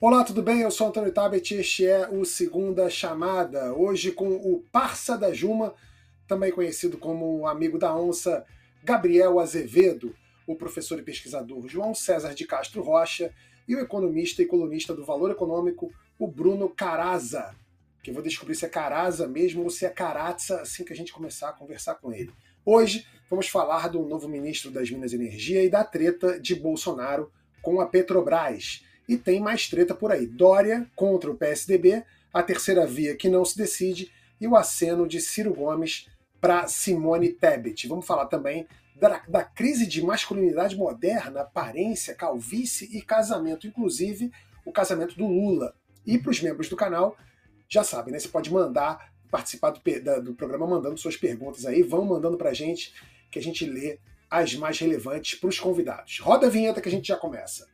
Olá, 0.00 0.22
tudo 0.22 0.44
bem? 0.44 0.60
Eu 0.60 0.70
sou 0.70 0.86
Antônio 0.86 1.10
Tabet 1.10 1.52
e 1.52 1.58
este 1.58 1.84
é 1.84 2.08
o 2.08 2.24
Segunda 2.24 2.88
Chamada. 2.88 3.74
Hoje 3.74 4.12
com 4.12 4.28
o 4.28 4.62
parça 4.70 5.18
da 5.18 5.32
Juma, 5.32 5.74
também 6.24 6.52
conhecido 6.52 6.96
como 6.96 7.48
amigo 7.48 7.80
da 7.80 7.92
onça, 7.96 8.46
Gabriel 8.84 9.40
Azevedo, 9.40 10.14
o 10.46 10.54
professor 10.54 11.00
e 11.00 11.02
pesquisador 11.02 11.66
João 11.66 11.96
César 11.96 12.32
de 12.32 12.46
Castro 12.46 12.80
Rocha 12.80 13.34
e 13.66 13.74
o 13.74 13.80
economista 13.80 14.40
e 14.40 14.46
colunista 14.46 14.94
do 14.94 15.04
Valor 15.04 15.32
Econômico, 15.32 15.92
o 16.16 16.28
Bruno 16.28 16.68
Caraza. 16.68 17.56
Que 18.00 18.10
eu 18.10 18.14
vou 18.14 18.22
descobrir 18.22 18.54
se 18.54 18.66
é 18.66 18.68
Caraza 18.68 19.26
mesmo 19.26 19.64
ou 19.64 19.68
se 19.68 19.84
é 19.84 19.90
Carazza 19.90 20.60
assim 20.60 20.84
que 20.84 20.92
a 20.92 20.96
gente 20.96 21.12
começar 21.12 21.48
a 21.48 21.52
conversar 21.52 21.96
com 21.96 22.12
ele. 22.12 22.30
Hoje 22.64 23.04
vamos 23.28 23.48
falar 23.48 23.88
do 23.88 24.06
novo 24.06 24.28
ministro 24.28 24.70
das 24.70 24.88
Minas 24.92 25.12
e 25.12 25.16
Energia 25.16 25.64
e 25.64 25.68
da 25.68 25.82
treta 25.82 26.38
de 26.38 26.54
Bolsonaro 26.54 27.32
com 27.60 27.80
a 27.80 27.86
Petrobras. 27.86 28.86
E 29.08 29.16
tem 29.16 29.40
mais 29.40 29.68
treta 29.68 29.94
por 29.94 30.12
aí. 30.12 30.26
Dória 30.26 30.86
contra 30.94 31.30
o 31.30 31.34
PSDB, 31.34 32.04
a 32.32 32.42
terceira 32.42 32.86
via 32.86 33.16
que 33.16 33.28
não 33.28 33.44
se 33.44 33.56
decide 33.56 34.12
e 34.40 34.46
o 34.46 34.54
aceno 34.54 35.08
de 35.08 35.20
Ciro 35.20 35.54
Gomes 35.54 36.08
para 36.40 36.68
Simone 36.68 37.30
Tebet. 37.30 37.88
Vamos 37.88 38.06
falar 38.06 38.26
também 38.26 38.66
da, 38.94 39.22
da, 39.28 39.44
crise 39.44 39.86
de 39.86 40.02
masculinidade 40.02 40.76
moderna, 40.76 41.40
aparência, 41.40 42.14
calvície 42.14 42.88
e 42.96 43.00
casamento, 43.00 43.66
inclusive 43.66 44.30
o 44.64 44.72
casamento 44.72 45.16
do 45.16 45.26
Lula. 45.26 45.74
E 46.06 46.18
para 46.18 46.30
os 46.30 46.40
membros 46.40 46.68
do 46.68 46.76
canal, 46.76 47.16
já 47.68 47.84
sabem, 47.84 48.12
né? 48.12 48.18
Você 48.18 48.28
pode 48.28 48.52
mandar, 48.52 49.12
participar 49.30 49.70
do, 49.70 49.80
da, 50.02 50.18
do 50.18 50.34
programa 50.34 50.66
mandando 50.66 50.96
suas 50.98 51.16
perguntas 51.16 51.64
aí, 51.66 51.82
vão 51.82 52.04
mandando 52.04 52.36
para 52.36 52.50
a 52.50 52.54
gente, 52.54 52.92
que 53.30 53.38
a 53.38 53.42
gente 53.42 53.64
lê 53.64 53.98
as 54.30 54.54
mais 54.54 54.78
relevantes 54.78 55.38
para 55.38 55.48
os 55.48 55.58
convidados. 55.58 56.18
Roda 56.20 56.46
a 56.46 56.50
vinheta 56.50 56.80
que 56.80 56.88
a 56.88 56.92
gente 56.92 57.08
já 57.08 57.16
começa. 57.16 57.66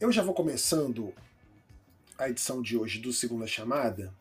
Eu 0.00 0.10
já 0.10 0.22
vou 0.22 0.32
começando 0.32 1.12
a 2.16 2.30
edição 2.30 2.62
de 2.62 2.74
hoje 2.74 2.98
do 3.00 3.12
Segunda 3.12 3.46
Chamada 3.46 4.14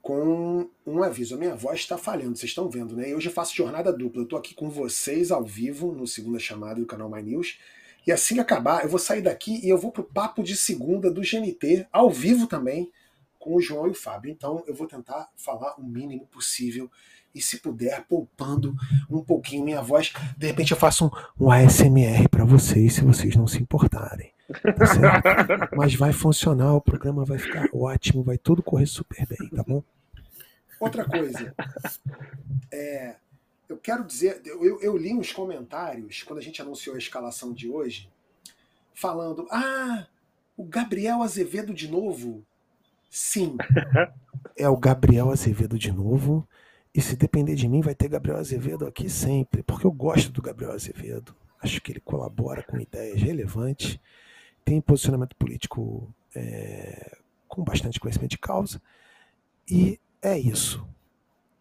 com 0.00 0.70
um 0.86 1.02
aviso. 1.02 1.34
A 1.34 1.36
minha 1.36 1.56
voz 1.56 1.80
está 1.80 1.98
falhando, 1.98 2.38
vocês 2.38 2.52
estão 2.52 2.70
vendo, 2.70 2.94
né? 2.94 3.12
Hoje 3.12 3.28
eu 3.28 3.32
faço 3.32 3.56
jornada 3.56 3.92
dupla. 3.92 4.20
Eu 4.20 4.24
estou 4.24 4.38
aqui 4.38 4.54
com 4.54 4.70
vocês 4.70 5.32
ao 5.32 5.42
vivo 5.42 5.90
no 5.90 6.06
Segunda 6.06 6.38
Chamada 6.38 6.78
do 6.78 6.86
canal 6.86 7.10
My 7.10 7.20
News. 7.24 7.58
E 8.06 8.12
assim 8.12 8.36
que 8.36 8.40
acabar, 8.40 8.84
eu 8.84 8.88
vou 8.88 9.00
sair 9.00 9.20
daqui 9.20 9.58
e 9.66 9.68
eu 9.68 9.76
vou 9.76 9.90
pro 9.90 10.04
papo 10.04 10.44
de 10.44 10.56
segunda 10.56 11.10
do 11.10 11.22
GNT, 11.22 11.88
ao 11.90 12.08
vivo 12.08 12.46
também, 12.46 12.88
com 13.36 13.56
o 13.56 13.60
João 13.60 13.88
e 13.88 13.90
o 13.90 13.94
Fábio. 13.94 14.30
Então 14.30 14.62
eu 14.68 14.76
vou 14.76 14.86
tentar 14.86 15.28
falar 15.36 15.74
o 15.76 15.82
mínimo 15.82 16.24
possível 16.28 16.88
e, 17.34 17.42
se 17.42 17.58
puder, 17.58 18.06
poupando 18.06 18.76
um 19.10 19.24
pouquinho 19.24 19.64
minha 19.64 19.82
voz. 19.82 20.12
De 20.36 20.46
repente 20.46 20.70
eu 20.70 20.78
faço 20.78 21.06
um, 21.06 21.46
um 21.46 21.50
ASMR 21.50 22.28
para 22.30 22.44
vocês, 22.44 22.94
se 22.94 23.00
vocês 23.00 23.34
não 23.34 23.48
se 23.48 23.58
importarem. 23.58 24.32
Mas 25.76 25.94
vai 25.94 26.12
funcionar, 26.12 26.74
o 26.74 26.80
programa 26.80 27.24
vai 27.24 27.38
ficar 27.38 27.68
ótimo, 27.72 28.22
vai 28.22 28.38
tudo 28.38 28.62
correr 28.62 28.86
super 28.86 29.26
bem, 29.26 29.48
tá 29.50 29.62
bom? 29.62 29.82
Outra 30.78 31.04
coisa, 31.04 31.54
é, 32.72 33.16
eu 33.68 33.76
quero 33.76 34.04
dizer, 34.04 34.40
eu, 34.44 34.80
eu 34.80 34.96
li 34.96 35.12
uns 35.12 35.32
comentários 35.32 36.22
quando 36.22 36.38
a 36.38 36.42
gente 36.42 36.62
anunciou 36.62 36.94
a 36.96 36.98
escalação 36.98 37.52
de 37.52 37.68
hoje, 37.68 38.08
falando: 38.94 39.46
ah, 39.50 40.06
o 40.56 40.64
Gabriel 40.64 41.22
Azevedo 41.22 41.74
de 41.74 41.88
novo. 41.88 42.42
Sim, 43.10 43.56
é 44.56 44.68
o 44.68 44.76
Gabriel 44.76 45.30
Azevedo 45.30 45.78
de 45.78 45.92
novo. 45.92 46.46
E 46.94 47.00
se 47.00 47.14
depender 47.14 47.54
de 47.54 47.68
mim, 47.68 47.80
vai 47.80 47.94
ter 47.94 48.08
Gabriel 48.08 48.38
Azevedo 48.38 48.86
aqui 48.86 49.08
sempre, 49.08 49.62
porque 49.62 49.86
eu 49.86 49.92
gosto 49.92 50.32
do 50.32 50.42
Gabriel 50.42 50.72
Azevedo. 50.72 51.34
Acho 51.62 51.80
que 51.80 51.92
ele 51.92 52.00
colabora 52.00 52.62
com 52.62 52.80
ideias 52.80 53.20
relevantes 53.20 53.98
tem 54.64 54.80
posicionamento 54.80 55.36
político 55.36 56.14
é, 56.34 57.18
com 57.48 57.62
bastante 57.62 57.98
conhecimento 57.98 58.30
de 58.30 58.38
causa. 58.38 58.80
E 59.68 60.00
é 60.22 60.38
isso. 60.38 60.86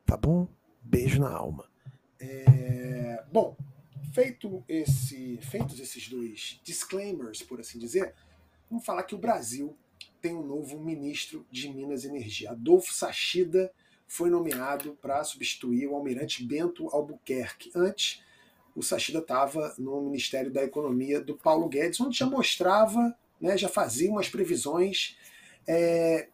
Tá 0.05 0.17
bom? 0.17 0.47
Beijo 0.81 1.19
na 1.19 1.29
alma. 1.29 1.69
É, 2.19 3.23
bom, 3.31 3.55
feito 4.13 4.63
esse, 4.67 5.37
feitos 5.41 5.79
esses 5.79 6.09
dois 6.09 6.59
disclaimers, 6.63 7.41
por 7.41 7.59
assim 7.59 7.79
dizer, 7.79 8.13
vamos 8.69 8.85
falar 8.85 9.03
que 9.03 9.15
o 9.15 9.19
Brasil 9.19 9.77
tem 10.21 10.35
um 10.35 10.45
novo 10.45 10.79
ministro 10.79 11.45
de 11.51 11.71
Minas 11.71 12.03
e 12.03 12.07
Energia. 12.07 12.51
Adolfo 12.51 12.93
Sachida 12.93 13.71
foi 14.07 14.29
nomeado 14.29 14.97
para 15.01 15.23
substituir 15.23 15.87
o 15.87 15.95
almirante 15.95 16.43
Bento 16.43 16.89
Albuquerque. 16.89 17.71
Antes, 17.75 18.23
o 18.79 18.83
Sachida 18.83 19.19
estava 19.19 19.75
no 19.77 20.01
Ministério 20.01 20.49
da 20.49 20.63
Economia 20.63 21.19
do 21.19 21.35
Paulo 21.35 21.67
Guedes, 21.67 21.99
onde 21.99 22.17
já 22.17 22.25
mostrava, 22.25 23.13
né, 23.39 23.57
já 23.57 23.67
fazia 23.67 24.09
umas 24.09 24.29
previsões, 24.29 25.17
é, 25.67 26.29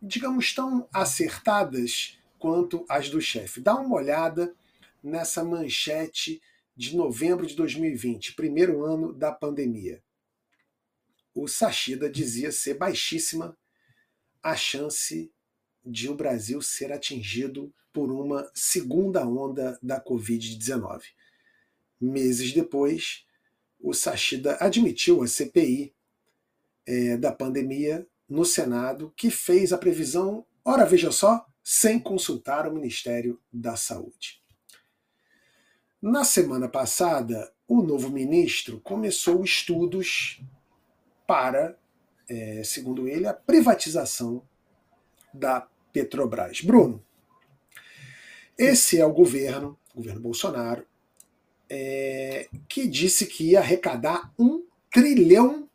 digamos, 0.00 0.54
tão 0.54 0.88
acertadas 0.90 2.18
quanto 2.38 2.86
as 2.88 3.10
do 3.10 3.20
chefe. 3.20 3.60
Dá 3.60 3.74
uma 3.74 3.96
olhada 3.96 4.54
nessa 5.04 5.44
manchete 5.44 6.40
de 6.74 6.96
novembro 6.96 7.46
de 7.46 7.54
2020, 7.54 8.34
primeiro 8.34 8.82
ano 8.82 9.12
da 9.12 9.30
pandemia. 9.30 10.02
O 11.34 11.46
Sachida 11.46 12.08
dizia 12.08 12.50
ser 12.50 12.78
baixíssima 12.78 13.54
a 14.42 14.56
chance 14.56 15.30
de 15.84 16.08
o 16.08 16.14
Brasil 16.14 16.62
ser 16.62 16.92
atingido 16.92 17.70
por 17.92 18.10
uma 18.10 18.50
segunda 18.54 19.26
onda 19.26 19.78
da 19.82 20.02
Covid-19. 20.02 21.02
Meses 22.00 22.52
depois, 22.52 23.24
o 23.78 23.92
Sachida 23.92 24.56
admitiu 24.60 25.22
a 25.22 25.26
CPI 25.26 25.94
é, 26.86 27.16
da 27.16 27.32
pandemia 27.32 28.06
no 28.28 28.44
Senado, 28.44 29.12
que 29.16 29.30
fez 29.30 29.72
a 29.72 29.78
previsão, 29.78 30.46
ora 30.64 30.84
veja 30.84 31.10
só, 31.10 31.44
sem 31.62 31.98
consultar 31.98 32.66
o 32.66 32.72
Ministério 32.72 33.40
da 33.52 33.76
Saúde. 33.76 34.40
Na 36.00 36.24
semana 36.24 36.68
passada, 36.68 37.52
o 37.68 37.82
novo 37.82 38.10
ministro 38.10 38.80
começou 38.80 39.44
estudos 39.44 40.42
para, 41.26 41.78
é, 42.28 42.62
segundo 42.64 43.06
ele, 43.06 43.26
a 43.26 43.34
privatização 43.34 44.42
da 45.32 45.68
Petrobras. 45.92 46.60
Bruno, 46.62 47.04
esse 48.56 48.98
é 48.98 49.04
o 49.04 49.12
governo, 49.12 49.78
o 49.92 49.98
governo 49.98 50.20
Bolsonaro, 50.20 50.86
é, 51.70 52.48
que 52.68 52.88
disse 52.88 53.26
que 53.26 53.52
ia 53.52 53.60
arrecadar 53.60 54.32
um 54.36 54.66
trilhão 54.92 55.68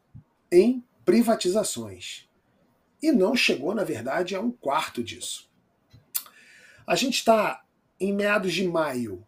em 0.52 0.84
privatizações. 1.06 2.30
E 3.02 3.12
não 3.12 3.36
chegou, 3.36 3.74
na 3.74 3.84
verdade, 3.84 4.36
a 4.36 4.42
um 4.42 4.52
quarto 4.52 5.02
disso. 5.02 5.50
A 6.86 6.96
gente 6.96 7.16
está 7.16 7.64
em 8.00 8.14
meados 8.14 8.54
de 8.54 8.68
maio, 8.68 9.26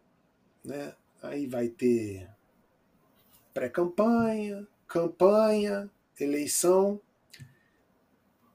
né? 0.62 0.94
aí 1.22 1.46
vai 1.46 1.68
ter 1.68 2.28
pré-campanha, 3.54 4.66
campanha, 4.86 5.90
eleição. 6.20 7.00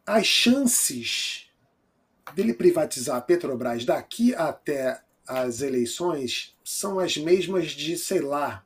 As 0.06 0.26
chances 0.26 1.50
dele 2.36 2.54
privatizar 2.54 3.18
a 3.18 3.22
Petrobras 3.22 3.86
daqui 3.86 4.34
até 4.36 5.03
as 5.28 5.62
eleições 5.62 6.56
são 6.64 7.00
as 7.00 7.18
mesmas 7.18 7.72
de, 7.72 7.98
sei 7.98 8.22
lá, 8.22 8.64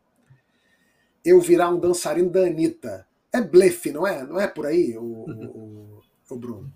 eu 1.24 1.40
virar 1.42 1.70
um 1.70 1.80
dançarino 1.80 2.30
da 2.30 2.42
Anitta. 2.42 3.08
É 3.34 3.42
blefe, 3.42 3.92
não 3.92 4.08
é? 4.08 4.24
Não 4.24 4.40
é 4.40 4.48
por 4.48 4.66
aí, 4.66 4.98
o, 4.98 5.04
o, 5.04 6.02
o 6.30 6.36
Bruno? 6.38 6.74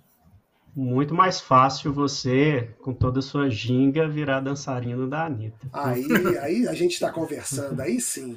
Muito 0.73 1.13
mais 1.13 1.41
fácil 1.41 1.91
você, 1.91 2.73
com 2.81 2.93
toda 2.93 3.19
a 3.19 3.21
sua 3.21 3.49
ginga, 3.49 4.07
virar 4.07 4.39
dançarino 4.39 5.07
da 5.09 5.25
Anitta. 5.25 5.67
Aí, 5.73 6.05
aí 6.39 6.67
a 6.67 6.73
gente 6.73 6.93
está 6.93 7.11
conversando, 7.11 7.79
aí 7.81 7.99
sim. 7.99 8.35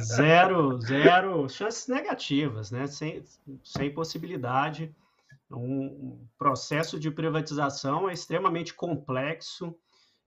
zero, 0.00 0.80
zero 0.80 1.48
chances 1.50 1.86
negativas, 1.86 2.70
né? 2.70 2.86
Sem, 2.86 3.22
sem 3.62 3.92
possibilidade 3.92 4.94
um 5.58 6.26
processo 6.38 6.98
de 6.98 7.10
privatização 7.10 8.08
é 8.08 8.12
extremamente 8.12 8.74
complexo, 8.74 9.74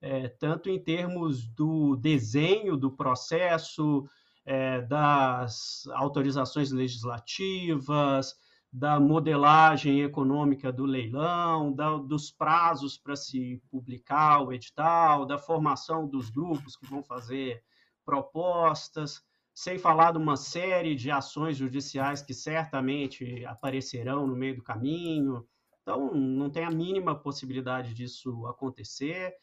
é, 0.02 0.28
tanto 0.28 0.70
em 0.70 0.80
termos 0.80 1.48
do 1.48 1.96
desenho 1.96 2.78
do 2.78 2.92
processo, 2.92 4.08
é, 4.46 4.82
das 4.82 5.88
autorizações 5.94 6.72
legislativas, 6.72 8.36
da 8.72 9.00
modelagem 9.00 10.02
econômica 10.02 10.72
do 10.72 10.86
leilão, 10.86 11.74
da, 11.74 11.98
dos 11.98 12.32
prazos 12.32 12.98
para 12.98 13.16
se 13.16 13.62
publicar 13.72 14.42
o 14.42 14.54
edital, 14.54 15.26
da 15.26 15.38
formação 15.38 16.08
dos 16.08 16.30
grupos 16.30 16.76
que 16.76 16.86
vão 16.86 17.02
fazer 17.02 17.64
propostas 18.06 19.24
sem 19.57 19.80
falar 19.80 20.12
de 20.12 20.19
uma 20.19 20.38
série 20.38 20.94
de 20.94 21.09
ações 21.09 21.57
judiciais 21.57 22.21
que 22.21 22.31
certamente 22.31 23.44
aparecerão 23.44 24.27
no 24.27 24.36
meio 24.36 24.57
do 24.57 24.62
caminho. 24.62 25.48
Então, 25.81 26.13
não 26.13 26.48
tem 26.48 26.63
a 26.63 26.69
mínima 26.69 27.15
possibilidade 27.15 27.92
disso 27.95 28.45
acontecer. 28.45 29.33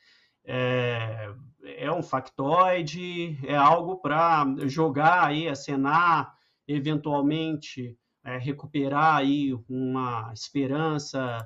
É, 0.45 1.35
é 1.65 1.91
um 1.91 2.01
factoide, 2.01 3.37
é 3.45 3.57
algo 3.57 3.97
para 3.97 4.47
jogar 4.69 5.27
aí, 5.27 5.49
acenar, 5.49 6.33
eventualmente 6.69 7.99
é, 8.23 8.39
recuperar 8.39 9.17
aí 9.17 9.53
uma 9.69 10.33
esperança 10.33 11.45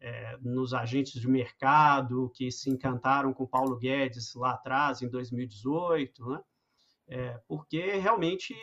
é, 0.00 0.36
nos 0.38 0.74
agentes 0.74 1.20
de 1.20 1.28
mercado 1.28 2.32
que 2.34 2.50
se 2.50 2.68
encantaram 2.68 3.32
com 3.32 3.46
Paulo 3.46 3.78
Guedes 3.78 4.34
lá 4.34 4.54
atrás, 4.54 5.02
em 5.02 5.08
2018, 5.08 6.30
né? 6.30 6.40
É, 7.10 7.40
porque 7.48 7.96
realmente 7.96 8.54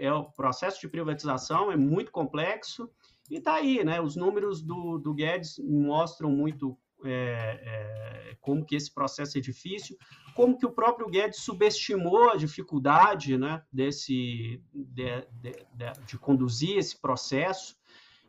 é, 0.00 0.12
o 0.12 0.24
processo 0.24 0.80
de 0.80 0.88
privatização 0.88 1.70
é 1.70 1.76
muito 1.76 2.10
complexo 2.10 2.90
e 3.30 3.36
está 3.36 3.54
aí, 3.54 3.84
né? 3.84 4.00
Os 4.00 4.16
números 4.16 4.60
do, 4.60 4.98
do 4.98 5.14
Guedes 5.14 5.56
mostram 5.60 6.30
muito 6.30 6.76
é, 7.04 7.60
é, 7.62 8.36
como 8.40 8.64
que 8.64 8.74
esse 8.74 8.92
processo 8.92 9.38
é 9.38 9.40
difícil, 9.40 9.96
como 10.34 10.58
que 10.58 10.66
o 10.66 10.72
próprio 10.72 11.08
Guedes 11.08 11.42
subestimou 11.42 12.30
a 12.30 12.36
dificuldade 12.36 13.36
né, 13.36 13.62
desse, 13.72 14.60
de, 14.72 15.26
de, 15.40 15.52
de, 15.74 15.92
de 16.06 16.18
conduzir 16.18 16.78
esse 16.78 17.00
processo. 17.00 17.76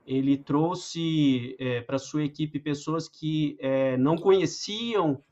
Ele 0.06 0.38
trouxe 0.38 1.56
é, 1.60 1.81
para 1.81 1.98
sua 1.98 2.24
equipe 2.24 2.60
pessoas 2.60 3.08
que 3.08 3.58
é, 3.60 3.96
não 3.98 4.18
conheciam 4.18 5.24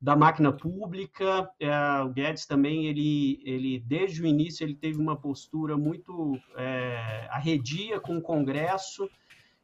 da 0.00 0.14
máquina 0.16 0.52
pública. 0.52 1.50
É, 1.58 1.70
o 2.02 2.10
Guedes 2.10 2.46
também, 2.46 2.86
ele, 2.86 3.40
ele 3.44 3.80
desde 3.80 4.22
o 4.22 4.26
início, 4.26 4.64
ele 4.64 4.74
teve 4.74 4.98
uma 4.98 5.16
postura 5.16 5.76
muito 5.76 6.38
é, 6.56 7.28
arredia 7.30 8.00
com 8.00 8.16
o 8.16 8.22
Congresso. 8.22 9.08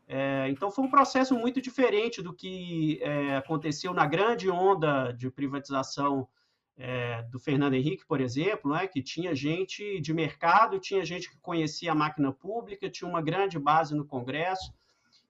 É, 0.07 0.49
então, 0.51 0.71
foi 0.71 0.85
um 0.85 0.91
processo 0.91 1.35
muito 1.35 1.61
diferente 1.63 2.21
do 2.21 2.35
que 2.35 2.99
é, 3.03 3.37
aconteceu 3.37 3.95
na 3.95 4.07
grande 4.07 4.51
onda 4.51 5.13
de 5.13 5.31
privatização 5.31 6.29
é, 6.77 7.23
do 7.31 7.39
Fernando 7.39 7.75
Henrique, 7.75 8.05
por 8.07 8.21
exemplo, 8.21 8.73
né, 8.73 8.87
que 8.87 9.01
tinha 9.01 9.35
gente 9.35 10.01
de 10.01 10.13
mercado, 10.13 10.81
tinha 10.81 11.05
gente 11.05 11.31
que 11.31 11.39
conhecia 11.39 11.93
a 11.93 11.95
máquina 11.95 12.33
pública, 12.33 12.91
tinha 12.91 13.09
uma 13.09 13.23
grande 13.23 13.59
base 13.59 13.95
no 13.95 14.05
Congresso. 14.05 14.73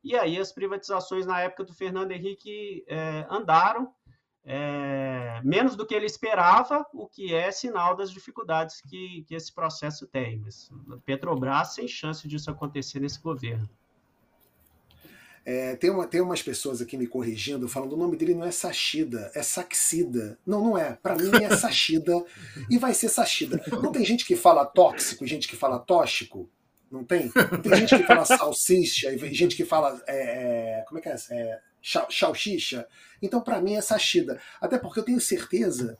E 0.03 0.17
aí 0.17 0.39
as 0.39 0.53
privatizações 0.53 1.27
na 1.27 1.41
época 1.41 1.65
do 1.65 1.75
Fernando 1.75 2.13
Henrique 2.13 2.85
é, 2.89 3.27
andaram, 3.31 3.93
é, 4.47 5.41
menos 5.43 5.75
do 5.75 5.87
que 5.87 5.95
ele 5.95 6.05
esperava, 6.05 6.85
o 6.93 7.07
que 7.07 7.35
é 7.35 7.51
sinal 7.51 7.97
das 7.97 8.11
dificuldades 8.11 8.83
que, 8.83 9.25
que 9.27 9.35
esse 9.35 9.53
processo 9.53 10.07
tem. 10.07 10.39
Mas 10.39 10.71
Petrobras 11.05 11.75
sem 11.75 11.89
chance 11.89 12.29
disso 12.29 12.51
acontecer 12.51 13.01
nesse 13.01 13.21
governo. 13.21 13.69
É, 15.47 15.77
tem, 15.77 15.91
uma, 15.91 16.07
tem 16.07 16.23
umas 16.23 16.43
pessoas 16.43 16.81
aqui 16.81 16.97
me 16.97 17.07
corrigindo, 17.07 17.69
falando 17.69 17.93
o 17.93 17.99
nome 17.99 18.17
dele 18.17 18.35
não 18.35 18.47
é 18.47 18.51
Sashida, 18.51 19.31
é 19.35 19.43
Saxida. 19.43 20.39
Não, 20.47 20.63
não 20.63 20.79
é. 20.79 20.95
Para 20.95 21.17
mim 21.17 21.31
é 21.43 21.55
Sashida 21.55 22.25
e 22.71 22.79
vai 22.79 22.95
ser 22.95 23.09
Sashida. 23.09 23.63
Não 23.71 23.93
tem 23.93 24.05
gente 24.05 24.25
que 24.25 24.37
fala 24.37 24.65
tóxico 24.65 25.27
gente 25.27 25.49
que 25.49 25.57
fala 25.57 25.79
tóxico? 25.79 26.49
Não 26.91 27.05
tem? 27.05 27.31
Tem 27.63 27.77
gente 27.77 27.97
que 27.97 28.07
fala 28.07 28.25
salsicha 28.27 29.13
e 29.13 29.35
gente 29.35 29.57
que 29.57 29.65
fala. 29.65 30.03
É, 30.07 30.81
é 30.81 30.85
como 30.87 30.99
é 30.99 31.03
que 31.03 31.09
é? 31.09 31.17
é 31.31 31.61
Salsicha. 32.11 32.89
Então, 33.21 33.43
para 33.43 33.61
mim, 33.61 33.75
é 33.75 33.81
Sashida. 33.83 34.41
Até 34.61 34.79
porque 34.79 35.01
eu 35.01 35.05
tenho 35.05 35.21
certeza 35.21 35.99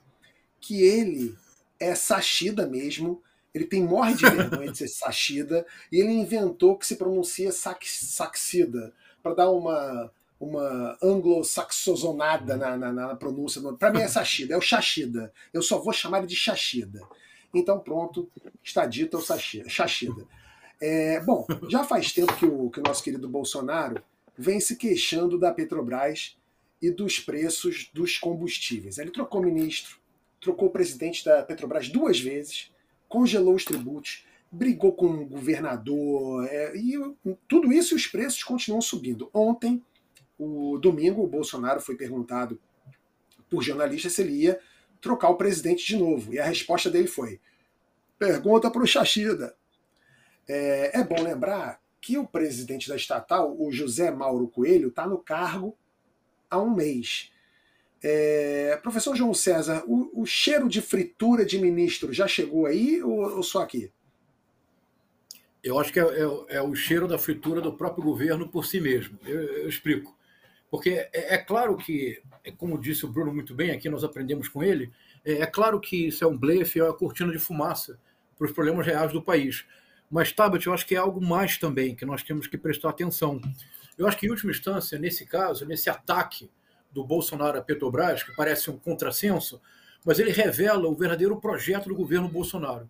que 0.59 0.81
ele 0.81 1.37
é 1.79 1.93
Sashida 1.93 2.65
mesmo. 2.65 3.21
Ele 3.53 3.65
tem 3.65 3.83
morre 3.83 4.15
de 4.15 4.27
vergonha 4.27 4.71
de 4.71 4.77
ser 4.77 4.87
Sashida. 4.89 5.65
E 5.91 5.99
ele 5.99 6.11
inventou 6.11 6.75
que 6.75 6.87
se 6.87 6.95
pronuncia 6.95 7.51
Saxida 7.51 8.91
para 9.21 9.35
dar 9.35 9.51
uma, 9.51 10.11
uma 10.39 10.97
anglo-saxozonada 11.01 12.57
na, 12.57 12.75
na, 12.75 12.91
na, 12.91 13.15
pronúncia. 13.15 13.61
Para 13.73 13.91
mim 13.91 14.01
é 14.01 14.07
Sashida, 14.07 14.55
é 14.55 14.57
o 14.57 14.61
Shashida. 14.61 15.31
Eu 15.53 15.61
só 15.61 15.79
vou 15.79 15.93
chamar 15.93 16.19
ele 16.19 16.27
de 16.27 16.35
Shashida. 16.35 17.01
Então, 17.53 17.79
pronto, 17.79 18.29
está 18.63 18.85
dito 18.87 19.17
é 19.17 19.19
o 19.19 19.69
Shashida. 19.69 20.25
É, 20.81 21.19
bom, 21.21 21.45
já 21.69 21.83
faz 21.83 22.11
tempo 22.11 22.35
que 22.35 22.45
o, 22.45 22.69
que 22.69 22.79
o 22.79 22.83
nosso 22.83 23.03
querido 23.03 23.29
Bolsonaro 23.29 24.03
vem 24.37 24.59
se 24.59 24.75
queixando 24.75 25.37
da 25.37 25.53
Petrobras 25.53 26.37
e 26.81 26.91
dos 26.91 27.19
preços 27.19 27.89
dos 27.93 28.17
combustíveis. 28.17 28.97
Ele 28.97 29.11
trocou 29.11 29.41
ministro, 29.41 29.97
trocou 30.39 30.69
presidente 30.69 31.23
da 31.23 31.43
Petrobras 31.43 31.89
duas 31.89 32.19
vezes, 32.19 32.71
congelou 33.07 33.55
os 33.55 33.65
tributos, 33.65 34.25
brigou 34.51 34.93
com 34.93 35.07
o 35.07 35.25
governador, 35.25 36.47
é, 36.47 36.75
e 36.75 36.93
tudo 37.47 37.71
isso 37.71 37.93
e 37.93 37.97
os 37.97 38.07
preços 38.07 38.43
continuam 38.43 38.81
subindo. 38.81 39.29
Ontem, 39.33 39.83
o 40.37 40.77
domingo, 40.77 41.23
o 41.23 41.27
Bolsonaro 41.27 41.79
foi 41.79 41.95
perguntado 41.95 42.59
por 43.49 43.63
jornalistas 43.63 44.13
se 44.13 44.21
ele 44.21 44.33
ia 44.33 44.59
trocar 45.01 45.29
o 45.29 45.37
presidente 45.37 45.85
de 45.85 45.97
novo. 45.97 46.33
E 46.33 46.39
a 46.39 46.45
resposta 46.45 46.89
dele 46.89 47.07
foi: 47.07 47.39
pergunta 48.17 48.69
para 48.69 48.83
o 48.83 48.87
Xaxida. 48.87 49.55
É, 50.47 50.99
é 50.99 51.03
bom 51.03 51.21
lembrar 51.21 51.81
que 52.05 52.19
o 52.19 52.27
presidente 52.27 52.87
da 52.87 52.95
estatal, 52.95 53.59
o 53.59 53.71
José 53.71 54.11
Mauro 54.11 54.47
Coelho, 54.47 54.89
está 54.89 55.07
no 55.07 55.17
cargo 55.17 55.75
há 56.47 56.61
um 56.61 56.69
mês. 56.69 57.31
É, 58.03 58.79
professor 58.83 59.15
João 59.15 59.33
César, 59.33 59.83
o, 59.87 60.21
o, 60.21 60.23
cheiro 60.23 60.69
de 60.69 60.83
fritura 60.83 61.43
de 61.43 61.57
ministro 61.57 62.13
já 62.13 62.27
chegou 62.27 62.67
aí 62.67 63.01
ou, 63.01 63.37
ou 63.37 63.41
só 63.41 63.63
aqui? 63.63 63.91
Eu 65.63 65.79
acho 65.79 65.91
que 65.91 65.99
é, 65.99 66.03
é, 66.03 66.57
é, 66.57 66.61
o 66.61 66.75
cheiro 66.75 67.07
da 67.07 67.17
fritura 67.17 67.59
do 67.59 67.73
próprio 67.73 68.03
governo 68.03 68.47
por 68.47 68.67
si 68.67 68.79
mesmo. 68.79 69.17
Eu, 69.25 69.41
eu 69.41 69.67
explico. 69.67 70.15
Porque 70.69 70.91
é, 71.11 71.33
é, 71.33 71.37
claro 71.39 71.75
que, 71.75 72.21
como 72.59 72.79
disse 72.79 73.03
o 73.03 73.11
Bruno 73.11 73.33
muito 73.33 73.55
bem, 73.55 73.71
aqui 73.71 73.89
nós 73.89 74.03
aprendemos 74.03 74.47
com 74.47 74.63
ele, 74.63 74.91
é, 75.25 75.39
é 75.39 75.45
claro 75.47 75.79
que 75.79 76.09
isso 76.09 76.23
é 76.23 76.27
um 76.27 76.37
blefe, 76.37 76.79
é 76.79 76.83
uma 76.83 76.93
cortina 76.93 77.31
de 77.31 77.39
fumaça 77.39 77.99
para 78.37 78.45
os 78.45 78.51
problemas 78.51 78.85
reais 78.85 79.11
do 79.11 79.23
país. 79.23 79.65
Mas, 80.15 80.31
Tabet, 80.31 80.65
eu 80.65 80.73
acho 80.73 80.85
que 80.85 80.95
é 80.95 80.97
algo 80.97 81.21
mais 81.21 81.57
também 81.57 81.93
que 81.93 82.05
nós 82.05 82.23
temos 82.23 82.47
que 82.47 82.57
prestar 82.57 82.89
atenção. 82.89 83.41
Eu 83.97 84.07
acho 84.07 84.17
que, 84.17 84.25
em 84.25 84.29
última 84.29 84.51
instância, 84.51 84.97
nesse 84.97 85.25
caso, 85.25 85.65
nesse 85.65 85.89
ataque 85.89 86.49
do 86.89 87.03
Bolsonaro 87.03 87.59
à 87.59 87.61
Petrobras, 87.61 88.23
que 88.23 88.33
parece 88.33 88.71
um 88.71 88.77
contrassenso, 88.77 89.61
mas 90.05 90.17
ele 90.17 90.31
revela 90.31 90.87
o 90.87 90.95
verdadeiro 90.95 91.35
projeto 91.41 91.89
do 91.89 91.95
governo 91.95 92.29
Bolsonaro 92.29 92.89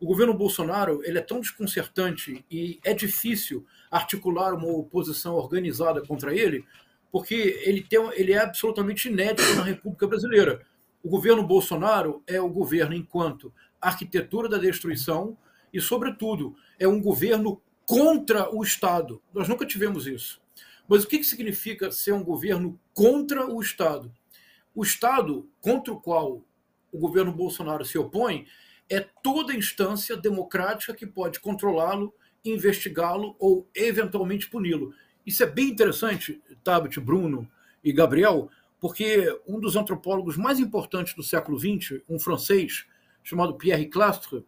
o 0.00 0.06
governo 0.06 0.32
Bolsonaro 0.32 1.00
ele 1.04 1.18
é 1.18 1.20
tão 1.20 1.40
desconcertante 1.40 2.44
e 2.50 2.78
é 2.84 2.94
difícil 2.94 3.66
articular 3.90 4.54
uma 4.54 4.68
oposição 4.68 5.34
organizada 5.34 6.00
contra 6.06 6.34
ele, 6.34 6.64
porque 7.10 7.60
ele, 7.64 7.82
tem, 7.82 7.98
ele 8.14 8.32
é 8.32 8.38
absolutamente 8.38 9.08
inédito 9.08 9.54
na 9.54 9.64
República 9.64 10.06
Brasileira. 10.06 10.64
O 11.02 11.08
governo 11.08 11.44
Bolsonaro 11.44 12.22
é 12.26 12.40
o 12.40 12.48
governo 12.48 12.94
enquanto 12.94 13.52
arquitetura 13.80 14.48
da 14.48 14.58
destruição 14.58 15.36
e, 15.72 15.80
sobretudo, 15.80 16.56
é 16.78 16.86
um 16.86 17.00
governo 17.00 17.60
contra 17.84 18.54
o 18.54 18.62
Estado. 18.62 19.22
Nós 19.32 19.48
nunca 19.48 19.66
tivemos 19.66 20.06
isso. 20.06 20.40
Mas 20.86 21.04
o 21.04 21.08
que 21.08 21.22
significa 21.22 21.90
ser 21.90 22.12
um 22.12 22.24
governo 22.24 22.78
contra 22.94 23.46
o 23.46 23.60
Estado? 23.60 24.12
O 24.74 24.82
Estado 24.82 25.48
contra 25.60 25.92
o 25.92 26.00
qual 26.00 26.42
o 26.92 26.98
governo 26.98 27.32
Bolsonaro 27.32 27.84
se 27.84 27.98
opõe 27.98 28.46
é 28.88 29.00
toda 29.22 29.54
instância 29.54 30.16
democrática 30.16 30.94
que 30.94 31.06
pode 31.06 31.40
controlá-lo, 31.40 32.14
investigá-lo 32.44 33.36
ou 33.38 33.68
eventualmente 33.74 34.48
puni-lo. 34.48 34.94
Isso 35.26 35.42
é 35.42 35.46
bem 35.46 35.68
interessante, 35.68 36.42
Tabit, 36.64 36.98
Bruno 37.00 37.46
e 37.84 37.92
Gabriel, 37.92 38.48
porque 38.80 39.28
um 39.46 39.60
dos 39.60 39.76
antropólogos 39.76 40.36
mais 40.36 40.58
importantes 40.58 41.14
do 41.14 41.22
século 41.22 41.58
XX, 41.58 42.00
um 42.08 42.18
francês 42.18 42.86
chamado 43.22 43.54
Pierre 43.54 43.86
Clastre, 43.86 44.44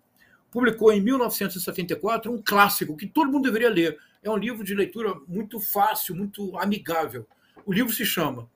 publicou 0.51 0.93
em 0.93 1.01
1974 1.01 2.33
um 2.33 2.43
clássico 2.43 2.97
que 2.97 3.07
todo 3.07 3.31
mundo 3.31 3.45
deveria 3.45 3.71
ler. 3.71 3.99
É 4.23 4.31
um 4.31 4.37
livro 4.37 4.65
de 4.65 4.75
leitura 4.75 5.15
muito 5.27 5.61
fácil, 5.61 6.15
muito 6.15 6.57
amigável. 6.59 7.27
O 7.65 7.73
livro 7.73 7.93
se 7.93 8.05
chama 8.05 8.49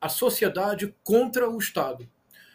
A 0.00 0.08
Sociedade 0.08 0.94
contra 1.02 1.48
o 1.48 1.58
Estado. 1.58 2.08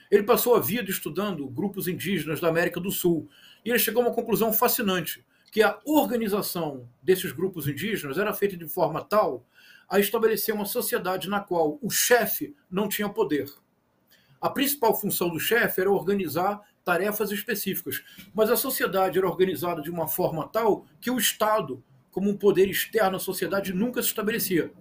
Ele 0.09 0.23
passou 0.23 0.55
a 0.55 0.59
vida 0.59 0.89
estudando 0.89 1.47
grupos 1.47 1.87
indígenas 1.87 2.39
da 2.39 2.47
América 2.47 2.79
do 2.79 2.91
Sul 2.91 3.27
e 3.63 3.69
ele 3.69 3.79
chegou 3.79 4.03
a 4.03 4.07
uma 4.07 4.15
conclusão 4.15 4.53
fascinante, 4.53 5.25
que 5.51 5.63
a 5.63 5.79
organização 5.85 6.87
desses 7.01 7.31
grupos 7.31 7.67
indígenas 7.67 8.17
era 8.17 8.33
feita 8.33 8.55
de 8.55 8.67
forma 8.67 9.03
tal 9.03 9.45
a 9.89 9.99
estabelecer 9.99 10.53
uma 10.53 10.65
sociedade 10.65 11.29
na 11.29 11.39
qual 11.39 11.79
o 11.81 11.89
chefe 11.89 12.55
não 12.69 12.87
tinha 12.87 13.09
poder. 13.09 13.51
A 14.39 14.49
principal 14.49 14.99
função 14.99 15.29
do 15.29 15.39
chefe 15.39 15.81
era 15.81 15.91
organizar 15.91 16.61
tarefas 16.85 17.31
específicas, 17.31 18.03
mas 18.33 18.51
a 18.51 18.55
sociedade 18.55 19.17
era 19.17 19.27
organizada 19.27 19.81
de 19.81 19.89
uma 19.89 20.07
forma 20.07 20.47
tal 20.47 20.85
que 21.01 21.09
o 21.09 21.17
Estado, 21.17 21.83
como 22.11 22.29
um 22.29 22.37
poder 22.37 22.69
externo 22.69 23.17
à 23.17 23.19
sociedade, 23.19 23.73
nunca 23.73 24.01
se 24.01 24.09
estabelecia. 24.09 24.71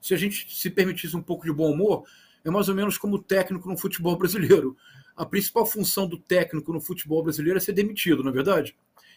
Se 0.00 0.12
a 0.14 0.16
gente 0.16 0.46
se 0.54 0.70
permitisse 0.70 1.16
um 1.16 1.22
pouco 1.22 1.44
de 1.44 1.52
bom 1.52 1.72
humor, 1.72 2.04
é 2.44 2.50
mais 2.50 2.68
ou 2.68 2.74
menos 2.74 2.98
como 2.98 3.16
o 3.16 3.22
técnico 3.22 3.68
no 3.68 3.76
futebol 3.76 4.16
brasileiro. 4.16 4.76
A 5.16 5.26
principal 5.26 5.66
função 5.66 6.06
do 6.06 6.18
técnico 6.18 6.72
no 6.72 6.80
futebol 6.80 7.22
brasileiro 7.22 7.56
é 7.56 7.60
ser 7.60 7.72
demitido, 7.72 8.22
não 8.22 8.30
é 8.30 8.34
verdade? 8.34 8.76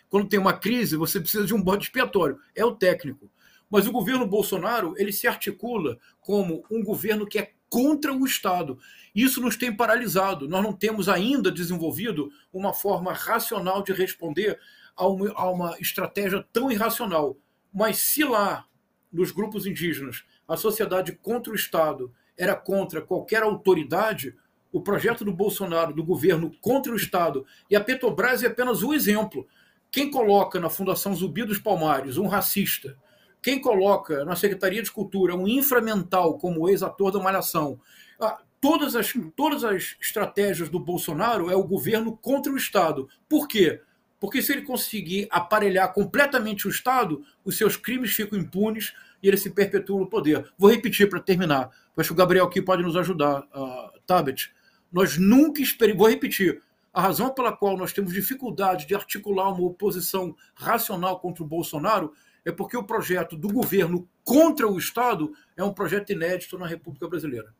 Quando 0.10 0.27
tem 0.27 0.39
uma 0.39 0.53
crise, 0.53 0.96
você 0.96 1.20
precisa 1.20 1.46
de 1.46 1.53
um 1.53 1.62
bode 1.62 1.86
expiatório. 1.86 2.39
É 2.56 2.63
o 2.63 2.75
técnico. 2.75 3.30
Mas 3.70 3.88
o 3.88 3.92
governo 3.92 4.27
Bolsonaro 4.27 4.94
ele 4.98 5.12
se 5.12 5.27
articula 5.27 5.98
como 6.22 6.63
um 6.70 6.84
governo 6.84 7.25
que 7.25 7.39
é 7.39 7.51
contra 7.74 8.13
o 8.13 8.24
Estado. 8.24 8.77
Isso 9.15 9.42
nos 9.42 9.58
tem 9.58 9.75
paralisado. 9.75 10.48
Nós 10.48 10.62
não 10.62 10.72
temos 10.72 11.10
ainda 11.10 11.51
desenvolvido 11.51 12.30
uma 12.53 12.72
forma 12.72 13.12
racional 13.12 13.82
de 13.82 13.92
responder 13.92 14.60
a 14.96 15.08
uma, 15.08 15.34
a 15.34 15.50
uma 15.50 15.75
estratégia 15.80 16.46
tão 16.53 16.72
irracional. 16.72 17.36
Mas 17.74 17.98
se 17.98 18.24
lá, 18.24 18.68
nos 19.12 19.32
grupos 19.32 19.65
indígenas, 19.65 20.24
a 20.48 20.56
sociedade 20.56 21.13
contra 21.13 21.51
o 21.51 21.56
Estado 21.56 22.13
era 22.38 22.56
contra 22.56 23.01
qualquer 23.01 23.42
autoridade, 23.42 24.36
o 24.72 24.80
projeto 24.80 25.25
do 25.25 25.34
Bolsonaro, 25.34 25.96
do 25.96 26.03
governo 26.03 26.51
contra 26.62 26.94
o 26.94 26.96
Estado, 26.96 27.44
e 27.72 27.75
a 27.75 27.84
Petrobras 27.84 28.44
é 28.44 28.48
apenas 28.48 28.84
um 28.84 28.94
exemplo. 28.94 29.48
Quem 29.89 30.12
coloca 30.12 30.60
na 30.60 30.70
Fundação 30.70 31.15
Zumbi 31.15 31.44
dos 31.44 31.58
Palmares 31.58 32.18
um 32.18 32.27
racista, 32.27 32.96
quem 33.43 33.59
coloca 33.59 34.23
na 34.23 34.38
Secretaria 34.38 34.81
de 34.81 34.91
Cultura 34.91 35.35
um 35.35 35.47
inframental 35.47 36.38
como 36.38 36.69
ex-ator 36.69 37.12
da 37.12 37.19
Malhação, 37.19 37.77
ah, 38.19 38.41
todas 38.62 38.95
as, 38.95 39.13
todas 39.35 39.65
as 39.65 39.97
estratégias 40.01 40.69
do 40.69 40.79
Bolsonaro 40.79 41.51
é 41.51 41.55
o 41.55 41.67
governo 41.67 42.15
contra 42.15 42.53
o 42.53 42.57
Estado. 42.57 43.09
Por 43.27 43.45
quê? 43.45 43.81
Porque 44.17 44.41
se 44.41 44.53
ele 44.53 44.62
conseguir 44.62 45.27
aparelhar 45.29 45.91
completamente 45.93 46.65
o 46.65 46.69
Estado, 46.69 47.21
os 47.43 47.57
seus 47.57 47.75
crimes 47.75 48.13
ficam 48.13 48.39
impunes 48.39 48.93
e 49.21 49.27
ele 49.27 49.35
se 49.35 49.50
perpetua 49.50 50.00
no 50.00 50.09
poder. 50.09 50.50
Vou 50.57 50.71
repetir 50.71 51.09
para 51.09 51.19
terminar. 51.19 51.69
Acho 51.97 52.07
que 52.07 52.13
o 52.13 52.17
Gabriel 52.17 52.45
aqui 52.45 52.62
pode 52.62 52.81
nos 52.81 52.95
ajudar, 52.95 53.41
uh, 53.41 54.00
Tabet. 54.07 54.53
Nós 54.89 55.17
nunca 55.17 55.62
esperamos. 55.62 56.00
Vou 56.00 56.09
repetir. 56.09 56.62
A 56.93 57.01
razão 57.01 57.33
pela 57.33 57.51
qual 57.51 57.75
nós 57.75 57.91
temos 57.91 58.13
dificuldade 58.13 58.88
de 58.88 58.95
articular 58.95 59.50
uma 59.50 59.67
oposição 59.67 60.33
racional 60.55 61.19
contra 61.19 61.43
o 61.43 61.47
Bolsonaro 61.47 62.13
é 62.45 62.51
porque 62.51 62.77
o 62.77 62.83
projeto 62.83 63.38
do 63.38 63.51
governo 63.51 64.07
contra 64.23 64.67
o 64.67 64.77
Estado 64.77 65.33
é 65.55 65.63
um 65.63 65.73
projeto 65.73 66.12
inédito 66.12 66.57
na 66.57 66.67
República 66.67 67.07
Brasileira. 67.07 67.53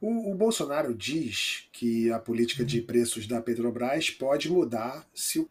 O, 0.00 0.32
o, 0.32 0.34
Bolsonaro 0.34 0.94
diz 0.94 1.68
que 1.72 2.10
a 2.10 2.18
política 2.18 2.64
de 2.64 2.82
preços 2.82 3.26
da 3.26 3.40
Petrobras 3.40 4.10
pode 4.10 4.50
mudar 4.50 5.08
se 5.14 5.38
o 5.38 5.48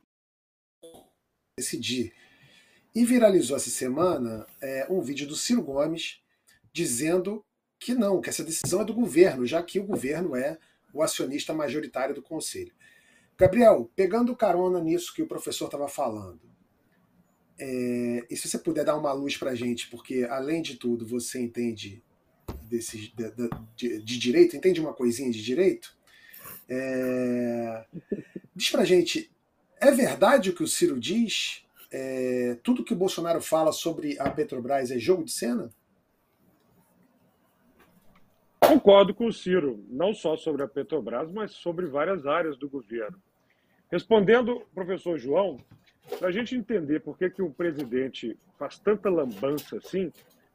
decidir. 1.57 2.13
E 2.93 3.05
viralizou 3.05 3.55
essa 3.55 3.69
semana 3.69 4.45
é, 4.61 4.85
um 4.89 5.01
vídeo 5.01 5.25
do 5.25 5.35
Ciro 5.35 5.61
Gomes 5.61 6.21
dizendo 6.73 7.45
que 7.79 7.93
não, 7.93 8.19
que 8.19 8.29
essa 8.29 8.43
decisão 8.43 8.81
é 8.81 8.85
do 8.85 8.93
governo, 8.93 9.45
já 9.45 9.63
que 9.63 9.79
o 9.79 9.85
governo 9.85 10.35
é 10.35 10.57
o 10.93 11.01
acionista 11.01 11.53
majoritário 11.53 12.13
do 12.13 12.21
conselho. 12.21 12.73
Gabriel, 13.37 13.89
pegando 13.95 14.35
carona 14.35 14.79
nisso 14.81 15.13
que 15.13 15.23
o 15.23 15.27
professor 15.27 15.65
estava 15.65 15.87
falando, 15.87 16.41
é, 17.63 18.25
e 18.27 18.35
se 18.35 18.49
você 18.49 18.57
puder 18.57 18.83
dar 18.83 18.97
uma 18.97 19.13
luz 19.13 19.37
para 19.37 19.51
a 19.51 19.55
gente, 19.55 19.87
porque 19.87 20.25
além 20.27 20.63
de 20.63 20.77
tudo 20.77 21.05
você 21.05 21.39
entende 21.39 22.03
desse, 22.63 23.13
de, 23.15 23.49
de, 23.75 24.01
de 24.01 24.17
direito, 24.17 24.55
entende 24.55 24.81
uma 24.81 24.95
coisinha 24.95 25.29
de 25.29 25.43
direito? 25.43 25.95
É, 26.67 27.85
diz 28.55 28.71
para 28.71 28.81
a 28.81 28.85
gente, 28.85 29.31
é 29.79 29.91
verdade 29.91 30.49
o 30.49 30.55
que 30.55 30.63
o 30.63 30.67
Ciro 30.67 30.99
diz? 30.99 31.63
É, 31.91 32.57
tudo 32.63 32.83
que 32.83 32.93
o 32.93 32.97
Bolsonaro 32.97 33.41
fala 33.41 33.71
sobre 33.71 34.19
a 34.19 34.27
Petrobras 34.31 34.89
é 34.89 34.97
jogo 34.97 35.23
de 35.23 35.31
cena? 35.31 35.71
Concordo 38.59 39.13
com 39.13 39.27
o 39.27 39.33
Ciro, 39.33 39.85
não 39.87 40.15
só 40.15 40.35
sobre 40.35 40.63
a 40.63 40.67
Petrobras, 40.67 41.31
mas 41.31 41.51
sobre 41.51 41.85
várias 41.85 42.25
áreas 42.25 42.57
do 42.57 42.67
governo. 42.67 43.21
Respondendo, 43.91 44.65
professor 44.73 45.19
João, 45.19 45.63
para 46.17 46.27
a 46.27 46.31
gente 46.31 46.55
entender 46.55 46.99
por 46.99 47.17
que, 47.17 47.29
que 47.29 47.41
o 47.41 47.51
presidente 47.51 48.37
faz 48.57 48.77
tanta 48.79 49.09
lambança 49.09 49.77
assim, 49.77 50.11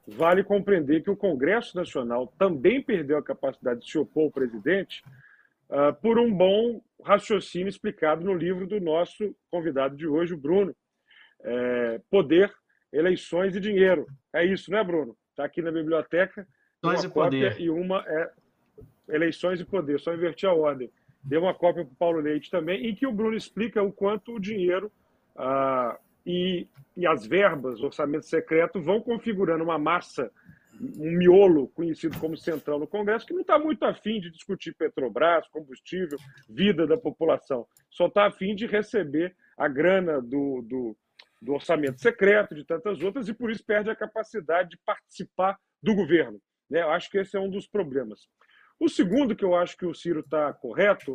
vale 0.06 0.44
compreender 0.44 1.02
que 1.02 1.10
o 1.10 1.16
Congresso 1.16 1.76
Nacional 1.76 2.32
também 2.38 2.82
perdeu 2.82 3.18
a 3.18 3.22
capacidade 3.22 3.80
de 3.80 3.90
se 3.90 3.98
opor 3.98 4.24
ao 4.24 4.30
presidente 4.30 5.02
uh, 5.70 5.94
por 6.00 6.18
um 6.18 6.32
bom 6.32 6.80
raciocínio 7.02 7.68
explicado 7.68 8.24
no 8.24 8.34
livro 8.34 8.66
do 8.66 8.80
nosso 8.80 9.34
convidado 9.50 9.96
de 9.96 10.06
hoje, 10.06 10.34
o 10.34 10.38
Bruno. 10.38 10.74
É, 11.44 12.00
poder, 12.10 12.52
eleições 12.92 13.54
e 13.54 13.60
dinheiro. 13.60 14.06
É 14.32 14.44
isso, 14.44 14.70
né, 14.70 14.82
Bruno? 14.82 15.16
Está 15.30 15.44
aqui 15.44 15.62
na 15.62 15.70
biblioteca. 15.70 16.46
Eleições 16.82 17.04
e 17.04 17.14
poder. 17.14 17.60
E 17.60 17.70
uma 17.70 18.04
é 18.06 18.30
eleições 19.08 19.60
e 19.60 19.64
poder. 19.64 20.00
Só 20.00 20.12
inverti 20.14 20.46
a 20.46 20.52
ordem. 20.52 20.90
Deu 21.22 21.42
uma 21.42 21.54
cópia 21.54 21.84
para 21.84 21.92
o 21.92 21.96
Paulo 21.96 22.20
Leite 22.20 22.50
também, 22.50 22.86
em 22.86 22.94
que 22.94 23.06
o 23.06 23.12
Bruno 23.12 23.36
explica 23.36 23.82
o 23.82 23.92
quanto 23.92 24.34
o 24.34 24.40
dinheiro 24.40 24.90
ah, 25.36 25.98
e, 26.24 26.66
e 26.96 27.06
as 27.06 27.26
verbas, 27.26 27.80
orçamento 27.80 28.26
secreto, 28.26 28.80
vão 28.80 29.00
configurando 29.00 29.62
uma 29.62 29.78
massa, 29.78 30.30
um 30.80 31.12
miolo 31.12 31.68
conhecido 31.68 32.18
como 32.18 32.36
central 32.36 32.78
no 32.78 32.86
Congresso, 32.86 33.26
que 33.26 33.32
não 33.32 33.42
está 33.42 33.58
muito 33.58 33.84
afim 33.84 34.20
de 34.20 34.30
discutir 34.30 34.74
Petrobras, 34.74 35.46
combustível, 35.48 36.18
vida 36.48 36.86
da 36.86 36.96
população. 36.96 37.66
Só 37.90 38.06
está 38.06 38.26
afim 38.26 38.54
de 38.54 38.66
receber 38.66 39.36
a 39.56 39.68
grana 39.68 40.20
do, 40.20 40.62
do, 40.62 40.96
do 41.40 41.54
orçamento 41.54 42.00
secreto, 42.00 42.54
de 42.54 42.64
tantas 42.64 43.00
outras, 43.00 43.28
e 43.28 43.34
por 43.34 43.50
isso 43.50 43.64
perde 43.64 43.88
a 43.88 43.96
capacidade 43.96 44.70
de 44.70 44.78
participar 44.78 45.58
do 45.82 45.94
governo. 45.94 46.40
Né? 46.68 46.82
Eu 46.82 46.90
acho 46.90 47.10
que 47.10 47.18
esse 47.18 47.36
é 47.36 47.40
um 47.40 47.48
dos 47.48 47.66
problemas. 47.66 48.28
O 48.78 48.88
segundo 48.88 49.34
que 49.34 49.44
eu 49.44 49.54
acho 49.54 49.76
que 49.76 49.86
o 49.86 49.94
Ciro 49.94 50.20
está 50.20 50.52
correto, 50.52 51.14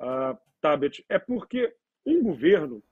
uh, 0.00 0.38
Tabet, 0.60 1.04
é 1.08 1.18
porque 1.18 1.74
um 2.06 2.22
governo 2.22 2.82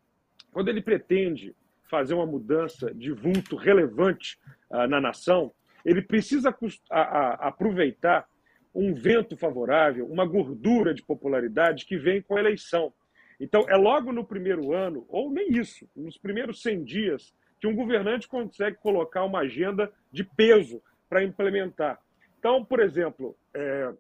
quando 0.52 0.69
ele 0.69 0.81
pretende 0.81 1.55
fazer 1.85 2.14
uma 2.14 2.26
mudança 2.26 2.93
de 2.95 3.12
vulto 3.12 3.57
relevante 3.57 4.38
uh, 4.71 4.87
na 4.87 5.00
nação, 5.00 5.52
ele 5.85 6.02
precisa 6.02 6.55
a, 6.90 7.00
a, 7.00 7.49
aproveitar 7.49 8.28
um 8.75 8.95
vento 8.95 9.37
favorável, 9.37 10.07
uma 10.07 10.26
gordura 10.26 10.93
de 10.93 11.02
popularidade 11.02 11.87
que 11.87 11.97
vem 11.97 12.21
com 12.21 12.37
a 12.37 12.40
eleição. 12.40 12.93
Então, 13.40 13.64
é 13.69 13.76
logo 13.76 14.12
no 14.12 14.25
primeiro 14.25 14.73
ano, 14.73 15.07
ou 15.09 15.31
nem 15.31 15.52
isso, 15.52 15.88
nos 15.97 16.19
primeiros 16.19 16.61
100 16.61 16.85
dias, 16.85 17.35
que 17.61 17.67
um 17.67 17.75
governante 17.75 18.28
consegue 18.28 18.76
colocar 18.78 19.25
uma 19.25 19.40
agenda 19.40 19.90
de 20.12 20.25
peso 20.25 20.83
para 21.09 21.25
implementar. 21.25 21.99
Então, 22.38 22.64
por 22.64 22.81
exemplo, 22.81 23.37
é, 23.55 23.93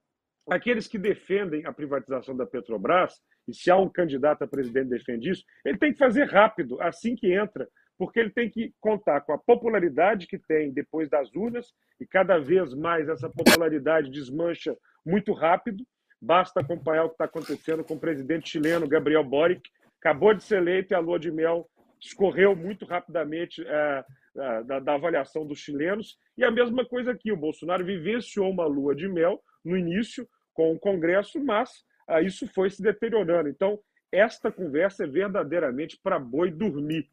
aqueles 0.48 0.86
que 0.86 0.98
defendem 0.98 1.64
a 1.66 1.72
privatização 1.72 2.36
da 2.36 2.46
Petrobras, 2.46 3.20
e 3.48 3.54
se 3.54 3.70
há 3.70 3.76
um 3.76 3.88
candidato 3.88 4.44
a 4.44 4.46
presidente 4.46 4.90
defende 4.90 5.30
isso, 5.30 5.44
ele 5.64 5.78
tem 5.78 5.92
que 5.92 5.98
fazer 5.98 6.24
rápido, 6.24 6.80
assim 6.80 7.16
que 7.16 7.32
entra, 7.32 7.66
porque 7.96 8.20
ele 8.20 8.30
tem 8.30 8.48
que 8.48 8.72
contar 8.80 9.22
com 9.22 9.32
a 9.32 9.38
popularidade 9.38 10.26
que 10.26 10.38
tem 10.38 10.72
depois 10.72 11.08
das 11.08 11.34
urnas, 11.34 11.72
e 11.98 12.06
cada 12.06 12.38
vez 12.38 12.74
mais 12.74 13.08
essa 13.08 13.28
popularidade 13.28 14.10
desmancha 14.10 14.76
muito 15.04 15.32
rápido. 15.32 15.84
Basta 16.20 16.60
acompanhar 16.60 17.04
o 17.04 17.08
que 17.08 17.14
está 17.14 17.24
acontecendo 17.24 17.82
com 17.82 17.94
o 17.94 18.00
presidente 18.00 18.50
chileno, 18.50 18.86
Gabriel 18.86 19.24
Boric, 19.24 19.62
acabou 20.00 20.32
de 20.32 20.44
ser 20.44 20.58
eleito 20.58 20.92
e 20.92 20.94
a 20.94 21.00
lua 21.00 21.18
de 21.18 21.30
mel 21.30 21.68
escorreu 22.00 22.54
muito 22.54 22.84
rapidamente 22.84 23.64
é, 23.66 24.04
é, 24.36 24.62
da, 24.62 24.78
da 24.78 24.94
avaliação 24.94 25.44
dos 25.44 25.58
chilenos. 25.58 26.16
E 26.36 26.44
a 26.44 26.50
mesma 26.50 26.86
coisa 26.86 27.10
aqui, 27.10 27.32
o 27.32 27.36
Bolsonaro 27.36 27.84
vivenciou 27.84 28.48
uma 28.48 28.66
lua 28.66 28.94
de 28.94 29.08
mel 29.08 29.42
no 29.64 29.76
início 29.76 30.28
com 30.54 30.72
o 30.72 30.78
Congresso, 30.78 31.42
mas 31.42 31.70
isso 32.22 32.46
foi 32.48 32.70
se 32.70 32.82
deteriorando. 32.82 33.48
Então, 33.48 33.78
esta 34.10 34.50
conversa 34.50 35.04
é 35.04 35.06
verdadeiramente 35.06 35.98
para 36.02 36.18
boi 36.18 36.50
dormir. 36.50 37.08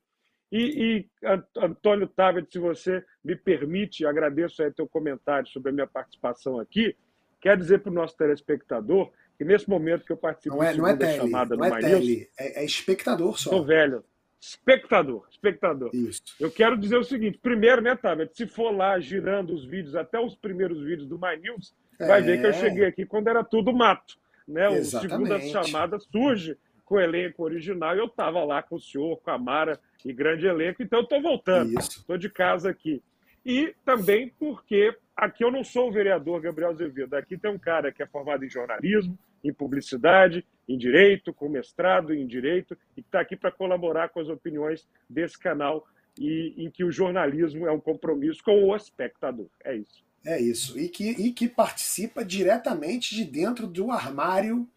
E, 0.52 0.60
e 0.62 1.10
Antônio 1.58 2.08
Tabet, 2.08 2.48
se 2.52 2.60
você 2.60 3.04
me 3.24 3.36
permite, 3.36 4.06
agradeço 4.06 4.64
aí 4.64 4.72
teu 4.72 4.88
comentário 4.88 5.48
sobre 5.50 5.70
a 5.70 5.74
minha 5.74 5.88
participação 5.88 6.60
aqui. 6.60 6.96
Quer 7.42 7.58
dizer 7.58 7.80
para 7.80 7.92
o 7.92 7.94
nosso 7.94 8.16
telespectador 8.16 9.12
que 9.38 9.44
nesse 9.44 9.70
momento 9.70 10.06
que 10.06 10.12
eu 10.12 10.18
participo 10.18 10.56
não 10.56 10.64
é, 10.64 10.74
não 10.74 10.88
é 10.88 10.96
tele, 10.96 11.18
chamada 11.18 11.56
não 11.56 11.66
é 11.66 11.80
tele, 11.80 12.30
é, 12.40 12.62
é 12.62 12.66
espectador 12.66 13.38
só. 13.38 13.50
Estou 13.50 13.66
velho. 13.66 14.04
Espectador, 14.40 15.28
espectador. 15.30 15.90
Isso. 15.94 16.22
Eu 16.40 16.52
quero 16.52 16.78
dizer 16.78 16.98
o 16.98 17.04
seguinte: 17.04 17.40
primeiro, 17.40 17.82
né, 17.82 17.96
Tabet, 17.96 18.32
se 18.36 18.48
for 18.48 18.72
lá 18.72 19.00
girando 19.00 19.54
os 19.54 19.66
vídeos, 19.66 19.96
até 19.96 20.20
os 20.20 20.36
primeiros 20.36 20.82
vídeos 20.84 21.08
do 21.08 21.20
My 21.20 21.36
News, 21.42 21.76
é... 22.00 22.08
vai 22.08 22.22
ver 22.22 22.40
que 22.40 22.48
eu 22.48 22.54
cheguei 22.54 22.86
aqui 22.86 23.06
quando 23.06 23.28
era 23.28 23.44
tudo 23.44 23.74
mato. 23.74 24.16
Né? 24.48 24.70
O 24.70 24.84
Segunda 24.84 25.40
Chamada 25.40 25.98
surge 26.00 26.58
com 26.84 26.96
o 26.96 27.00
elenco 27.00 27.44
original 27.44 27.96
e 27.96 28.00
eu 28.00 28.06
estava 28.06 28.44
lá 28.44 28.62
com 28.62 28.76
o 28.76 28.80
senhor, 28.80 29.20
com 29.22 29.32
a 29.32 29.38
Mara 29.38 29.80
e 30.06 30.14
grande 30.14 30.46
elenco, 30.46 30.84
então 30.84 31.00
eu 31.00 31.04
estou 31.04 31.22
voltando, 31.22 31.78
estou 31.80 32.18
de 32.18 32.30
casa 32.30 32.70
aqui. 32.70 33.02
E 33.44 33.74
também 33.84 34.30
porque 34.40 34.96
aqui 35.16 35.44
eu 35.44 35.52
não 35.52 35.64
sou 35.64 35.90
o 35.90 35.92
vereador 35.92 36.40
Gabriel 36.42 36.70
Azevedo, 36.70 37.16
aqui 37.16 37.38
tem 37.38 37.50
um 37.50 37.58
cara 37.58 37.92
que 37.92 38.04
é 38.04 38.06
formado 38.06 38.46
em 38.46 38.50
jornalismo, 38.50 39.18
em 39.44 39.52
publicidade, 39.52 40.46
em 40.70 40.78
direito, 40.78 41.34
com 41.34 41.50
mestrado 41.50 42.14
em 42.14 42.26
direito, 42.26 42.78
e 42.96 43.02
que 43.02 43.08
está 43.08 43.20
aqui 43.20 43.36
para 43.36 43.52
colaborar 43.52 44.10
com 44.10 44.20
as 44.20 44.30
opiniões 44.30 44.88
desse 45.10 45.40
canal 45.40 45.88
e 46.20 46.54
em 46.58 46.70
que 46.70 46.84
o 46.84 46.92
jornalismo 46.92 47.68
é 47.68 47.72
um 47.72 47.80
compromisso 47.80 48.44
com 48.44 48.64
o 48.64 48.76
espectador. 48.76 49.48
É 49.64 49.76
isso. 49.76 50.05
É 50.26 50.40
isso. 50.42 50.78
E 50.80 50.90
que, 50.90 51.10
e 51.10 51.32
que 51.32 51.48
participa 51.48 52.26
diretamente 52.26 53.16
de 53.16 53.24
dentro 53.24 53.68
do 53.68 53.92
armário 53.92 54.68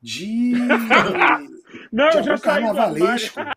de. 0.00 0.52
Não, 1.90 2.10
de 2.10 2.22
já 2.22 2.38
carnavalesco. 2.38 3.40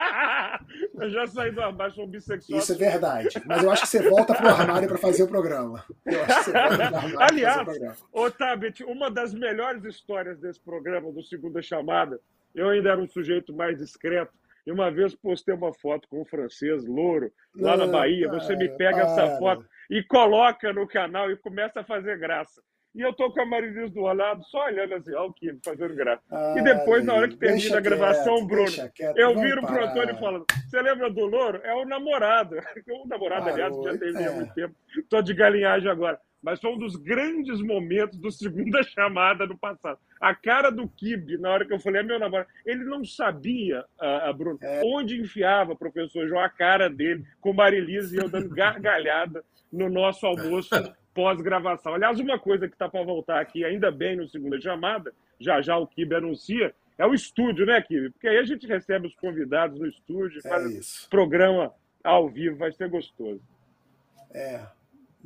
Eu 0.95 1.09
já 1.09 1.27
saí 1.27 1.51
do 1.51 1.61
armário, 1.61 1.93
sou 1.93 2.07
bissexual. 2.07 2.59
Isso 2.59 2.71
é 2.71 2.75
verdade. 2.75 3.41
Mas 3.45 3.61
eu 3.61 3.69
acho 3.69 3.81
que 3.81 3.87
você 3.89 4.09
volta 4.09 4.33
pro 4.33 4.47
armário 4.47 4.87
para 4.87 4.97
fazer 4.97 5.23
o 5.23 5.27
programa. 5.27 5.83
Eu 6.05 6.23
acho 6.23 6.37
que 6.37 6.43
você 6.45 6.51
volta 6.53 6.77
pro 6.77 6.85
armário 6.95 7.19
Aliás, 7.19 7.65
fazer. 7.65 7.91
Otávio, 8.13 8.73
uma 8.87 9.11
das 9.11 9.33
melhores 9.33 9.83
histórias 9.83 10.39
desse 10.39 10.59
programa, 10.59 11.11
do 11.11 11.21
Segunda 11.21 11.61
Chamada, 11.61 12.19
eu 12.53 12.69
ainda 12.69 12.91
era 12.91 13.01
um 13.01 13.07
sujeito 13.07 13.53
mais 13.53 13.77
discreto, 13.77 14.33
e 14.65 14.71
uma 14.71 14.89
vez 14.91 15.15
postei 15.15 15.53
uma 15.53 15.73
foto 15.73 16.07
com 16.09 16.21
um 16.21 16.25
francês 16.25 16.85
louro 16.85 17.31
lá 17.55 17.77
na 17.77 17.87
Bahia. 17.87 18.27
Você 18.29 18.55
me 18.55 18.69
pega 18.69 19.01
essa 19.01 19.37
foto 19.37 19.65
e 19.89 20.03
coloca 20.03 20.73
no 20.73 20.87
canal 20.87 21.31
e 21.31 21.37
começa 21.37 21.81
a 21.81 21.83
fazer 21.83 22.17
graça. 22.17 22.61
E 22.95 23.01
eu 23.01 23.11
tô 23.13 23.29
com 23.29 23.41
a 23.41 23.45
Marilise 23.45 23.93
do 23.93 24.01
lado, 24.01 24.41
só 24.45 24.67
olhando 24.67 24.95
assim, 24.95 25.13
ó, 25.13 25.25
o 25.25 25.33
Kim 25.33 25.59
fazendo 25.63 25.93
graça. 25.93 26.23
e 26.57 26.61
depois, 26.63 27.03
na 27.03 27.13
hora 27.13 27.27
que 27.27 27.35
termina 27.35 27.77
a 27.77 27.81
gravação, 27.81 28.35
quieto, 28.35 28.47
Bruno, 28.47 28.91
quieto, 28.95 29.17
eu 29.17 29.37
viro 29.37 29.61
parar. 29.61 29.73
pro 29.73 29.85
Antônio 29.85 30.17
falando: 30.17 30.45
Você 30.65 30.81
lembra 30.81 31.09
do 31.11 31.25
Louro? 31.25 31.59
É 31.65 31.73
o 31.73 31.85
namorado. 31.85 32.55
O 32.87 33.07
namorado, 33.07 33.45
Parou, 33.45 33.53
aliás, 33.53 33.75
já 33.83 33.97
teve 33.97 34.23
é. 34.23 34.27
há 34.27 34.31
muito 34.31 34.53
tempo. 34.53 34.75
Tô 35.09 35.21
de 35.21 35.33
galinhagem 35.33 35.89
agora. 35.89 36.19
Mas 36.45 36.61
foi 36.61 36.71
um 36.71 36.77
dos 36.77 36.95
grandes 36.95 37.59
momentos 37.59 38.19
do 38.19 38.31
segunda 38.31 38.83
chamada 38.85 39.47
do 39.47 39.57
passado. 39.57 39.97
A 40.21 40.35
cara 40.35 40.69
do 40.69 40.87
Kibe, 40.87 41.39
na 41.39 41.49
hora 41.49 41.65
que 41.65 41.73
eu 41.73 41.79
falei, 41.79 42.01
é 42.01 42.03
meu 42.03 42.19
namorado, 42.19 42.47
ele 42.63 42.83
não 42.83 43.03
sabia, 43.03 43.83
a, 43.99 44.31
Bruno, 44.31 44.59
é. 44.61 44.79
onde 44.85 45.19
enfiava, 45.19 45.75
professor 45.75 46.27
João, 46.27 46.39
a 46.39 46.47
cara 46.47 46.87
dele, 46.87 47.25
com 47.41 47.51
Marilise 47.51 48.15
e 48.15 48.19
eu 48.19 48.29
dando 48.29 48.49
gargalhada 48.53 49.43
no 49.73 49.89
nosso 49.89 50.23
almoço 50.27 50.69
pós-gravação. 51.15 51.95
Aliás, 51.95 52.19
uma 52.19 52.37
coisa 52.37 52.67
que 52.67 52.75
está 52.75 52.87
para 52.87 53.03
voltar 53.03 53.41
aqui, 53.41 53.65
ainda 53.65 53.89
bem 53.89 54.15
no 54.15 54.27
segunda 54.27 54.61
chamada, 54.61 55.11
já 55.39 55.63
já 55.63 55.75
o 55.77 55.87
Kibe 55.87 56.13
anuncia, 56.13 56.75
é 56.95 57.07
o 57.07 57.13
estúdio, 57.15 57.65
né, 57.65 57.81
Kibe? 57.81 58.11
Porque 58.11 58.27
aí 58.27 58.37
a 58.37 58.43
gente 58.43 58.67
recebe 58.67 59.07
os 59.07 59.15
convidados 59.15 59.79
no 59.79 59.87
estúdio, 59.87 60.41
é 60.45 60.47
faz 60.47 60.71
isso. 60.71 61.09
programa 61.09 61.73
ao 62.03 62.29
vivo, 62.29 62.55
vai 62.55 62.71
ser 62.71 62.87
gostoso. 62.87 63.41
É. 64.31 64.61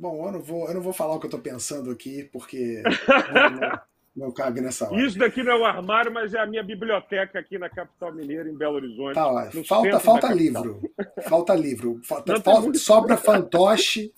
Bom, 0.00 0.26
eu 0.26 0.32
não 0.32 0.40
vou, 0.40 0.66
eu 0.66 0.74
não 0.74 0.80
vou 0.80 0.94
falar 0.94 1.14
o 1.14 1.20
que 1.20 1.26
eu 1.26 1.28
estou 1.28 1.40
pensando 1.40 1.90
aqui, 1.90 2.24
porque 2.32 2.82
Não 4.16 4.32
cabe 4.32 4.60
nessa 4.60 4.86
hora. 4.86 5.00
Isso 5.00 5.16
daqui 5.16 5.42
não 5.42 5.52
é 5.52 5.56
o 5.56 5.64
armário, 5.64 6.12
mas 6.12 6.34
é 6.34 6.40
a 6.40 6.46
minha 6.46 6.64
biblioteca 6.64 7.38
aqui 7.38 7.58
na 7.58 7.68
capital 7.68 8.12
mineira, 8.12 8.48
em 8.48 8.54
Belo 8.56 8.74
Horizonte. 8.74 9.14
Tá, 9.14 9.28
ó, 9.28 9.50
falta, 9.64 10.00
falta 10.00 10.32
livro. 10.32 10.82
Falta 11.28 11.54
livro. 11.54 12.00
Falta, 12.02 12.40
falta, 12.40 12.78
sobra 12.78 13.16
fantoche, 13.16 14.12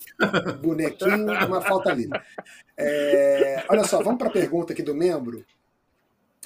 bonequinho, 0.61 1.27
mas 1.47 1.67
falta 1.67 1.93
livro. 1.93 2.19
É, 2.75 3.65
olha 3.69 3.83
só, 3.83 4.01
vamos 4.01 4.17
para 4.17 4.29
a 4.29 4.33
pergunta 4.33 4.73
aqui 4.73 4.81
do 4.81 4.95
membro. 4.95 5.45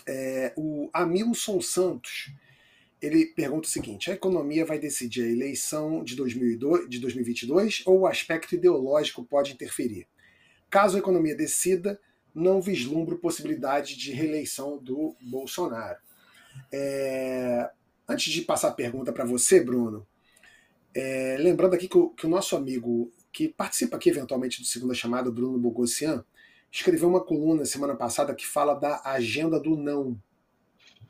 É, 0.06 0.52
o 0.58 0.90
Amilson 0.92 1.62
Santos 1.62 2.34
ele 3.02 3.26
pergunta 3.28 3.68
o 3.68 3.72
seguinte: 3.72 4.10
a 4.10 4.14
economia 4.14 4.66
vai 4.66 4.80
decidir 4.80 5.24
a 5.24 5.32
eleição 5.32 6.04
de, 6.04 6.16
2002, 6.16 6.90
de 6.90 7.00
2022 7.00 7.84
ou 7.86 8.02
o 8.02 8.08
aspecto 8.08 8.56
ideológico 8.56 9.24
pode 9.24 9.54
interferir? 9.54 10.08
Caso 10.70 10.98
a 10.98 11.00
economia 11.00 11.36
decida, 11.36 12.00
não 12.34 12.62
vislumbro 12.62 13.18
possibilidade 13.18 13.96
de 13.96 14.12
reeleição 14.12 14.78
do 14.78 15.16
Bolsonaro. 15.22 16.00
É... 16.72 17.70
Antes 18.08 18.32
de 18.32 18.42
passar 18.42 18.70
a 18.70 18.74
pergunta 18.74 19.12
para 19.12 19.26
você, 19.26 19.60
Bruno, 19.64 20.06
é... 20.94 21.38
lembrando 21.40 21.76
aqui 21.76 21.88
que 21.88 21.98
o, 21.98 22.10
que 22.10 22.26
o, 22.26 22.30
nosso 22.30 22.56
amigo 22.56 23.12
que 23.32 23.48
participa 23.48 23.96
aqui 23.96 24.10
eventualmente 24.10 24.60
do 24.60 24.68
Segunda 24.68 24.94
Chamada, 24.94 25.32
Bruno 25.32 25.60
Bogossian, 25.60 26.26
escreveu 26.72 27.08
uma 27.08 27.24
coluna 27.24 27.66
semana 27.66 27.96
passada 27.96 28.36
que 28.36 28.46
fala 28.46 28.74
da 28.74 29.02
agenda 29.06 29.60
do 29.60 29.78
não 29.78 30.20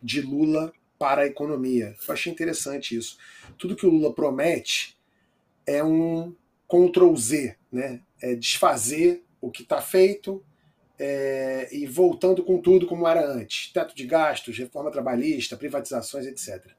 de 0.02 0.22
Lula 0.22 0.72
para 0.98 1.24
a 1.24 1.28
economia. 1.28 1.96
Eu 2.08 2.14
achei 2.14 2.32
interessante 2.32 2.96
isso. 2.96 3.18
Tudo 3.58 3.76
que 3.76 3.86
o 3.86 3.90
Lula 3.90 4.14
promete 4.14 4.98
é 5.66 5.84
um 5.84 6.36
Ctrl 6.68 7.16
Z, 7.16 7.56
né? 7.72 8.02
É 8.22 8.36
desfazer 8.36 9.24
o 9.40 9.52
que 9.52 9.62
está 9.62 9.82
feito 9.82 10.44
é, 11.00 11.70
e 11.72 11.86
voltando 11.86 12.44
com 12.44 12.60
tudo 12.60 12.88
como 12.88 13.08
era 13.08 13.26
antes: 13.32 13.72
teto 13.72 13.96
de 13.96 14.06
gastos, 14.06 14.58
reforma 14.58 14.92
trabalhista, 14.92 15.58
privatizações, 15.58 16.26
etc. 16.26 16.72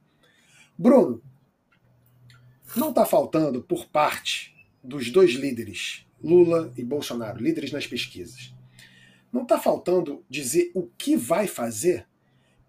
Bruno, 0.76 1.22
não 2.76 2.90
está 2.90 3.07
faltando 3.07 3.62
por 3.62 3.87
parte 3.87 4.54
dos 4.83 5.11
dois 5.11 5.33
líderes, 5.33 6.07
Lula 6.22 6.72
e 6.76 6.83
Bolsonaro, 6.83 7.42
líderes 7.42 7.72
nas 7.72 7.87
pesquisas, 7.87 8.54
não 9.33 9.42
está 9.42 9.59
faltando 9.59 10.24
dizer 10.28 10.70
o 10.74 10.87
que 10.87 11.16
vai 11.16 11.46
fazer, 11.46 12.07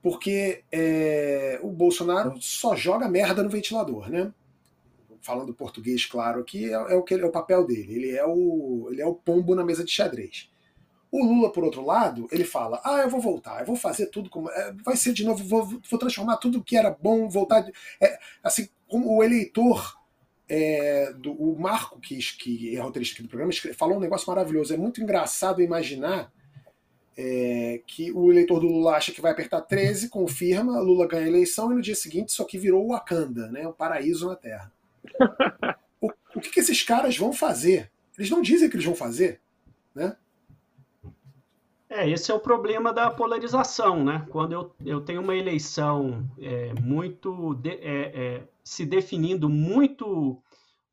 porque 0.02 0.64
é, 0.72 1.60
o 1.62 1.70
Bolsonaro 1.70 2.42
só 2.42 2.76
joga 2.76 3.10
merda 3.10 3.44
no 3.44 3.50
ventilador, 3.50 4.10
né? 4.10 4.32
Falando 5.22 5.54
português, 5.54 6.06
claro, 6.06 6.40
aqui 6.40 6.66
é, 6.66 6.72
é 6.72 6.96
o 6.96 7.04
que 7.04 7.14
é 7.14 7.26
o 7.26 7.32
papel 7.32 7.66
dele. 7.68 7.94
Ele 7.94 8.12
é 8.12 8.26
o, 8.26 8.88
ele 8.92 9.02
é 9.02 9.06
o 9.06 9.14
pombo 9.14 9.54
na 9.54 9.66
mesa 9.66 9.84
de 9.84 9.92
xadrez. 9.92 10.50
O 11.12 11.26
Lula, 11.26 11.52
por 11.52 11.64
outro 11.64 11.84
lado, 11.86 12.28
ele 12.32 12.46
fala: 12.46 12.80
ah, 12.84 13.00
eu 13.00 13.10
vou 13.10 13.20
voltar, 13.20 13.60
eu 13.60 13.66
vou 13.66 13.76
fazer 13.76 14.08
tudo 14.08 14.30
como. 14.30 14.50
É, 14.50 14.74
vai 14.86 14.96
ser 14.96 15.12
de 15.12 15.26
novo, 15.26 15.44
vou, 15.44 15.66
vou 15.66 16.00
transformar 16.00 16.38
tudo 16.38 16.64
que 16.64 16.78
era 16.78 16.92
bom, 16.92 17.28
voltar. 17.28 17.68
É, 18.00 18.18
assim, 18.44 18.70
como 18.88 19.16
o 19.16 19.24
eleitor. 19.24 19.98
É, 20.52 21.14
do, 21.14 21.32
o 21.32 21.60
Marco, 21.60 22.00
que, 22.00 22.18
que 22.18 22.76
é 22.76 22.80
roteirista 22.80 23.14
aqui 23.14 23.22
do 23.22 23.30
programa, 23.30 23.54
falou 23.78 23.98
um 23.98 24.00
negócio 24.00 24.28
maravilhoso. 24.28 24.74
É 24.74 24.78
muito 24.78 25.00
engraçado 25.00 25.62
imaginar 25.62 26.34
é, 27.22 27.82
que 27.86 28.14
o 28.14 28.32
eleitor 28.32 28.62
do 28.62 28.68
Lula 28.68 28.96
acha 28.96 29.12
que 29.12 29.20
vai 29.20 29.34
apertar 29.34 29.60
13, 29.60 30.08
confirma, 30.08 30.80
Lula 30.80 31.06
ganha 31.06 31.26
a 31.26 31.28
eleição 31.28 31.70
e 31.70 31.76
no 31.76 31.82
dia 31.82 31.94
seguinte 31.94 32.30
isso 32.30 32.42
aqui 32.42 32.58
virou 32.58 32.88
Wakanda, 32.88 33.52
né, 33.52 33.68
o 33.68 33.74
paraíso 33.74 34.30
na 34.30 34.38
Terra. 34.38 34.72
O, 36.02 36.10
o 36.34 36.40
que, 36.40 36.50
que 36.50 36.62
esses 36.62 36.82
caras 36.82 37.18
vão 37.18 37.34
fazer? 37.34 37.92
Eles 38.18 38.30
não 38.30 38.42
dizem 38.42 38.70
que 38.70 38.78
eles 38.78 38.86
vão 38.86 38.96
fazer, 38.96 39.42
né? 39.94 40.16
É, 41.90 42.10
esse 42.10 42.32
é 42.32 42.34
o 42.34 42.40
problema 42.40 42.94
da 42.94 43.10
polarização, 43.10 44.02
né? 44.02 44.26
Quando 44.30 44.54
eu, 44.54 44.76
eu 44.86 45.02
tenho 45.02 45.20
uma 45.20 45.36
eleição 45.36 46.26
é, 46.40 46.72
muito 46.82 47.54
de, 47.56 47.72
é, 47.72 48.12
é, 48.16 48.44
se 48.64 48.86
definindo 48.86 49.50
muito 49.50 50.42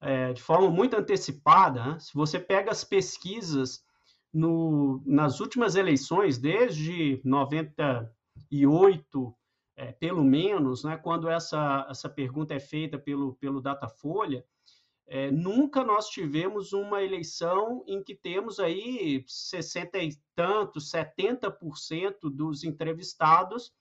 é, 0.01 0.33
de 0.33 0.43
forma 0.43 0.69
muito 0.71 0.97
antecipada, 0.97 1.85
né? 1.85 1.99
se 2.01 2.13
você 2.15 2.41
pega 2.41 2.73
as 2.73 2.83
pesquisas 2.83 3.86
no, 4.33 5.03
nas 5.07 5.41
últimas 5.41 5.77
eleições, 5.77 6.39
desde 6.39 7.21
98, 7.25 9.35
é, 9.77 9.93
pelo 9.93 10.25
menos, 10.25 10.85
né, 10.85 10.97
quando 10.97 11.29
essa, 11.29 11.87
essa 11.89 12.09
pergunta 12.09 12.55
é 12.55 12.61
feita 12.61 12.99
pelo, 12.99 13.35
pelo 13.35 13.61
Datafolha, 13.61 14.45
é, 15.09 15.31
nunca 15.31 15.85
nós 15.85 16.09
tivemos 16.09 16.73
uma 16.73 17.03
eleição 17.03 17.85
em 17.87 18.03
que 18.03 18.15
temos 18.15 18.59
aí 18.59 19.23
60 19.27 19.99
e 19.99 20.17
tantos, 20.35 20.91
70% 20.91 22.17
dos 22.25 22.65
entrevistados 22.65 23.73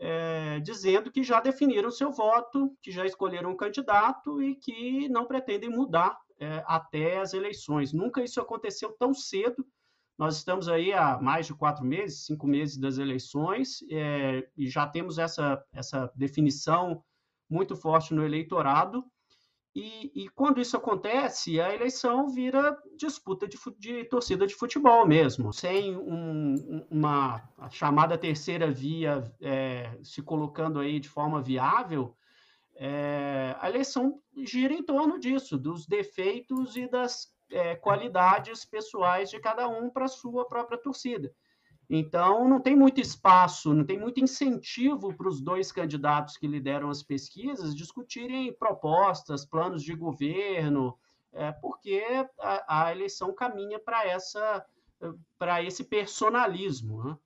é, 0.00 0.58
dizendo 0.60 1.12
que 1.12 1.22
já 1.22 1.40
definiram 1.40 1.90
seu 1.90 2.10
voto, 2.10 2.74
que 2.82 2.90
já 2.90 3.04
escolheram 3.04 3.50
um 3.50 3.56
candidato 3.56 4.42
e 4.42 4.56
que 4.56 5.08
não 5.10 5.26
pretendem 5.26 5.68
mudar 5.68 6.18
é, 6.38 6.64
até 6.66 7.18
as 7.18 7.34
eleições. 7.34 7.92
Nunca 7.92 8.24
isso 8.24 8.40
aconteceu 8.40 8.96
tão 8.98 9.12
cedo. 9.12 9.64
Nós 10.20 10.36
estamos 10.36 10.68
aí 10.68 10.92
há 10.92 11.18
mais 11.18 11.46
de 11.46 11.54
quatro 11.54 11.82
meses, 11.82 12.26
cinco 12.26 12.46
meses 12.46 12.76
das 12.76 12.98
eleições, 12.98 13.82
é, 13.90 14.46
e 14.54 14.68
já 14.68 14.86
temos 14.86 15.16
essa, 15.16 15.64
essa 15.72 16.12
definição 16.14 17.02
muito 17.48 17.74
forte 17.74 18.12
no 18.12 18.22
eleitorado. 18.22 19.02
E, 19.74 20.12
e, 20.14 20.28
quando 20.28 20.60
isso 20.60 20.76
acontece, 20.76 21.58
a 21.58 21.74
eleição 21.74 22.28
vira 22.28 22.76
disputa 22.98 23.48
de, 23.48 23.56
de 23.78 24.04
torcida 24.10 24.46
de 24.46 24.54
futebol 24.54 25.06
mesmo, 25.06 25.54
sem 25.54 25.96
um, 25.96 26.84
uma 26.90 27.42
chamada 27.70 28.18
terceira 28.18 28.70
via 28.70 29.24
é, 29.40 29.98
se 30.02 30.20
colocando 30.20 30.80
aí 30.80 31.00
de 31.00 31.08
forma 31.08 31.40
viável. 31.40 32.14
É, 32.76 33.56
a 33.58 33.70
eleição 33.70 34.20
gira 34.44 34.74
em 34.74 34.82
torno 34.82 35.18
disso, 35.18 35.56
dos 35.56 35.86
defeitos 35.86 36.76
e 36.76 36.86
das 36.86 37.32
é, 37.50 37.76
qualidades 37.76 38.64
pessoais 38.64 39.30
de 39.30 39.38
cada 39.40 39.68
um 39.68 39.90
para 39.90 40.04
a 40.04 40.08
sua 40.08 40.46
própria 40.46 40.78
torcida. 40.78 41.32
Então, 41.88 42.48
não 42.48 42.60
tem 42.60 42.76
muito 42.76 43.00
espaço, 43.00 43.74
não 43.74 43.84
tem 43.84 43.98
muito 43.98 44.20
incentivo 44.20 45.12
para 45.12 45.28
os 45.28 45.40
dois 45.40 45.72
candidatos 45.72 46.36
que 46.36 46.46
lideram 46.46 46.88
as 46.88 47.02
pesquisas 47.02 47.74
discutirem 47.74 48.52
propostas, 48.52 49.44
planos 49.44 49.82
de 49.82 49.94
governo, 49.94 50.96
é, 51.32 51.50
porque 51.50 52.04
a, 52.38 52.86
a, 52.86 52.92
eleição 52.92 53.34
caminha 53.34 53.78
para 53.78 54.06
essa 54.06 54.64
para 55.38 55.62
esse 55.62 55.84
personalismo. 55.84 57.02
Né? 57.02 57.16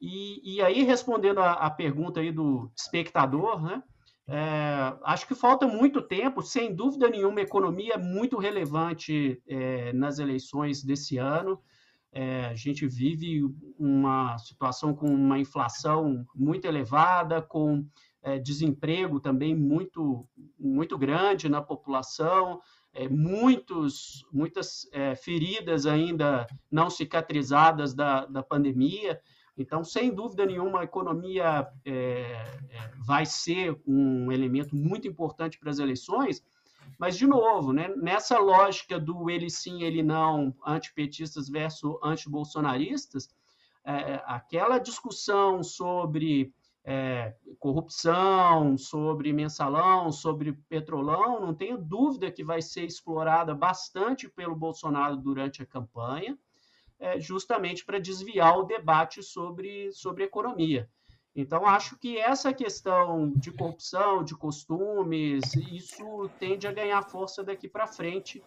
E, 0.00 0.56
e, 0.56 0.62
aí, 0.62 0.84
respondendo 0.84 1.40
a, 1.40 1.68
pergunta 1.68 2.20
aí 2.20 2.30
do 2.30 2.70
espectador, 2.76 3.60
né? 3.60 3.82
É, 4.30 4.94
acho 5.04 5.26
que 5.26 5.34
falta 5.34 5.66
muito 5.66 6.02
tempo, 6.02 6.42
sem 6.42 6.74
dúvida 6.74 7.08
nenhuma, 7.08 7.40
a 7.40 7.42
economia 7.42 7.94
é 7.94 7.98
muito 7.98 8.36
relevante 8.36 9.42
é, 9.48 9.90
nas 9.94 10.18
eleições 10.18 10.84
desse 10.84 11.16
ano. 11.16 11.58
É, 12.12 12.46
a 12.46 12.54
gente 12.54 12.86
vive 12.86 13.42
uma 13.78 14.36
situação 14.36 14.94
com 14.94 15.08
uma 15.08 15.38
inflação 15.38 16.26
muito 16.34 16.66
elevada, 16.66 17.40
com 17.40 17.86
é, 18.22 18.38
desemprego 18.38 19.18
também 19.18 19.54
muito, 19.54 20.28
muito 20.58 20.98
grande 20.98 21.48
na 21.48 21.62
população, 21.62 22.60
é, 22.92 23.08
muitos, 23.08 24.26
muitas 24.30 24.86
é, 24.92 25.14
feridas 25.14 25.86
ainda 25.86 26.46
não 26.70 26.90
cicatrizadas 26.90 27.94
da, 27.94 28.26
da 28.26 28.42
pandemia. 28.42 29.18
Então, 29.58 29.82
sem 29.82 30.14
dúvida 30.14 30.46
nenhuma, 30.46 30.80
a 30.80 30.84
economia 30.84 31.68
é, 31.84 31.92
é, 31.92 32.90
vai 33.04 33.26
ser 33.26 33.76
um 33.84 34.30
elemento 34.30 34.76
muito 34.76 35.08
importante 35.08 35.58
para 35.58 35.68
as 35.68 35.80
eleições, 35.80 36.44
mas, 36.96 37.18
de 37.18 37.26
novo, 37.26 37.72
né, 37.72 37.88
nessa 37.96 38.38
lógica 38.38 39.00
do 39.00 39.28
ele 39.28 39.50
sim, 39.50 39.82
ele 39.82 40.02
não, 40.02 40.54
antipetistas 40.64 41.48
versus 41.48 41.98
antibolsonaristas, 42.02 43.28
é, 43.84 44.22
aquela 44.26 44.78
discussão 44.78 45.62
sobre 45.62 46.52
é, 46.84 47.34
corrupção, 47.58 48.78
sobre 48.78 49.32
mensalão, 49.32 50.12
sobre 50.12 50.52
petrolão, 50.68 51.40
não 51.40 51.52
tenho 51.52 51.76
dúvida 51.76 52.30
que 52.30 52.44
vai 52.44 52.62
ser 52.62 52.84
explorada 52.84 53.54
bastante 53.54 54.28
pelo 54.28 54.54
Bolsonaro 54.54 55.16
durante 55.16 55.62
a 55.62 55.66
campanha 55.66 56.38
é, 57.00 57.20
justamente 57.20 57.84
para 57.84 57.98
desviar 57.98 58.58
o 58.58 58.64
debate 58.64 59.22
sobre, 59.22 59.92
sobre 59.92 60.24
economia. 60.24 60.88
Então, 61.34 61.64
acho 61.66 61.96
que 61.96 62.18
essa 62.18 62.52
questão 62.52 63.32
de 63.36 63.52
corrupção, 63.52 64.24
de 64.24 64.34
costumes, 64.34 65.54
isso 65.54 66.28
tende 66.40 66.66
a 66.66 66.72
ganhar 66.72 67.00
força 67.02 67.44
daqui 67.44 67.68
para 67.68 67.86
frente 67.86 68.42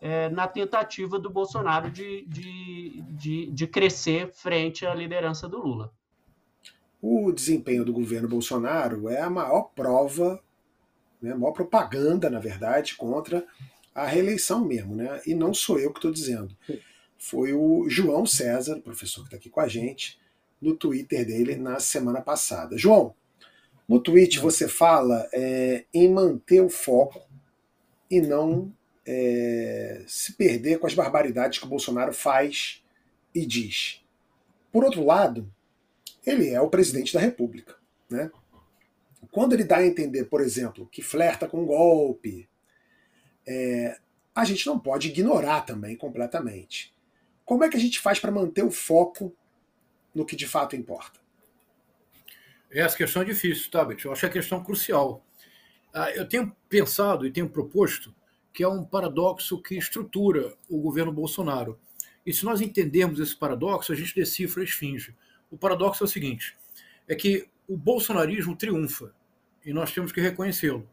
é, 0.00 0.28
na 0.28 0.46
tentativa 0.46 1.18
do 1.18 1.28
Bolsonaro 1.28 1.90
de, 1.90 2.24
de, 2.26 3.02
de, 3.08 3.50
de 3.50 3.66
crescer 3.66 4.32
frente 4.32 4.86
à 4.86 4.94
liderança 4.94 5.48
do 5.48 5.58
Lula. 5.58 5.92
O 7.02 7.32
desempenho 7.32 7.84
do 7.84 7.92
governo 7.92 8.28
Bolsonaro 8.28 9.08
é 9.08 9.20
a 9.20 9.30
maior 9.30 9.70
prova, 9.74 10.40
né, 11.20 11.32
a 11.32 11.36
maior 11.36 11.52
propaganda, 11.52 12.30
na 12.30 12.38
verdade, 12.38 12.94
contra 12.94 13.44
a 13.94 14.06
reeleição 14.06 14.64
mesmo, 14.64 14.94
né? 14.94 15.20
E 15.26 15.34
não 15.34 15.52
sou 15.52 15.78
eu 15.78 15.90
que 15.90 15.98
estou 15.98 16.12
dizendo 16.12 16.56
foi 17.18 17.52
o 17.52 17.88
João 17.88 18.26
César, 18.26 18.80
professor 18.80 19.22
que 19.22 19.28
está 19.28 19.36
aqui 19.36 19.50
com 19.50 19.60
a 19.60 19.68
gente, 19.68 20.18
no 20.60 20.76
Twitter 20.76 21.26
dele 21.26 21.56
na 21.56 21.78
semana 21.80 22.20
passada. 22.20 22.78
João, 22.78 23.14
no 23.88 24.00
tweet 24.00 24.38
você 24.38 24.66
fala 24.66 25.28
é, 25.32 25.84
em 25.92 26.08
manter 26.08 26.60
o 26.60 26.68
foco 26.68 27.20
e 28.10 28.20
não 28.20 28.72
é, 29.06 30.02
se 30.06 30.32
perder 30.32 30.78
com 30.78 30.86
as 30.86 30.94
barbaridades 30.94 31.58
que 31.58 31.64
o 31.64 31.68
Bolsonaro 31.68 32.12
faz 32.12 32.82
e 33.34 33.46
diz. 33.46 34.02
Por 34.72 34.84
outro 34.84 35.04
lado, 35.04 35.50
ele 36.26 36.50
é 36.50 36.60
o 36.60 36.68
presidente 36.68 37.14
da 37.14 37.20
República. 37.20 37.76
Né? 38.10 38.30
Quando 39.30 39.52
ele 39.52 39.64
dá 39.64 39.78
a 39.78 39.86
entender, 39.86 40.24
por 40.24 40.40
exemplo, 40.40 40.88
que 40.90 41.02
flerta 41.02 41.46
com 41.46 41.64
golpe, 41.64 42.48
é, 43.46 43.98
a 44.34 44.44
gente 44.44 44.66
não 44.66 44.78
pode 44.78 45.08
ignorar 45.08 45.62
também 45.62 45.96
completamente. 45.96 46.95
Como 47.46 47.62
é 47.62 47.68
que 47.68 47.76
a 47.76 47.80
gente 47.80 48.00
faz 48.00 48.18
para 48.18 48.32
manter 48.32 48.64
o 48.64 48.72
foco 48.72 49.32
no 50.12 50.26
que 50.26 50.34
de 50.34 50.48
fato 50.48 50.74
importa? 50.74 51.20
Essa 52.68 52.96
questão 52.96 53.22
é 53.22 53.24
difícil, 53.24 53.70
Tabet. 53.70 54.04
Eu 54.04 54.10
acho 54.10 54.20
que 54.20 54.26
é 54.26 54.28
a 54.28 54.32
questão 54.32 54.62
crucial. 54.62 55.24
Ah, 55.94 56.10
eu 56.10 56.28
tenho 56.28 56.54
pensado 56.68 57.24
e 57.24 57.30
tenho 57.30 57.48
proposto 57.48 58.12
que 58.52 58.64
é 58.64 58.68
um 58.68 58.84
paradoxo 58.84 59.62
que 59.62 59.78
estrutura 59.78 60.56
o 60.68 60.80
governo 60.80 61.12
Bolsonaro. 61.12 61.78
E 62.26 62.32
se 62.32 62.44
nós 62.44 62.60
entendermos 62.60 63.20
esse 63.20 63.36
paradoxo, 63.36 63.92
a 63.92 63.94
gente 63.94 64.14
decifra 64.14 64.62
a 64.62 64.64
esfinge. 64.64 65.14
O 65.48 65.56
paradoxo 65.56 66.02
é 66.02 66.06
o 66.06 66.08
seguinte: 66.08 66.56
é 67.06 67.14
que 67.14 67.48
o 67.68 67.76
bolsonarismo 67.76 68.56
triunfa 68.56 69.14
e 69.64 69.72
nós 69.72 69.92
temos 69.92 70.10
que 70.10 70.20
reconhecê-lo. 70.20 70.88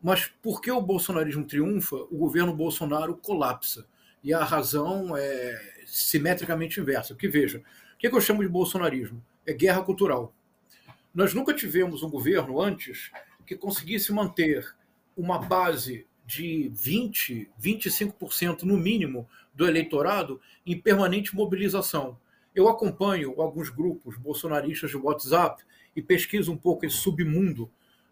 Mas 0.00 0.26
por 0.40 0.60
que 0.60 0.70
o 0.70 0.80
bolsonarismo 0.80 1.44
triunfa, 1.44 1.96
o 1.96 2.16
governo 2.16 2.54
Bolsonaro 2.54 3.16
colapsa? 3.16 3.86
E 4.22 4.34
a 4.34 4.44
razão 4.44 5.16
é 5.16 5.60
simetricamente 5.86 6.80
inversa. 6.80 7.14
Porque 7.14 7.28
veja, 7.28 7.58
o 7.94 7.98
que, 7.98 8.06
é 8.06 8.10
que 8.10 8.16
eu 8.16 8.20
chamo 8.20 8.42
de 8.42 8.48
bolsonarismo? 8.48 9.24
É 9.46 9.52
guerra 9.52 9.82
cultural. 9.82 10.34
Nós 11.14 11.34
nunca 11.34 11.54
tivemos 11.54 12.02
um 12.02 12.10
governo 12.10 12.60
antes 12.60 13.10
que 13.46 13.56
conseguisse 13.56 14.12
manter 14.12 14.74
uma 15.16 15.38
base 15.38 16.06
de 16.24 16.70
20, 16.72 17.50
25% 17.60 18.62
no 18.62 18.76
mínimo 18.76 19.28
do 19.52 19.66
eleitorado 19.66 20.40
em 20.64 20.78
permanente 20.78 21.34
mobilização. 21.34 22.16
Eu 22.54 22.68
acompanho 22.68 23.40
alguns 23.40 23.68
grupos 23.68 24.16
bolsonaristas 24.16 24.90
de 24.90 24.96
WhatsApp 24.96 25.64
e 25.96 26.00
pesquiso 26.00 26.52
um 26.52 26.56
pouco 26.56 26.86
esse 26.86 26.96
submundo 26.96 27.68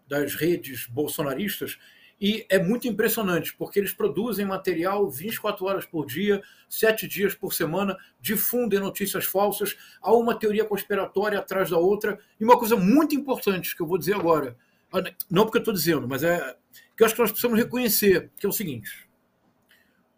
das 0.07 0.35
redes 0.35 0.85
bolsonaristas 0.87 1.79
e 2.21 2.45
é 2.49 2.59
muito 2.59 2.85
impressionante, 2.85 3.55
porque 3.55 3.79
eles 3.79 3.93
produzem 3.93 4.45
material 4.45 5.09
24 5.09 5.65
horas 5.65 5.85
por 5.85 6.05
dia, 6.05 6.41
7 6.67 7.07
dias 7.07 7.33
por 7.33 7.53
semana, 7.53 7.97
difundem 8.19 8.79
notícias 8.79 9.23
falsas, 9.23 9.77
há 10.01 10.11
uma 10.13 10.37
teoria 10.37 10.65
conspiratória 10.65 11.39
atrás 11.39 11.69
da 11.69 11.77
outra. 11.77 12.19
E 12.37 12.43
uma 12.43 12.59
coisa 12.59 12.75
muito 12.75 13.15
importante 13.15 13.73
que 13.73 13.81
eu 13.81 13.87
vou 13.87 13.97
dizer 13.97 14.15
agora, 14.15 14.57
ah, 14.91 15.01
não 15.29 15.43
porque 15.43 15.59
eu 15.59 15.61
estou 15.61 15.73
dizendo, 15.73 16.07
mas 16.09 16.21
é 16.23 16.57
que 16.97 17.03
eu 17.03 17.05
acho 17.05 17.15
que 17.15 17.21
nós 17.21 17.31
precisamos 17.31 17.57
reconhecer, 17.57 18.29
que 18.35 18.45
é 18.45 18.49
o 18.49 18.53
seguinte: 18.53 19.09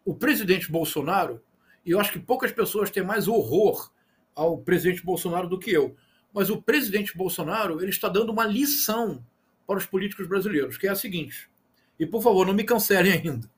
o 0.04 0.12
presidente 0.12 0.72
Bolsonaro, 0.72 1.40
e 1.86 1.92
eu 1.92 2.00
acho 2.00 2.12
que 2.12 2.18
poucas 2.18 2.50
pessoas 2.50 2.90
têm 2.90 3.04
mais 3.04 3.28
horror 3.28 3.92
ao 4.34 4.58
presidente 4.58 5.04
Bolsonaro 5.04 5.48
do 5.48 5.58
que 5.58 5.70
eu, 5.70 5.94
mas 6.34 6.50
o 6.50 6.60
presidente 6.60 7.16
Bolsonaro 7.16 7.80
ele 7.80 7.90
está 7.90 8.08
dando 8.08 8.32
uma 8.32 8.44
lição 8.44 9.24
para 9.64 9.78
os 9.78 9.86
políticos 9.86 10.26
brasileiros, 10.26 10.76
que 10.76 10.88
é 10.88 10.90
a 10.90 10.96
seguinte 10.96 11.51
e 11.98 12.06
por 12.06 12.22
favor, 12.22 12.46
não 12.46 12.54
me 12.54 12.64
cancelem 12.64 13.12
ainda. 13.12 13.50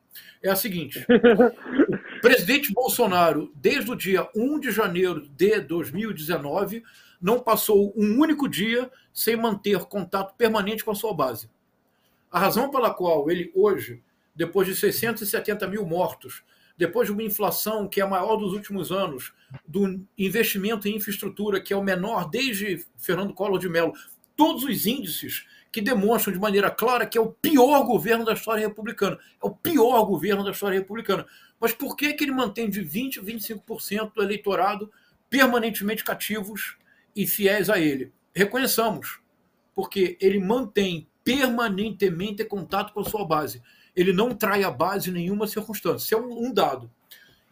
É 0.42 0.50
a 0.50 0.56
seguinte: 0.56 1.06
o 1.08 2.20
presidente 2.20 2.72
Bolsonaro, 2.72 3.50
desde 3.54 3.90
o 3.90 3.96
dia 3.96 4.28
1 4.36 4.60
de 4.60 4.70
janeiro 4.70 5.26
de 5.26 5.60
2019, 5.60 6.82
não 7.20 7.40
passou 7.40 7.92
um 7.96 8.20
único 8.20 8.48
dia 8.48 8.90
sem 9.12 9.36
manter 9.36 9.78
contato 9.86 10.34
permanente 10.36 10.84
com 10.84 10.90
a 10.90 10.94
sua 10.94 11.14
base. 11.14 11.48
A 12.30 12.38
razão 12.38 12.70
pela 12.70 12.92
qual 12.92 13.30
ele 13.30 13.50
hoje, 13.54 14.02
depois 14.34 14.66
de 14.66 14.76
670 14.76 15.66
mil 15.68 15.86
mortos, 15.86 16.42
depois 16.76 17.06
de 17.06 17.12
uma 17.12 17.22
inflação 17.22 17.88
que 17.88 18.00
é 18.00 18.04
a 18.04 18.08
maior 18.08 18.36
dos 18.36 18.52
últimos 18.52 18.90
anos, 18.90 19.32
do 19.66 20.04
investimento 20.18 20.88
em 20.88 20.96
infraestrutura 20.96 21.60
que 21.60 21.72
é 21.72 21.76
o 21.76 21.82
menor 21.82 22.28
desde 22.28 22.84
Fernando 22.98 23.32
Collor 23.32 23.58
de 23.58 23.68
Mello, 23.68 23.92
todos 24.36 24.64
os 24.64 24.84
índices 24.84 25.46
que 25.74 25.80
demonstram 25.80 26.32
de 26.32 26.38
maneira 26.38 26.70
clara 26.70 27.04
que 27.04 27.18
é 27.18 27.20
o 27.20 27.32
pior 27.32 27.82
governo 27.82 28.24
da 28.24 28.34
história 28.34 28.64
republicana. 28.64 29.18
É 29.42 29.44
o 29.44 29.50
pior 29.50 30.04
governo 30.04 30.44
da 30.44 30.52
história 30.52 30.78
republicana. 30.78 31.26
Mas 31.58 31.72
por 31.72 31.96
que, 31.96 32.12
que 32.12 32.22
ele 32.22 32.30
mantém 32.30 32.70
de 32.70 32.80
20% 32.80 33.18
a 33.18 33.22
25% 33.22 34.12
do 34.14 34.22
eleitorado 34.22 34.88
permanentemente 35.28 36.04
cativos 36.04 36.76
e 37.16 37.26
fiéis 37.26 37.68
a 37.68 37.80
ele? 37.80 38.12
Reconheçamos, 38.32 39.18
porque 39.74 40.16
ele 40.20 40.38
mantém 40.38 41.08
permanentemente 41.24 42.44
contato 42.44 42.92
com 42.92 43.00
a 43.00 43.04
sua 43.04 43.26
base. 43.26 43.60
Ele 43.96 44.12
não 44.12 44.32
trai 44.32 44.62
a 44.62 44.70
base 44.70 45.10
em 45.10 45.14
nenhuma 45.14 45.48
circunstância. 45.48 46.04
Isso 46.04 46.14
é 46.14 46.18
um, 46.18 46.54
dado. 46.54 46.88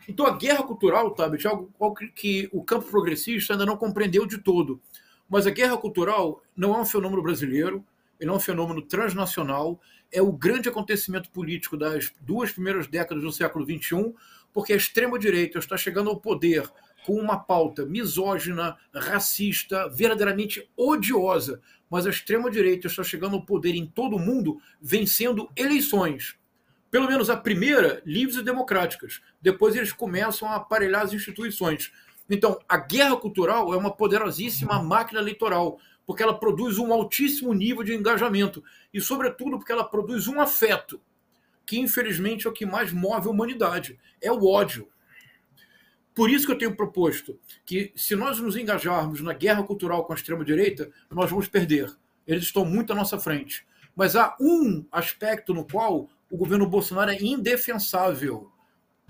Então 0.06 0.24
a 0.26 0.36
guerra 0.36 0.62
cultural, 0.62 1.10
Tabet, 1.10 1.44
é 1.44 1.50
algo 1.50 1.72
que 2.14 2.48
o 2.52 2.62
campo 2.62 2.86
progressista 2.88 3.54
ainda 3.54 3.66
não 3.66 3.76
compreendeu 3.76 4.26
de 4.26 4.38
todo. 4.38 4.80
Mas 5.28 5.44
a 5.44 5.50
guerra 5.50 5.76
cultural 5.76 6.40
não 6.56 6.72
é 6.72 6.78
um 6.78 6.86
fenômeno 6.86 7.20
brasileiro, 7.20 7.84
ele 8.22 8.30
é 8.30 8.34
um 8.34 8.38
fenômeno 8.38 8.80
transnacional, 8.80 9.80
é 10.12 10.22
o 10.22 10.30
grande 10.30 10.68
acontecimento 10.68 11.28
político 11.30 11.76
das 11.76 12.12
duas 12.20 12.52
primeiras 12.52 12.86
décadas 12.86 13.24
do 13.24 13.32
século 13.32 13.64
XXI, 13.64 14.14
porque 14.52 14.72
a 14.72 14.76
extrema-direita 14.76 15.58
está 15.58 15.76
chegando 15.76 16.08
ao 16.08 16.20
poder 16.20 16.70
com 17.04 17.14
uma 17.14 17.36
pauta 17.36 17.84
misógina, 17.84 18.76
racista, 18.94 19.88
verdadeiramente 19.88 20.70
odiosa, 20.76 21.60
mas 21.90 22.06
a 22.06 22.10
extrema-direita 22.10 22.86
está 22.86 23.02
chegando 23.02 23.34
ao 23.34 23.44
poder 23.44 23.74
em 23.74 23.86
todo 23.86 24.14
o 24.14 24.20
mundo, 24.20 24.60
vencendo 24.80 25.50
eleições. 25.56 26.36
Pelo 26.92 27.08
menos 27.08 27.28
a 27.28 27.36
primeira, 27.36 28.00
livres 28.06 28.36
e 28.36 28.44
democráticas. 28.44 29.20
Depois 29.40 29.74
eles 29.74 29.92
começam 29.92 30.48
a 30.48 30.56
aparelhar 30.56 31.02
as 31.02 31.12
instituições. 31.12 31.90
Então, 32.30 32.60
a 32.68 32.76
guerra 32.76 33.16
cultural 33.16 33.74
é 33.74 33.76
uma 33.76 33.90
poderosíssima 33.90 34.80
máquina 34.80 35.20
eleitoral 35.20 35.80
porque 36.06 36.22
ela 36.22 36.38
produz 36.38 36.78
um 36.78 36.92
altíssimo 36.92 37.52
nível 37.52 37.82
de 37.82 37.94
engajamento 37.94 38.62
e, 38.92 39.00
sobretudo, 39.00 39.58
porque 39.58 39.72
ela 39.72 39.84
produz 39.84 40.26
um 40.28 40.40
afeto, 40.40 41.00
que 41.64 41.78
infelizmente 41.78 42.46
é 42.46 42.50
o 42.50 42.52
que 42.52 42.66
mais 42.66 42.92
move 42.92 43.28
a 43.28 43.30
humanidade 43.30 43.98
é 44.20 44.30
o 44.30 44.46
ódio. 44.46 44.88
Por 46.14 46.30
isso 46.30 46.44
que 46.44 46.52
eu 46.52 46.58
tenho 46.58 46.76
proposto 46.76 47.38
que, 47.64 47.92
se 47.96 48.14
nós 48.14 48.38
nos 48.38 48.56
engajarmos 48.56 49.20
na 49.22 49.32
guerra 49.32 49.62
cultural 49.62 50.04
com 50.04 50.12
a 50.12 50.16
extrema-direita, 50.16 50.90
nós 51.10 51.30
vamos 51.30 51.48
perder. 51.48 51.90
Eles 52.26 52.44
estão 52.44 52.64
muito 52.64 52.92
à 52.92 52.96
nossa 52.96 53.18
frente. 53.18 53.66
Mas 53.96 54.14
há 54.14 54.36
um 54.40 54.84
aspecto 54.92 55.54
no 55.54 55.66
qual 55.66 56.08
o 56.30 56.36
governo 56.36 56.66
Bolsonaro 56.66 57.10
é 57.10 57.22
indefensável: 57.22 58.50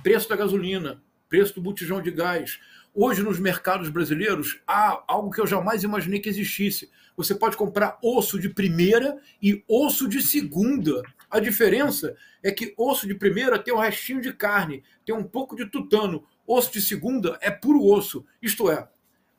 preço 0.02 0.28
da 0.28 0.36
gasolina, 0.36 1.02
preço 1.28 1.54
do 1.54 1.62
botijão 1.62 2.00
de 2.00 2.10
gás. 2.10 2.60
Hoje, 2.94 3.22
nos 3.22 3.38
mercados 3.38 3.88
brasileiros, 3.88 4.60
há 4.66 5.02
algo 5.08 5.30
que 5.30 5.40
eu 5.40 5.46
jamais 5.46 5.82
imaginei 5.82 6.20
que 6.20 6.28
existisse. 6.28 6.90
Você 7.16 7.34
pode 7.34 7.56
comprar 7.56 7.98
osso 8.02 8.38
de 8.38 8.50
primeira 8.50 9.18
e 9.40 9.64
osso 9.66 10.06
de 10.06 10.20
segunda. 10.20 11.00
A 11.30 11.40
diferença 11.40 12.14
é 12.42 12.52
que 12.52 12.74
osso 12.76 13.06
de 13.06 13.14
primeira 13.14 13.58
tem 13.58 13.72
um 13.72 13.78
restinho 13.78 14.20
de 14.20 14.30
carne, 14.30 14.82
tem 15.06 15.14
um 15.14 15.24
pouco 15.24 15.56
de 15.56 15.64
tutano. 15.64 16.26
Osso 16.46 16.70
de 16.70 16.82
segunda 16.82 17.38
é 17.40 17.50
puro 17.50 17.82
osso. 17.82 18.26
Isto 18.42 18.70
é, 18.70 18.86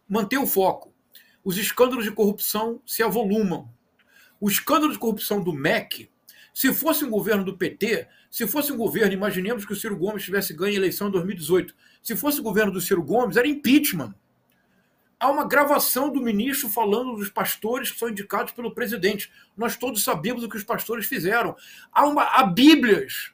manter 0.10 0.39
o 0.39 0.48
foco. 0.48 0.92
Os 1.44 1.56
escândalos 1.56 2.06
de 2.06 2.12
corrupção 2.12 2.82
se 2.84 3.04
avolumam. 3.04 3.70
O 4.42 4.50
escândalo 4.50 4.92
de 4.92 4.98
corrupção 4.98 5.44
do 5.44 5.54
MEC, 5.54 6.10
se 6.54 6.72
fosse 6.72 7.04
um 7.04 7.10
governo 7.10 7.44
do 7.44 7.58
PT, 7.58 8.08
se 8.30 8.46
fosse 8.48 8.72
um 8.72 8.78
governo, 8.78 9.12
imaginemos 9.12 9.66
que 9.66 9.74
o 9.74 9.76
Ciro 9.76 9.98
Gomes 9.98 10.24
tivesse 10.24 10.54
ganho 10.54 10.74
a 10.74 10.78
eleição 10.78 11.08
em 11.08 11.12
2018. 11.12 11.76
Se 12.02 12.16
fosse 12.16 12.39
o 12.39 12.44
governo 12.44 12.72
do 12.72 12.80
Ciro 12.80 13.02
Gomes, 13.02 13.38
era 13.38 13.48
impeachment. 13.48 14.13
Há 15.20 15.32
uma 15.32 15.48
gravação 15.48 16.12
do 16.12 16.22
ministro 16.22 16.70
falando 16.70 17.16
dos 17.16 17.30
pastores 17.30 17.92
que 17.92 17.98
são 17.98 18.10
indicados 18.10 18.54
pelo 18.54 18.74
presidente. 18.74 19.32
Nós 19.58 19.76
todos 19.76 20.04
sabemos 20.04 20.44
o 20.44 20.50
que 20.50 20.58
os 20.58 20.63
pastores 20.63 21.06
fizeram. 21.08 21.56
Há, 21.92 22.06
uma, 22.06 22.24
há 22.24 22.44
bíblias 22.44 23.32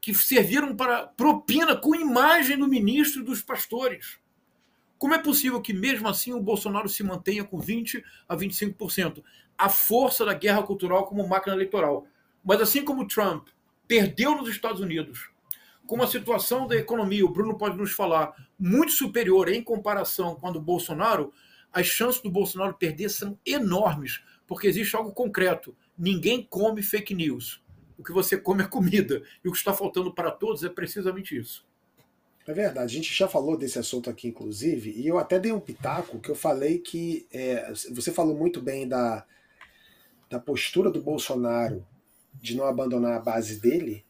que 0.00 0.14
serviram 0.14 0.74
para 0.74 1.06
propina 1.06 1.76
com 1.76 1.94
imagem 1.94 2.58
do 2.58 2.66
ministro 2.66 3.20
e 3.20 3.24
dos 3.24 3.42
pastores. 3.42 4.18
Como 4.98 5.14
é 5.14 5.18
possível 5.18 5.60
que, 5.60 5.72
mesmo 5.72 6.08
assim, 6.08 6.32
o 6.32 6.40
Bolsonaro 6.40 6.88
se 6.88 7.02
mantenha 7.02 7.44
com 7.44 7.60
20% 7.60 8.02
a 8.28 8.36
25%? 8.36 9.22
A 9.56 9.68
força 9.68 10.24
da 10.24 10.34
guerra 10.34 10.62
cultural 10.62 11.06
como 11.06 11.26
máquina 11.28 11.54
eleitoral. 11.54 12.06
Mas 12.44 12.60
assim 12.60 12.84
como 12.84 13.06
Trump 13.06 13.48
perdeu 13.86 14.34
nos 14.36 14.48
Estados 14.48 14.80
Unidos, 14.80 15.30
com 15.86 15.96
uma 15.96 16.06
situação 16.06 16.66
da 16.66 16.76
economia, 16.76 17.24
o 17.24 17.32
Bruno 17.32 17.58
pode 17.58 17.76
nos 17.76 17.90
falar, 17.90 18.32
muito 18.58 18.92
superior 18.92 19.48
em 19.48 19.62
comparação 19.62 20.36
com 20.36 20.46
a 20.46 20.50
do 20.52 20.60
Bolsonaro, 20.60 21.32
as 21.72 21.86
chances 21.86 22.20
do 22.20 22.30
Bolsonaro 22.30 22.74
perder 22.74 23.08
são 23.08 23.38
enormes, 23.44 24.20
porque 24.46 24.68
existe 24.68 24.94
algo 24.94 25.12
concreto. 25.12 25.76
Ninguém 25.98 26.46
come 26.48 26.82
fake 26.82 27.14
news. 27.14 27.62
O 27.98 28.04
que 28.04 28.12
você 28.12 28.36
come 28.36 28.62
é 28.62 28.66
comida. 28.66 29.22
E 29.44 29.48
o 29.48 29.52
que 29.52 29.58
está 29.58 29.74
faltando 29.74 30.12
para 30.14 30.30
todos 30.30 30.62
é 30.62 30.68
precisamente 30.68 31.36
isso. 31.36 31.66
É 32.46 32.52
verdade, 32.52 32.84
a 32.84 32.96
gente 32.96 33.12
já 33.12 33.28
falou 33.28 33.56
desse 33.56 33.78
assunto 33.78 34.08
aqui, 34.08 34.28
inclusive, 34.28 34.90
e 34.90 35.06
eu 35.06 35.18
até 35.18 35.38
dei 35.38 35.52
um 35.52 35.60
pitaco 35.60 36.18
que 36.18 36.30
eu 36.30 36.34
falei 36.34 36.78
que 36.78 37.26
é, 37.32 37.72
você 37.92 38.10
falou 38.10 38.34
muito 38.34 38.62
bem 38.62 38.88
da, 38.88 39.24
da 40.28 40.40
postura 40.40 40.90
do 40.90 41.02
Bolsonaro 41.02 41.86
de 42.34 42.56
não 42.56 42.66
abandonar 42.66 43.14
a 43.14 43.20
base 43.20 43.60
dele, 43.60 44.04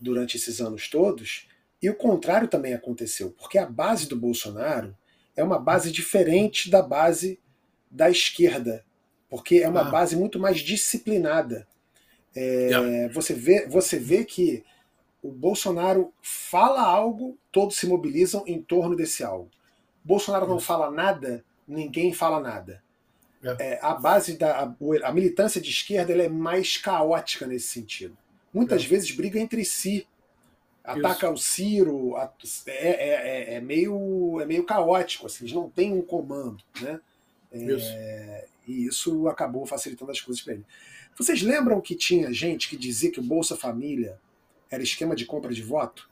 durante 0.00 0.36
esses 0.36 0.60
anos 0.60 0.88
todos, 0.88 1.46
e 1.82 1.88
o 1.88 1.94
contrário 1.94 2.48
também 2.48 2.74
aconteceu, 2.74 3.30
porque 3.38 3.58
a 3.58 3.66
base 3.66 4.08
do 4.08 4.16
Bolsonaro 4.16 4.96
é 5.36 5.44
uma 5.44 5.58
base 5.58 5.90
diferente 5.90 6.70
da 6.70 6.82
base 6.82 7.38
da 7.90 8.10
esquerda, 8.10 8.84
porque 9.28 9.56
é 9.56 9.68
uma 9.68 9.82
ah. 9.82 9.90
base 9.90 10.16
muito 10.16 10.38
mais 10.38 10.60
disciplinada. 10.60 11.66
É, 12.34 12.68
yeah. 12.68 13.12
você, 13.12 13.34
vê, 13.34 13.66
você 13.66 13.98
vê 13.98 14.24
que 14.24 14.64
o 15.22 15.30
Bolsonaro 15.30 16.12
fala 16.22 16.82
algo, 16.82 17.36
todos 17.50 17.76
se 17.76 17.86
mobilizam 17.86 18.44
em 18.46 18.60
torno 18.60 18.96
desse 18.96 19.22
algo. 19.22 19.50
Bolsonaro 20.04 20.46
não 20.46 20.58
fala 20.58 20.90
nada, 20.90 21.44
ninguém 21.66 22.12
fala 22.12 22.40
nada. 22.40 22.82
Yeah. 23.42 23.64
É, 23.64 23.78
a 23.80 23.94
base 23.94 24.36
da 24.36 24.64
a, 24.64 24.74
a 25.08 25.12
militância 25.12 25.60
de 25.60 25.70
esquerda 25.70 26.12
é 26.12 26.28
mais 26.28 26.76
caótica 26.76 27.46
nesse 27.46 27.68
sentido 27.68 28.16
muitas 28.52 28.84
é. 28.84 28.86
vezes 28.86 29.10
briga 29.10 29.38
entre 29.38 29.64
si. 29.64 30.06
Ataca 30.82 31.26
Isso. 31.26 31.34
o 31.34 31.36
Ciro, 31.36 32.16
é, 32.66 32.72
é, 32.72 33.52
é, 33.52 33.54
é, 33.54 33.60
meio, 33.60 34.40
é 34.40 34.46
meio 34.46 34.64
caótico, 34.64 35.26
assim, 35.26 35.44
eles 35.44 35.54
não 35.54 35.68
têm 35.68 35.92
um 35.92 36.02
comando. 36.02 36.64
Né? 36.80 36.98
É, 37.52 38.46
e 38.66 38.86
isso 38.86 39.28
acabou 39.28 39.66
facilitando 39.66 40.10
as 40.10 40.20
coisas 40.20 40.42
para 40.42 40.54
ele. 40.54 40.64
Vocês 41.16 41.42
lembram 41.42 41.80
que 41.80 41.94
tinha 41.94 42.32
gente 42.32 42.68
que 42.68 42.76
dizia 42.76 43.10
que 43.10 43.20
o 43.20 43.22
Bolsa 43.22 43.56
Família 43.56 44.18
era 44.70 44.82
esquema 44.82 45.14
de 45.14 45.26
compra 45.26 45.52
de 45.52 45.62
voto? 45.62 46.08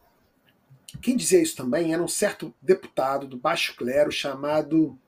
Quem 1.01 1.17
dizia 1.17 1.41
isso 1.41 1.57
também 1.57 1.95
era 1.95 2.03
um 2.03 2.09
certo 2.09 2.55
deputado 2.61 3.27
do 3.27 3.39
baixo 3.39 3.75
clero 3.75 4.13
chamado 4.13 4.99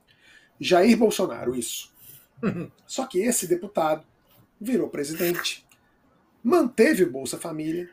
Jair 0.59 0.97
Bolsonaro, 0.97 1.55
isso. 1.55 1.90
Só 2.87 3.07
que 3.07 3.21
esse 3.21 3.47
deputado 3.47 4.05
virou 4.61 4.89
presidente 4.89 5.67
manteve 6.43 7.05
o 7.05 7.11
Bolsa 7.11 7.39
Família 7.39 7.89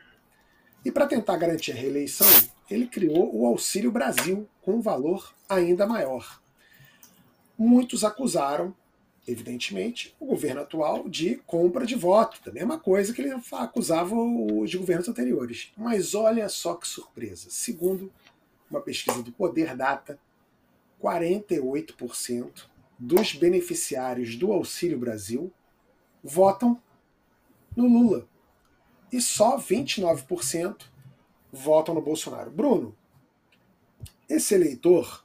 e, 0.84 0.90
para 0.90 1.06
tentar 1.06 1.36
garantir 1.36 1.72
a 1.72 1.74
reeleição, 1.74 2.26
ele 2.70 2.86
criou 2.86 3.34
o 3.34 3.46
Auxílio 3.46 3.92
Brasil 3.92 4.48
com 4.62 4.76
um 4.76 4.80
valor 4.80 5.34
ainda 5.48 5.86
maior. 5.86 6.40
Muitos 7.56 8.04
acusaram, 8.04 8.74
evidentemente, 9.26 10.14
o 10.18 10.26
governo 10.26 10.62
atual 10.62 11.08
de 11.08 11.36
compra 11.46 11.84
de 11.84 11.94
voto, 11.94 12.40
da 12.44 12.52
mesma 12.52 12.78
coisa 12.78 13.12
que 13.12 13.20
ele 13.20 13.34
acusava 13.52 14.14
os 14.14 14.74
governos 14.74 15.08
anteriores. 15.08 15.72
Mas 15.76 16.14
olha 16.14 16.48
só 16.48 16.74
que 16.74 16.86
surpresa. 16.86 17.48
Segundo 17.50 18.12
uma 18.70 18.80
pesquisa 18.80 19.22
do 19.22 19.32
Poder 19.32 19.76
Data, 19.76 20.18
48% 21.02 22.66
dos 22.98 23.32
beneficiários 23.32 24.34
do 24.36 24.52
Auxílio 24.52 24.98
Brasil 24.98 25.52
votam 26.22 26.80
no 27.76 27.86
Lula 27.86 28.28
e 29.12 29.20
só 29.20 29.58
29% 29.58 30.86
votam 31.52 31.94
no 31.94 32.02
Bolsonaro. 32.02 32.50
Bruno, 32.50 32.94
esse 34.28 34.54
eleitor, 34.54 35.24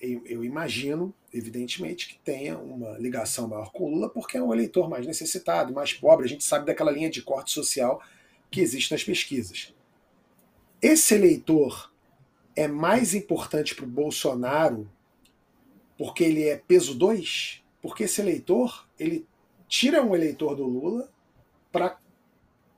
eu, 0.00 0.26
eu, 0.26 0.44
imagino, 0.44 1.14
evidentemente, 1.32 2.08
que 2.08 2.18
tenha 2.18 2.58
uma 2.58 2.98
ligação 2.98 3.48
maior 3.48 3.72
com 3.72 3.84
o 3.84 3.90
Lula, 3.90 4.10
porque 4.10 4.36
é 4.36 4.42
um 4.42 4.52
eleitor 4.52 4.88
mais 4.88 5.06
necessitado, 5.06 5.72
mais 5.72 5.94
pobre. 5.94 6.26
A 6.26 6.28
gente 6.28 6.44
sabe 6.44 6.66
daquela 6.66 6.90
linha 6.90 7.08
de 7.08 7.22
corte 7.22 7.52
social 7.52 8.02
que 8.50 8.60
existe 8.60 8.92
nas 8.92 9.02
pesquisas. 9.02 9.74
Esse 10.82 11.14
eleitor 11.14 11.92
é 12.54 12.68
mais 12.68 13.14
importante 13.14 13.74
para 13.74 13.84
o 13.84 13.88
Bolsonaro 13.88 14.90
porque 15.98 16.22
ele 16.22 16.44
é 16.44 16.56
peso 16.56 16.94
2? 16.94 17.62
Porque 17.82 18.04
esse 18.04 18.20
eleitor, 18.20 18.88
ele 18.98 19.26
tira 19.66 20.02
um 20.02 20.14
eleitor 20.14 20.54
do 20.54 20.64
Lula 20.64 21.10
para 21.70 21.98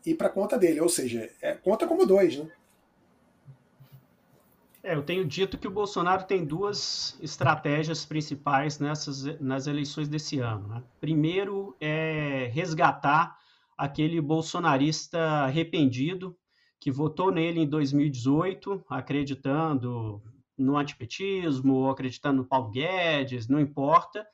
ir 0.05 0.15
para 0.15 0.31
conta 0.31 0.59
dele, 0.59 0.81
ou 0.81 0.89
seja, 0.89 1.31
é, 1.43 1.53
conta 1.53 1.87
como 1.87 2.07
dois, 2.07 2.39
né? 2.39 2.51
É, 4.83 4.95
eu 4.95 5.03
tenho 5.03 5.27
dito 5.27 5.59
que 5.59 5.69
o 5.69 5.71
Bolsonaro 5.71 6.25
tem 6.25 6.43
duas 6.43 7.19
estratégias 7.21 8.07
principais 8.07 8.79
nessas 8.79 9.39
nas 9.39 9.67
eleições 9.67 10.09
desse 10.09 10.39
ano. 10.39 10.69
Né? 10.69 10.83
Primeiro 10.99 11.77
é 11.79 12.51
resgatar 12.51 13.39
aquele 13.77 14.19
bolsonarista 14.23 15.19
arrependido 15.19 16.35
que 16.79 16.91
votou 16.91 17.31
nele 17.31 17.61
em 17.61 17.69
2018, 17.69 18.83
acreditando 18.89 20.23
no 20.61 20.77
antipetismo, 20.77 21.75
ou 21.75 21.91
acreditando 21.91 22.39
no 22.39 22.49
Paulo 22.49 22.71
Guedes, 22.71 23.49
não 23.49 23.61
importa. 23.61 24.27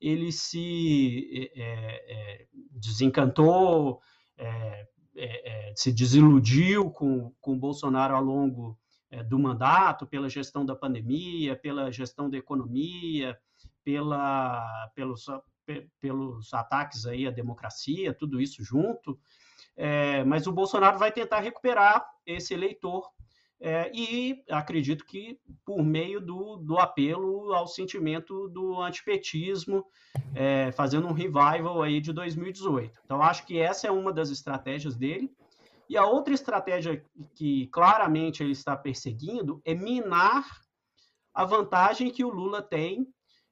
Ele 0.00 0.32
se 0.32 1.50
é, 1.56 1.62
é, 1.62 2.46
desencantou, 2.72 4.00
é, 4.36 4.86
é, 5.16 5.70
é, 5.70 5.74
se 5.76 5.92
desiludiu 5.92 6.90
com, 6.90 7.32
com 7.40 7.58
Bolsonaro 7.58 8.16
ao 8.16 8.22
longo 8.22 8.78
é, 9.10 9.22
do 9.22 9.38
mandato, 9.38 10.06
pela 10.06 10.28
gestão 10.28 10.66
da 10.66 10.74
pandemia, 10.74 11.56
pela 11.56 11.92
gestão 11.92 12.28
da 12.28 12.36
economia, 12.36 13.38
pela, 13.84 14.90
pelos, 14.94 15.26
pelos 16.00 16.52
ataques 16.52 17.06
aí 17.06 17.26
à 17.26 17.30
democracia, 17.30 18.12
tudo 18.12 18.40
isso 18.40 18.64
junto. 18.64 19.18
É, 19.76 20.24
mas 20.24 20.46
o 20.46 20.52
Bolsonaro 20.52 20.98
vai 20.98 21.12
tentar 21.12 21.40
recuperar 21.40 22.04
esse 22.26 22.54
eleitor 22.54 23.08
é, 23.60 23.90
e 23.94 24.42
acredito 24.50 25.04
que 25.06 25.38
por 25.64 25.82
meio 25.82 26.20
do, 26.20 26.56
do 26.56 26.78
apelo 26.78 27.52
ao 27.52 27.66
sentimento 27.66 28.48
do 28.48 28.80
antipetismo, 28.80 29.84
é, 30.34 30.70
fazendo 30.72 31.06
um 31.06 31.12
revival 31.12 31.82
aí 31.82 32.00
de 32.00 32.12
2018. 32.12 33.00
Então, 33.04 33.22
acho 33.22 33.46
que 33.46 33.58
essa 33.58 33.86
é 33.86 33.90
uma 33.90 34.12
das 34.12 34.30
estratégias 34.30 34.96
dele. 34.96 35.30
E 35.88 35.96
a 35.96 36.04
outra 36.06 36.32
estratégia 36.32 37.04
que 37.34 37.66
claramente 37.68 38.42
ele 38.42 38.52
está 38.52 38.76
perseguindo 38.76 39.60
é 39.64 39.74
minar 39.74 40.44
a 41.32 41.44
vantagem 41.44 42.10
que 42.10 42.24
o 42.24 42.30
Lula 42.30 42.62
tem 42.62 43.06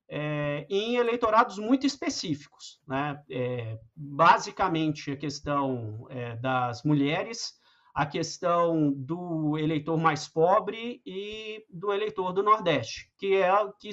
é, 0.08 0.66
em 0.68 0.96
eleitorados 0.96 1.58
muito 1.58 1.86
específicos. 1.86 2.80
Né? 2.86 3.22
É, 3.30 3.78
basicamente, 3.94 5.10
a 5.10 5.16
questão 5.16 6.06
é, 6.10 6.36
das 6.36 6.82
mulheres 6.82 7.54
a 7.94 8.06
questão 8.06 8.90
do 8.90 9.58
eleitor 9.58 9.98
mais 9.98 10.26
pobre 10.26 11.02
e 11.04 11.64
do 11.68 11.92
eleitor 11.92 12.32
do 12.32 12.42
Nordeste, 12.42 13.12
que 13.18 13.34
é 13.34 13.50
que, 13.78 13.90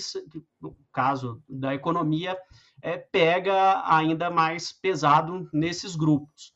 no 0.62 0.76
caso 0.92 1.44
da 1.48 1.76
economia, 1.76 2.38
é, 2.82 2.98
pega 2.98 3.84
ainda 3.86 4.30
mais 4.30 4.72
pesado 4.72 5.50
nesses 5.52 5.96
grupos. 5.96 6.54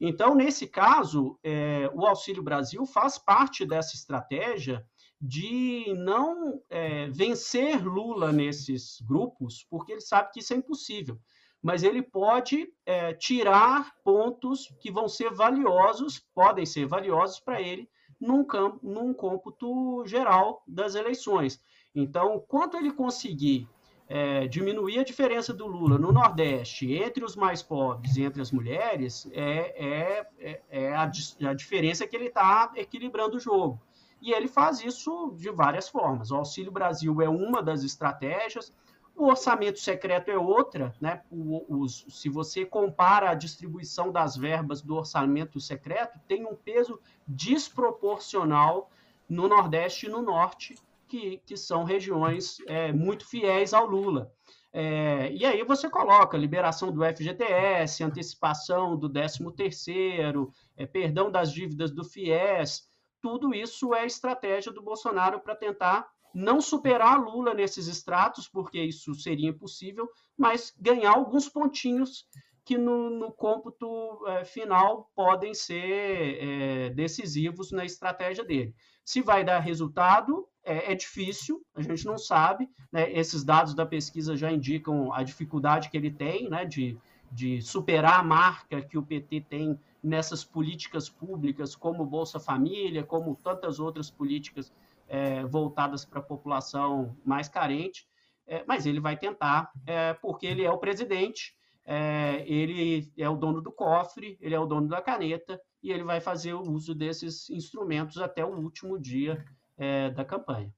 Então, 0.00 0.34
nesse 0.34 0.66
caso, 0.66 1.38
é, 1.42 1.90
o 1.94 2.06
Auxílio 2.06 2.42
Brasil 2.42 2.84
faz 2.86 3.18
parte 3.18 3.66
dessa 3.66 3.96
estratégia 3.96 4.84
de 5.20 5.94
não 5.96 6.60
é, 6.68 7.08
vencer 7.08 7.82
Lula 7.82 8.32
nesses 8.32 9.00
grupos, 9.00 9.66
porque 9.70 9.92
ele 9.92 10.02
sabe 10.02 10.30
que 10.32 10.40
isso 10.40 10.52
é 10.52 10.56
impossível. 10.56 11.18
Mas 11.66 11.82
ele 11.82 12.00
pode 12.00 12.72
é, 12.86 13.12
tirar 13.12 13.92
pontos 14.04 14.72
que 14.78 14.88
vão 14.88 15.08
ser 15.08 15.30
valiosos, 15.32 16.24
podem 16.32 16.64
ser 16.64 16.86
valiosos 16.86 17.40
para 17.40 17.60
ele 17.60 17.90
num, 18.20 18.44
campo, 18.44 18.78
num 18.84 19.12
cômputo 19.12 20.06
geral 20.06 20.62
das 20.64 20.94
eleições. 20.94 21.60
Então, 21.92 22.38
quanto 22.46 22.76
ele 22.76 22.92
conseguir 22.92 23.68
é, 24.08 24.46
diminuir 24.46 25.00
a 25.00 25.02
diferença 25.02 25.52
do 25.52 25.66
Lula 25.66 25.98
no 25.98 26.12
Nordeste 26.12 26.92
entre 26.92 27.24
os 27.24 27.34
mais 27.34 27.64
pobres 27.64 28.16
e 28.16 28.22
entre 28.22 28.40
as 28.40 28.52
mulheres, 28.52 29.28
é, 29.32 29.74
é, 29.84 30.26
é, 30.38 30.62
é 30.70 30.94
a, 30.94 31.02
a 31.50 31.52
diferença 31.52 32.06
que 32.06 32.14
ele 32.14 32.26
está 32.26 32.70
equilibrando 32.76 33.38
o 33.38 33.40
jogo. 33.40 33.82
E 34.22 34.30
ele 34.30 34.46
faz 34.46 34.84
isso 34.84 35.34
de 35.36 35.50
várias 35.50 35.88
formas. 35.88 36.30
O 36.30 36.36
Auxílio 36.36 36.70
Brasil 36.70 37.20
é 37.20 37.28
uma 37.28 37.60
das 37.60 37.82
estratégias, 37.82 38.72
o 39.16 39.28
orçamento 39.28 39.80
secreto 39.80 40.30
é 40.30 40.36
outra, 40.36 40.94
né? 41.00 41.22
O, 41.30 41.80
os, 41.80 42.04
se 42.08 42.28
você 42.28 42.66
compara 42.66 43.30
a 43.30 43.34
distribuição 43.34 44.12
das 44.12 44.36
verbas 44.36 44.82
do 44.82 44.94
orçamento 44.94 45.58
secreto, 45.58 46.20
tem 46.28 46.44
um 46.44 46.54
peso 46.54 47.00
desproporcional 47.26 48.90
no 49.28 49.48
Nordeste 49.48 50.06
e 50.06 50.08
no 50.10 50.20
Norte, 50.20 50.74
que, 51.08 51.38
que 51.46 51.56
são 51.56 51.82
regiões 51.84 52.58
é, 52.66 52.92
muito 52.92 53.26
fiéis 53.26 53.72
ao 53.72 53.86
Lula. 53.86 54.30
É, 54.72 55.32
e 55.32 55.46
aí 55.46 55.64
você 55.64 55.88
coloca 55.88 56.36
liberação 56.36 56.92
do 56.92 57.02
FGTS, 57.02 58.04
antecipação 58.04 58.94
do 58.96 59.08
13º, 59.08 60.50
é, 60.76 60.84
perdão 60.84 61.30
das 61.30 61.50
dívidas 61.50 61.90
do 61.90 62.04
FIES, 62.04 62.86
tudo 63.22 63.54
isso 63.54 63.94
é 63.94 64.04
estratégia 64.04 64.70
do 64.70 64.82
Bolsonaro 64.82 65.40
para 65.40 65.56
tentar 65.56 66.06
não 66.36 66.60
superar 66.60 67.18
Lula 67.18 67.54
nesses 67.54 67.86
estratos, 67.86 68.46
porque 68.46 68.78
isso 68.78 69.14
seria 69.14 69.48
impossível, 69.48 70.06
mas 70.36 70.70
ganhar 70.78 71.12
alguns 71.12 71.48
pontinhos 71.48 72.28
que 72.62 72.76
no, 72.76 73.08
no 73.08 73.32
cômputo 73.32 73.86
é, 74.26 74.44
final 74.44 75.10
podem 75.14 75.54
ser 75.54 76.36
é, 76.38 76.90
decisivos 76.90 77.72
na 77.72 77.86
estratégia 77.86 78.44
dele. 78.44 78.74
Se 79.02 79.22
vai 79.22 79.44
dar 79.44 79.60
resultado, 79.60 80.46
é, 80.62 80.92
é 80.92 80.94
difícil, 80.94 81.64
a 81.74 81.80
gente 81.80 82.04
não 82.04 82.18
sabe. 82.18 82.68
Né? 82.92 83.10
Esses 83.14 83.42
dados 83.42 83.72
da 83.72 83.86
pesquisa 83.86 84.36
já 84.36 84.52
indicam 84.52 85.10
a 85.14 85.22
dificuldade 85.22 85.88
que 85.88 85.96
ele 85.96 86.10
tem 86.10 86.50
né? 86.50 86.66
de, 86.66 86.98
de 87.32 87.62
superar 87.62 88.20
a 88.20 88.24
marca 88.24 88.82
que 88.82 88.98
o 88.98 89.02
PT 89.02 89.46
tem 89.48 89.80
nessas 90.02 90.44
políticas 90.44 91.08
públicas, 91.08 91.74
como 91.74 92.04
Bolsa 92.04 92.38
Família, 92.38 93.02
como 93.02 93.34
tantas 93.42 93.80
outras 93.80 94.10
políticas 94.10 94.70
é, 95.08 95.44
voltadas 95.44 96.04
para 96.04 96.20
a 96.20 96.22
população 96.22 97.16
mais 97.24 97.48
carente. 97.48 98.06
É, 98.46 98.62
mas 98.66 98.86
ele 98.86 99.00
vai 99.00 99.16
tentar, 99.16 99.72
é, 99.84 100.14
porque 100.14 100.46
ele 100.46 100.62
é 100.62 100.70
o 100.70 100.78
presidente, 100.78 101.56
é, 101.84 102.44
ele 102.46 103.10
é 103.16 103.28
o 103.28 103.36
dono 103.36 103.60
do 103.60 103.72
cofre, 103.72 104.38
ele 104.40 104.54
é 104.54 104.60
o 104.60 104.66
dono 104.66 104.86
da 104.86 105.02
caneta, 105.02 105.60
e 105.82 105.90
ele 105.90 106.04
vai 106.04 106.20
fazer 106.20 106.52
o 106.52 106.62
uso 106.62 106.94
desses 106.94 107.50
instrumentos 107.50 108.18
até 108.18 108.44
o 108.44 108.54
último 108.54 108.98
dia 108.98 109.44
é, 109.76 110.10
da 110.10 110.24
campanha. 110.24 110.72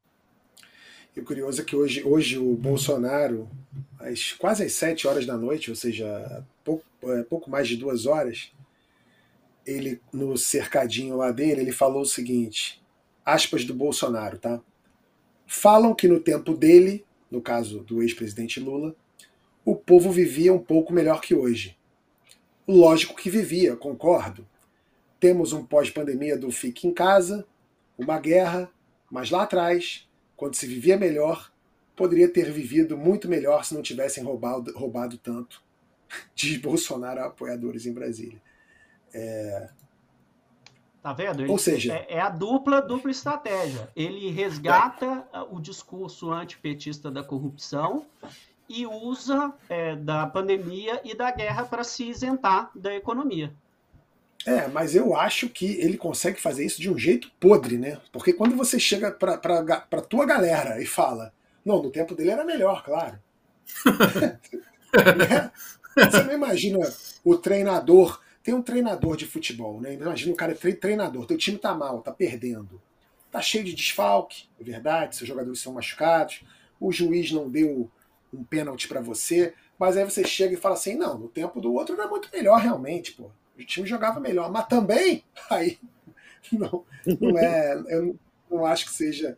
E 1.17 1.21
o 1.21 1.25
curioso 1.25 1.61
é 1.61 1.65
que 1.65 1.75
hoje, 1.75 2.05
hoje 2.05 2.39
o 2.39 2.55
Bolsonaro, 2.55 3.49
às, 3.99 4.33
quase 4.33 4.65
às 4.65 4.73
sete 4.73 5.09
horas 5.09 5.27
da 5.27 5.37
noite, 5.37 5.71
ou 5.71 5.77
seja, 5.77 6.45
pouco, 6.65 6.85
é, 7.03 7.23
pouco 7.23 7.51
mais 7.51 7.67
de 7.67 7.77
duas 7.77 8.07
horas, 8.07 8.53
ele 9.67 10.01
no 10.13 10.37
cercadinho 10.37 11.17
lá 11.17 11.31
dele, 11.31 11.63
ele 11.63 11.73
falou 11.73 12.03
o 12.03 12.07
seguinte, 12.07 12.78
aspas 13.29 13.65
do 13.65 13.75
Bolsonaro, 13.75 14.39
tá? 14.39 14.61
Falam 15.47 15.95
que 15.95 16.09
no 16.09 16.19
tempo 16.19 16.55
dele, 16.55 17.05
no 17.31 17.43
caso 17.43 17.81
do 17.81 18.03
ex-presidente 18.03 18.59
Lula, 18.59 18.97
o 19.65 19.77
povo 19.77 20.11
vivia 20.11 20.53
um 20.53 20.59
pouco 20.59 20.93
melhor 20.95 21.21
que 21.21 21.35
hoje. 21.35 21.77
Lógico 22.67 23.15
que 23.15 23.29
vivia, 23.29 23.77
concordo. 23.77 24.49
Temos 25.21 25.53
um 25.53 25.65
pós-pandemia 25.65 26.39
do 26.39 26.51
fique 26.51 26.87
em 26.87 26.93
casa, 26.93 27.47
uma 27.99 28.19
guerra, 28.19 28.71
mas 29.11 29.31
lá 29.31 29.43
atrás, 29.43 30.09
quando 30.35 30.55
se 30.55 30.67
vivia 30.67 30.97
melhor, 30.97 31.53
poderia 31.95 32.29
ter 32.33 32.51
vivido 32.51 32.97
muito 32.97 33.29
melhor 33.29 33.65
se 33.65 33.75
não 33.75 33.83
tivessem 33.83 34.25
roubado, 34.25 34.73
roubado 34.73 35.19
tanto, 35.19 35.63
diz 36.35 36.57
Bolsonaro 36.59 37.21
a 37.21 37.27
apoiadores 37.27 37.85
em 37.85 37.93
Brasília. 37.93 38.41
É... 39.13 39.69
Tá 41.03 41.13
vendo? 41.13 41.43
Ele, 41.43 41.51
Ou 41.51 41.59
seja, 41.59 41.95
é, 41.95 42.17
é, 42.17 42.21
a 42.21 42.29
dupla, 42.29 42.83
dupla 42.83 43.11
estratégia. 43.11 43.89
Ele 43.95 44.31
resgata 44.31 45.27
é. 45.33 45.41
o 45.51 45.61
discurso 45.61 46.33
antipetista 46.33 47.11
da 47.11 47.23
corrupção 47.23 48.05
e 48.69 48.87
usa 48.87 49.53
é, 49.69 49.97
da 49.97 50.27
pandemia 50.27 51.01
e 51.05 51.15
da 51.15 51.31
guerra 51.31 51.65
para 51.65 51.85
se 51.85 52.05
isentar 52.05 52.71
da 52.75 52.95
economia. 52.95 53.53
É, 54.47 54.67
mas 54.69 54.95
eu 54.95 55.17
acho 55.17 55.49
que 55.49 55.81
ele 55.81 55.97
consegue 55.97 56.41
fazer 56.41 56.65
isso 56.65 56.81
de 56.81 56.91
um 56.91 56.99
jeito 56.99 57.31
podre, 57.41 57.77
né? 57.77 58.01
Porque 58.13 58.33
quando 58.33 58.57
você 58.57 58.79
chega 58.79 59.11
para 59.11 59.37
pra 59.37 60.03
tua 60.03 60.25
galera 60.25 60.81
e 60.81 60.87
fala, 60.87 61.33
não, 61.65 61.83
no 61.83 61.91
tempo 61.91 62.15
dele 62.15 62.31
era 62.31 62.45
melhor, 62.45 62.85
claro. 62.85 63.19
Né? 65.17 65.51
Você 65.95 66.23
não 66.23 66.33
imagina 66.33 66.79
o 67.25 67.37
treinador 67.37 68.21
tem 68.49 68.55
um 68.55 68.63
treinador 68.63 69.15
de 69.15 69.27
futebol, 69.27 69.79
né? 69.79 69.93
Imagina 69.93 70.33
o 70.33 70.37
cara 70.37 70.53
é 70.53 70.73
treinador, 70.73 71.27
teu 71.27 71.37
time 71.37 71.59
tá 71.59 71.75
mal, 71.75 72.01
tá 72.01 72.11
perdendo. 72.11 72.81
Tá 73.31 73.43
cheio 73.43 73.63
de 73.63 73.75
desfalque, 73.75 74.45
é 74.59 74.65
verdade, 74.65 75.17
seus 75.17 75.29
jogadores 75.29 75.61
são 75.61 75.75
machucados, 75.75 76.43
o 76.81 76.91
juiz 76.91 77.31
não 77.31 77.51
deu 77.51 77.91
um 78.33 78.43
pênalti 78.43 78.89
para 78.89 79.03
você, 79.03 79.53
mas 79.79 79.99
aí 79.99 80.05
você 80.05 80.25
chega 80.25 80.55
e 80.55 80.57
fala 80.57 80.77
assim: 80.77 80.97
não, 80.97 81.19
no 81.19 81.29
tempo 81.29 81.61
do 81.61 81.75
outro 81.75 81.95
era 81.95 82.09
muito 82.09 82.31
melhor 82.33 82.59
realmente, 82.59 83.13
pô. 83.13 83.31
O 83.55 83.65
time 83.67 83.87
jogava 83.87 84.19
melhor, 84.19 84.51
mas 84.51 84.67
também, 84.67 85.23
aí, 85.51 85.79
não, 86.51 86.87
não 87.21 87.39
é, 87.39 87.75
eu 87.89 88.19
não 88.51 88.65
acho 88.65 88.87
que 88.87 88.93
seja 88.93 89.37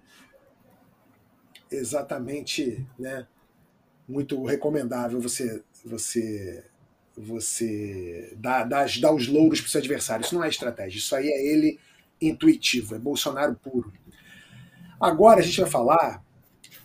exatamente, 1.69 2.87
né, 2.97 3.27
muito 4.09 4.45
recomendável 4.45 5.21
você 5.21 5.65
você 5.85 6.65
você 7.21 8.35
dá, 8.37 8.65
dá, 8.65 8.87
dá 9.01 9.13
os 9.13 9.29
louros 9.29 9.61
para 9.61 9.69
o 9.69 9.71
seu 9.71 9.81
adversário. 9.81 10.25
Isso 10.25 10.35
não 10.35 10.45
é 10.45 10.49
estratégia, 10.49 10.99
isso 10.99 11.15
aí 11.15 11.29
é 11.29 11.47
ele 11.47 11.79
intuitivo, 12.21 12.95
é 12.95 12.99
Bolsonaro 12.99 13.55
puro. 13.55 13.93
Agora 15.01 15.41
a 15.41 15.43
gente 15.43 15.61
vai 15.61 15.71
falar 15.71 16.23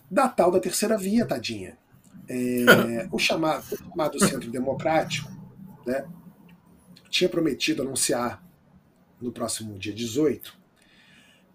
da 0.10 0.30
tal 0.30 0.52
da 0.52 0.60
terceira 0.60 0.98
via, 0.98 1.26
tadinha. 1.26 1.78
É, 2.28 3.08
o, 3.12 3.19
chamado, 3.19 3.63
o 3.71 3.78
chamado 3.78 4.19
Centro 4.19 4.50
Democrático 4.50 5.32
né, 5.86 6.06
tinha 7.10 7.30
prometido 7.30 7.82
anunciar 7.82 8.43
no 9.21 9.32
próximo 9.32 9.78
dia 9.78 9.93
18 9.93 10.58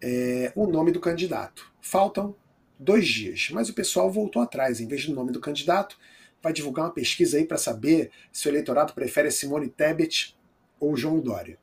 é, 0.02 0.52
o 0.54 0.66
nome 0.66 0.92
do 0.92 1.00
candidato. 1.00 1.70
Faltam 1.80 2.34
dois 2.78 3.06
dias, 3.06 3.48
mas 3.52 3.68
o 3.68 3.74
pessoal 3.74 4.10
voltou 4.10 4.40
atrás. 4.42 4.80
Em 4.80 4.86
vez 4.86 5.06
do 5.06 5.14
nome 5.14 5.32
do 5.32 5.40
candidato, 5.40 5.98
vai 6.42 6.52
divulgar 6.52 6.86
uma 6.86 6.92
pesquisa 6.92 7.36
aí 7.36 7.44
para 7.44 7.58
saber 7.58 8.10
se 8.32 8.48
o 8.48 8.50
eleitorado 8.50 8.92
prefere 8.92 9.30
Simone 9.30 9.68
Tebet 9.68 10.36
ou 10.78 10.96
João 10.96 11.20
Dória. 11.20 11.58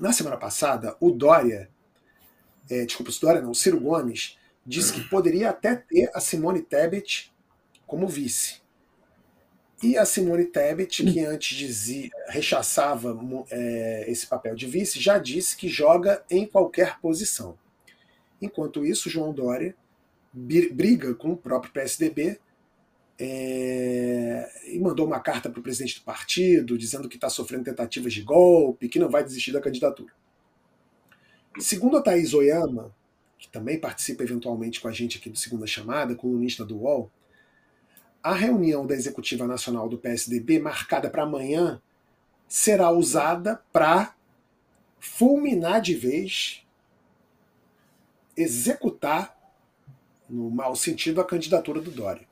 Na 0.00 0.12
semana 0.12 0.36
passada, 0.36 0.96
o 1.00 1.10
Dória, 1.10 1.70
é, 2.70 2.84
desculpa, 2.84 3.10
o 3.10 3.20
Dória 3.20 3.40
não, 3.40 3.50
o 3.50 3.54
Ciro 3.54 3.80
Gomes, 3.80 4.38
disse 4.64 4.92
que 4.92 5.08
poderia 5.08 5.50
até 5.50 5.74
ter 5.74 6.10
a 6.14 6.20
Simone 6.20 6.62
Tebet 6.62 7.32
como 7.86 8.06
vice. 8.06 8.60
E 9.82 9.96
a 9.98 10.06
Simone 10.06 10.46
Tebet, 10.46 11.04
que 11.04 11.24
antes 11.24 11.56
dizia, 11.56 12.10
rechaçava 12.28 13.18
é, 13.50 14.04
esse 14.08 14.26
papel 14.26 14.54
de 14.54 14.66
vice, 14.66 15.00
já 15.00 15.18
disse 15.18 15.56
que 15.56 15.68
joga 15.68 16.24
em 16.30 16.46
qualquer 16.46 16.98
posição. 17.00 17.58
Enquanto 18.40 18.84
isso, 18.86 19.10
João 19.10 19.32
Dória 19.32 19.74
briga 20.32 21.14
com 21.14 21.32
o 21.32 21.36
próprio 21.36 21.72
PSDB 21.72 22.38
é, 23.18 24.50
e 24.66 24.78
mandou 24.78 25.06
uma 25.06 25.20
carta 25.20 25.48
para 25.48 25.60
o 25.60 25.62
presidente 25.62 25.98
do 25.98 26.04
partido 26.04 26.76
dizendo 26.76 27.08
que 27.08 27.16
está 27.16 27.30
sofrendo 27.30 27.64
tentativas 27.64 28.12
de 28.12 28.22
golpe, 28.22 28.88
que 28.88 28.98
não 28.98 29.08
vai 29.08 29.24
desistir 29.24 29.52
da 29.52 29.60
candidatura. 29.60 30.12
Segundo 31.58 31.96
a 31.96 32.02
Thaís 32.02 32.34
Oyama, 32.34 32.94
que 33.38 33.48
também 33.48 33.80
participa 33.80 34.22
eventualmente 34.22 34.80
com 34.80 34.88
a 34.88 34.92
gente 34.92 35.18
aqui 35.18 35.30
do 35.30 35.38
Segunda 35.38 35.66
Chamada, 35.66 36.14
colunista 36.14 36.64
do 36.64 36.78
UOL, 36.82 37.10
a 38.22 38.34
reunião 38.34 38.86
da 38.86 38.94
Executiva 38.94 39.46
Nacional 39.46 39.88
do 39.88 39.98
PSDB, 39.98 40.58
marcada 40.58 41.08
para 41.08 41.22
amanhã, 41.22 41.80
será 42.48 42.90
usada 42.90 43.62
para 43.72 44.14
fulminar 44.98 45.80
de 45.80 45.94
vez, 45.94 46.66
executar, 48.36 49.36
no 50.28 50.50
mau 50.50 50.74
sentido, 50.74 51.20
a 51.20 51.24
candidatura 51.24 51.80
do 51.80 51.90
Dória. 51.90 52.26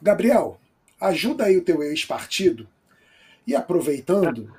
Gabriel, 0.00 0.60
ajuda 1.00 1.44
aí 1.44 1.56
o 1.56 1.64
teu 1.64 1.82
ex-partido. 1.82 2.68
E 3.46 3.54
aproveitando, 3.54 4.54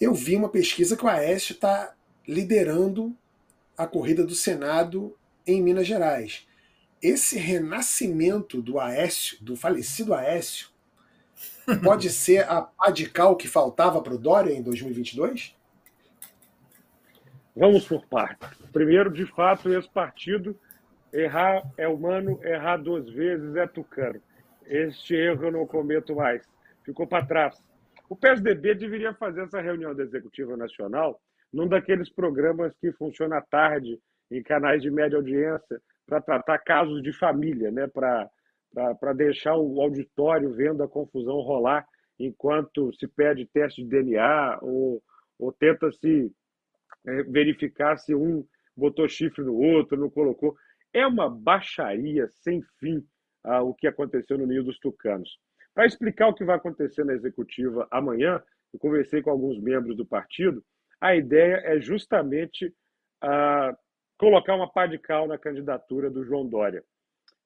eu 0.00 0.14
vi 0.14 0.36
uma 0.36 0.48
pesquisa 0.48 0.96
que 0.96 1.04
o 1.04 1.08
Aécio 1.08 1.52
está 1.52 1.94
liderando 2.26 3.16
a 3.76 3.86
corrida 3.86 4.24
do 4.24 4.34
Senado 4.34 5.16
em 5.46 5.62
Minas 5.62 5.86
Gerais. 5.86 6.46
Esse 7.00 7.38
renascimento 7.38 8.60
do 8.60 8.78
Aécio, 8.78 9.38
do 9.40 9.56
falecido 9.56 10.14
Aécio, 10.14 10.68
pode 11.82 12.10
ser 12.10 12.48
a 12.48 12.62
pá 12.62 12.90
de 12.90 13.08
cal 13.08 13.36
que 13.36 13.48
faltava 13.48 14.00
para 14.02 14.14
o 14.14 14.18
Dória 14.18 14.52
em 14.52 14.62
2022? 14.62 15.56
Vamos 17.54 17.86
por 17.86 18.06
partes. 18.06 18.48
Primeiro, 18.72 19.12
de 19.12 19.26
fato, 19.26 19.72
esse 19.72 19.88
partido, 19.88 20.58
errar 21.12 21.62
é 21.76 21.88
humano, 21.88 22.38
errar 22.44 22.76
duas 22.76 23.08
vezes 23.10 23.56
é 23.56 23.66
tucano. 23.66 24.20
Este 24.68 25.14
erro 25.14 25.46
eu 25.46 25.52
não 25.52 25.66
cometo 25.66 26.14
mais. 26.14 26.46
Ficou 26.84 27.06
para 27.06 27.26
trás. 27.26 27.56
O 28.08 28.14
PSDB 28.14 28.74
deveria 28.74 29.14
fazer 29.14 29.42
essa 29.42 29.60
reunião 29.60 29.94
da 29.94 30.02
Executiva 30.02 30.56
Nacional 30.56 31.20
num 31.52 31.66
daqueles 31.66 32.10
programas 32.10 32.74
que 32.78 32.92
funciona 32.92 33.38
à 33.38 33.42
tarde 33.42 33.98
em 34.30 34.42
canais 34.42 34.82
de 34.82 34.90
média 34.90 35.16
audiência 35.16 35.80
para 36.06 36.20
tratar 36.20 36.58
casos 36.58 37.02
de 37.02 37.12
família, 37.12 37.70
né? 37.70 37.86
para 37.88 39.12
deixar 39.14 39.56
o 39.56 39.80
auditório 39.80 40.52
vendo 40.52 40.82
a 40.82 40.88
confusão 40.88 41.36
rolar 41.40 41.86
enquanto 42.18 42.92
se 42.94 43.06
pede 43.06 43.46
teste 43.46 43.82
de 43.82 43.88
DNA 43.88 44.58
ou, 44.60 45.02
ou 45.38 45.52
tenta 45.52 45.90
se 45.92 46.30
é, 47.06 47.22
verificar 47.22 47.96
se 47.96 48.14
um 48.14 48.44
botou 48.76 49.08
chifre 49.08 49.44
no 49.44 49.54
outro, 49.54 49.98
não 49.98 50.10
colocou. 50.10 50.56
É 50.92 51.06
uma 51.06 51.28
baixaria 51.28 52.28
sem 52.28 52.62
fim 52.78 53.02
ah, 53.44 53.62
o 53.62 53.74
que 53.74 53.86
aconteceu 53.86 54.36
no 54.38 54.46
Ninho 54.46 54.64
dos 54.64 54.78
Tucanos. 54.78 55.38
Para 55.74 55.86
explicar 55.86 56.28
o 56.28 56.34
que 56.34 56.44
vai 56.44 56.56
acontecer 56.56 57.04
na 57.04 57.12
executiva 57.12 57.86
amanhã, 57.90 58.42
eu 58.72 58.78
conversei 58.78 59.22
com 59.22 59.30
alguns 59.30 59.60
membros 59.60 59.96
do 59.96 60.04
partido, 60.04 60.64
a 61.00 61.14
ideia 61.14 61.62
é 61.64 61.80
justamente 61.80 62.74
ah, 63.22 63.76
colocar 64.18 64.54
uma 64.54 64.70
pá 64.70 64.86
de 64.86 64.98
cal 64.98 65.28
na 65.28 65.38
candidatura 65.38 66.10
do 66.10 66.24
João 66.24 66.46
Dória. 66.46 66.82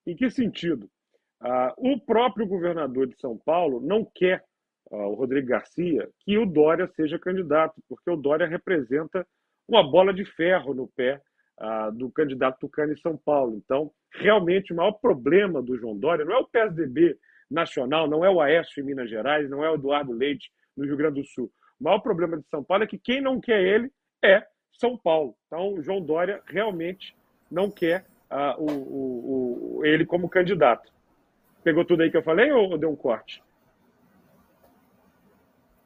Em 0.06 0.16
que 0.16 0.30
sentido? 0.30 0.90
Ah, 1.40 1.74
o 1.76 2.00
próprio 2.00 2.46
governador 2.46 3.06
de 3.06 3.18
São 3.20 3.36
Paulo 3.36 3.80
não 3.80 4.04
quer, 4.04 4.44
o 4.90 5.14
Rodrigo 5.14 5.48
Garcia, 5.48 6.08
que 6.20 6.36
o 6.36 6.44
Dória 6.44 6.86
seja 6.88 7.18
candidato, 7.18 7.82
porque 7.88 8.10
o 8.10 8.16
Dória 8.16 8.46
representa 8.46 9.26
uma 9.68 9.82
bola 9.82 10.12
de 10.12 10.24
ferro 10.24 10.74
no 10.74 10.88
pé 10.88 11.20
do 11.94 12.10
candidato 12.10 12.58
Tucano 12.60 12.92
em 12.92 12.96
São 12.96 13.16
Paulo. 13.16 13.56
Então, 13.56 13.90
realmente, 14.14 14.72
o 14.72 14.76
maior 14.76 14.92
problema 14.92 15.62
do 15.62 15.78
João 15.78 15.96
Dória 15.96 16.24
não 16.24 16.34
é 16.34 16.38
o 16.38 16.48
PSDB 16.48 17.16
nacional, 17.50 18.08
não 18.08 18.24
é 18.24 18.30
o 18.30 18.40
Aécio 18.40 18.82
em 18.82 18.86
Minas 18.86 19.08
Gerais, 19.08 19.48
não 19.48 19.64
é 19.64 19.70
o 19.70 19.74
Eduardo 19.74 20.12
Leite 20.12 20.50
no 20.76 20.84
Rio 20.84 20.96
Grande 20.96 21.20
do 21.20 21.26
Sul. 21.26 21.52
O 21.78 21.84
maior 21.84 22.00
problema 22.00 22.36
de 22.36 22.48
São 22.48 22.64
Paulo 22.64 22.84
é 22.84 22.86
que 22.86 22.98
quem 22.98 23.20
não 23.20 23.40
quer 23.40 23.60
ele 23.60 23.92
é 24.24 24.44
São 24.72 24.96
Paulo. 24.96 25.36
Então, 25.46 25.74
o 25.74 25.82
João 25.82 26.00
Dória 26.00 26.42
realmente 26.46 27.14
não 27.50 27.70
quer 27.70 28.06
uh, 28.30 28.58
o, 28.58 28.70
o, 28.70 29.78
o, 29.78 29.84
ele 29.84 30.06
como 30.06 30.28
candidato. 30.28 30.90
Pegou 31.62 31.84
tudo 31.84 32.02
aí 32.02 32.10
que 32.10 32.16
eu 32.16 32.22
falei 32.22 32.50
ou 32.50 32.78
deu 32.78 32.90
um 32.90 32.96
corte? 32.96 33.42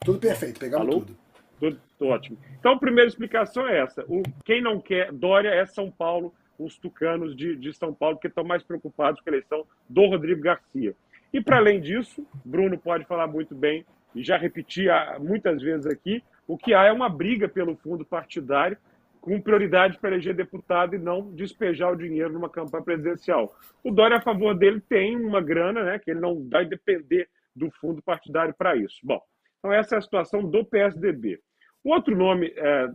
Tudo 0.01 0.21
perfeito, 0.21 0.61
pegamos 0.61 0.87
Alô? 0.87 1.01
tudo. 1.01 1.26
Tudo 1.59 1.81
ótimo. 2.01 2.39
Então, 2.59 2.73
a 2.73 2.79
primeira 2.79 3.09
explicação 3.09 3.67
é 3.67 3.79
essa. 3.81 4.05
O, 4.09 4.23
quem 4.45 4.63
não 4.63 4.81
quer 4.81 5.13
Dória 5.13 5.49
é 5.49 5.65
São 5.65 5.91
Paulo, 5.91 6.35
os 6.59 6.79
tucanos 6.79 7.37
de, 7.37 7.57
de 7.57 7.73
São 7.73 7.93
Paulo, 7.93 8.19
que 8.19 8.29
estão 8.29 8.45
mais 8.45 8.63
preocupados 8.63 9.21
com 9.21 9.31
a 9.31 9.33
eleição 9.33 9.67
do 9.89 10.07
Rodrigo 10.07 10.43
Garcia. 10.43 10.95
E, 11.33 11.41
para 11.41 11.59
além 11.59 11.81
disso, 11.81 12.27
Bruno 12.45 12.79
pode 12.79 13.05
falar 13.05 13.27
muito 13.27 13.55
bem, 13.55 13.85
e 14.15 14.23
já 14.23 14.37
repeti 14.37 14.87
muitas 15.21 15.61
vezes 15.61 15.87
aqui, 15.87 16.23
o 16.47 16.57
que 16.57 16.73
há 16.73 16.85
é 16.85 16.93
uma 16.93 17.09
briga 17.09 17.49
pelo 17.49 17.77
fundo 17.77 18.05
partidário, 18.05 18.79
com 19.21 19.41
prioridade 19.41 19.99
para 19.99 20.11
eleger 20.11 20.35
deputado 20.35 20.95
e 20.95 20.99
não 20.99 21.33
despejar 21.33 21.93
o 21.93 21.97
dinheiro 21.97 22.33
numa 22.33 22.49
campanha 22.49 22.85
presidencial. 22.85 23.55
O 23.83 23.91
Dória, 23.91 24.19
a 24.19 24.23
favor 24.23 24.55
dele, 24.55 24.81
tem 24.81 25.17
uma 25.17 25.41
grana, 25.41 25.83
né, 25.83 25.99
que 25.99 26.13
ele 26.13 26.21
não 26.21 26.49
vai 26.49 26.65
depender 26.65 27.29
do 27.55 27.71
fundo 27.73 28.01
partidário 28.01 28.55
para 28.57 28.77
isso. 28.77 29.01
Bom, 29.03 29.21
então 29.67 29.73
essa 29.73 29.97
é 29.97 29.99
a 29.99 30.03
situação 30.03 30.49
do 30.49 30.65
PSDB. 30.65 31.41
Outro 31.83 32.17
nome 32.17 32.53
é, 32.57 32.89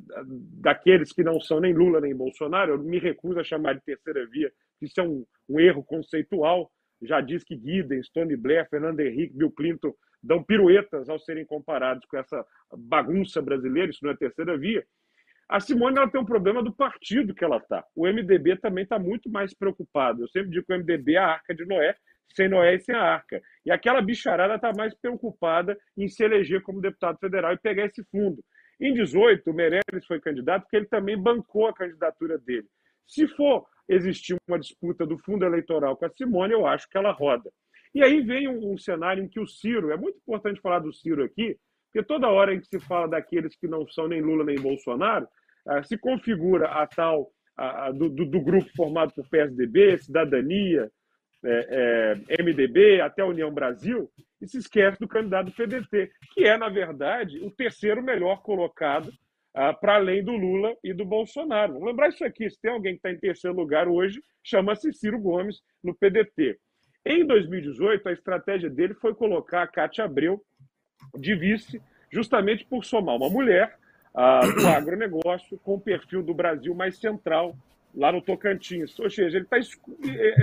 daqueles 0.61 1.11
que 1.11 1.23
não 1.23 1.39
são 1.39 1.59
nem 1.59 1.73
Lula 1.73 1.99
nem 1.99 2.15
Bolsonaro, 2.15 2.73
eu 2.73 2.77
me 2.77 2.97
recuso 2.97 3.39
a 3.39 3.43
chamar 3.43 3.73
de 3.73 3.81
terceira 3.81 4.25
via, 4.27 4.51
isso 4.81 4.99
é 4.99 5.03
um, 5.03 5.25
um 5.49 5.59
erro 5.59 5.83
conceitual. 5.83 6.71
Já 7.01 7.19
diz 7.19 7.43
que 7.43 7.55
Guidem, 7.55 8.01
Tony 8.13 8.35
Blair, 8.35 8.67
Fernando 8.69 8.99
Henrique, 8.99 9.35
Bill 9.35 9.51
Clinton 9.51 9.93
dão 10.23 10.43
piruetas 10.43 11.09
ao 11.09 11.19
serem 11.19 11.45
comparados 11.45 12.05
com 12.05 12.17
essa 12.17 12.45
bagunça 12.77 13.41
brasileira, 13.41 13.89
isso 13.89 14.03
não 14.03 14.11
é 14.11 14.15
terceira 14.15 14.57
via. 14.57 14.85
A 15.49 15.59
Simone 15.59 15.97
ela 15.97 16.09
tem 16.09 16.21
um 16.21 16.25
problema 16.25 16.63
do 16.63 16.73
partido 16.73 17.33
que 17.33 17.43
ela 17.43 17.57
está. 17.57 17.83
O 17.93 18.07
MDB 18.07 18.57
também 18.57 18.83
está 18.83 18.97
muito 18.97 19.29
mais 19.29 19.53
preocupado. 19.53 20.23
Eu 20.23 20.29
sempre 20.29 20.51
digo 20.51 20.65
que 20.65 20.73
o 20.73 20.77
MDB 20.77 21.15
é 21.15 21.17
a 21.17 21.27
arca 21.27 21.53
de 21.53 21.65
Noé, 21.65 21.95
sem 22.35 22.49
Noé 22.49 22.75
e 22.75 22.79
sem 22.79 22.95
a 22.95 23.01
arca. 23.01 23.41
E 23.65 23.71
aquela 23.71 24.01
bicharada 24.01 24.55
está 24.55 24.71
mais 24.75 24.93
preocupada 24.93 25.77
em 25.97 26.07
se 26.07 26.23
eleger 26.23 26.61
como 26.61 26.81
deputado 26.81 27.17
federal 27.19 27.53
e 27.53 27.57
pegar 27.57 27.85
esse 27.85 28.03
fundo. 28.05 28.43
Em 28.79 28.93
18, 28.93 29.49
o 29.49 29.53
Meirelles 29.53 30.05
foi 30.07 30.19
candidato 30.19 30.63
porque 30.63 30.77
ele 30.77 30.87
também 30.87 31.17
bancou 31.17 31.67
a 31.67 31.73
candidatura 31.73 32.37
dele. 32.37 32.67
Se 33.07 33.27
for 33.27 33.65
existir 33.87 34.35
uma 34.47 34.59
disputa 34.59 35.05
do 35.05 35.17
fundo 35.19 35.45
eleitoral 35.45 35.95
com 35.97 36.05
a 36.05 36.09
Simone, 36.09 36.53
eu 36.53 36.65
acho 36.65 36.87
que 36.89 36.97
ela 36.97 37.11
roda. 37.11 37.51
E 37.93 38.03
aí 38.03 38.21
vem 38.21 38.47
um, 38.47 38.73
um 38.73 38.77
cenário 38.77 39.23
em 39.23 39.27
que 39.27 39.39
o 39.39 39.47
Ciro, 39.47 39.91
é 39.91 39.97
muito 39.97 40.17
importante 40.17 40.61
falar 40.61 40.79
do 40.79 40.93
Ciro 40.93 41.23
aqui, 41.23 41.57
porque 41.91 42.07
toda 42.07 42.29
hora 42.29 42.53
em 42.53 42.59
que 42.59 42.67
se 42.67 42.79
fala 42.79 43.07
daqueles 43.07 43.55
que 43.55 43.67
não 43.67 43.85
são 43.87 44.07
nem 44.07 44.21
Lula 44.21 44.45
nem 44.45 44.55
Bolsonaro, 44.55 45.27
uh, 45.67 45.83
se 45.83 45.97
configura 45.97 46.67
a 46.69 46.87
tal 46.87 47.31
do, 47.93 48.09
do, 48.09 48.41
grupo 48.41 48.69
formado 48.75 49.13
por 49.13 49.27
PSDB, 49.29 49.97
Cidadania, 49.99 50.89
é, 51.43 52.15
é, 52.29 52.43
MDB, 52.43 53.01
até 53.01 53.21
a 53.21 53.27
União 53.27 53.51
Brasil, 53.51 54.09
e 54.41 54.47
se 54.47 54.57
esquece 54.57 54.99
do 54.99 55.07
candidato 55.07 55.47
do 55.47 55.51
PDT, 55.51 56.11
que 56.33 56.45
é, 56.45 56.57
na 56.57 56.69
verdade, 56.69 57.39
o 57.39 57.51
terceiro 57.51 58.01
melhor 58.01 58.41
colocado 58.41 59.11
ah, 59.53 59.73
para 59.73 59.95
além 59.95 60.23
do 60.23 60.31
Lula 60.31 60.75
e 60.83 60.93
do 60.93 61.05
Bolsonaro. 61.05 61.73
Vamos 61.73 61.87
lembrar 61.87 62.09
isso 62.09 62.23
aqui: 62.23 62.49
se 62.49 62.59
tem 62.59 62.71
alguém 62.71 62.93
que 62.93 62.99
está 62.99 63.11
em 63.11 63.19
terceiro 63.19 63.55
lugar 63.55 63.87
hoje, 63.87 64.21
chama-se 64.43 64.93
Ciro 64.93 65.19
Gomes 65.19 65.61
no 65.83 65.93
PDT. 65.93 66.57
Em 67.05 67.25
2018, 67.25 68.07
a 68.07 68.13
estratégia 68.13 68.69
dele 68.69 68.93
foi 68.93 69.13
colocar 69.13 69.63
a 69.63 69.67
Cátia 69.67 70.05
Abreu 70.05 70.41
de 71.17 71.35
vice, 71.35 71.81
justamente 72.11 72.65
por 72.65 72.85
somar 72.85 73.15
uma 73.15 73.29
mulher 73.29 73.77
ah, 74.13 74.41
do 74.41 74.67
agronegócio 74.67 75.59
com 75.59 75.75
o 75.75 75.81
perfil 75.81 76.23
do 76.23 76.33
Brasil 76.33 76.73
mais 76.75 76.97
central 76.97 77.55
lá 77.93 78.11
no 78.11 78.21
Tocantins. 78.21 78.97
Ou 78.99 79.09
seja, 79.09 79.37
ele 79.37 79.45
está 79.45 79.57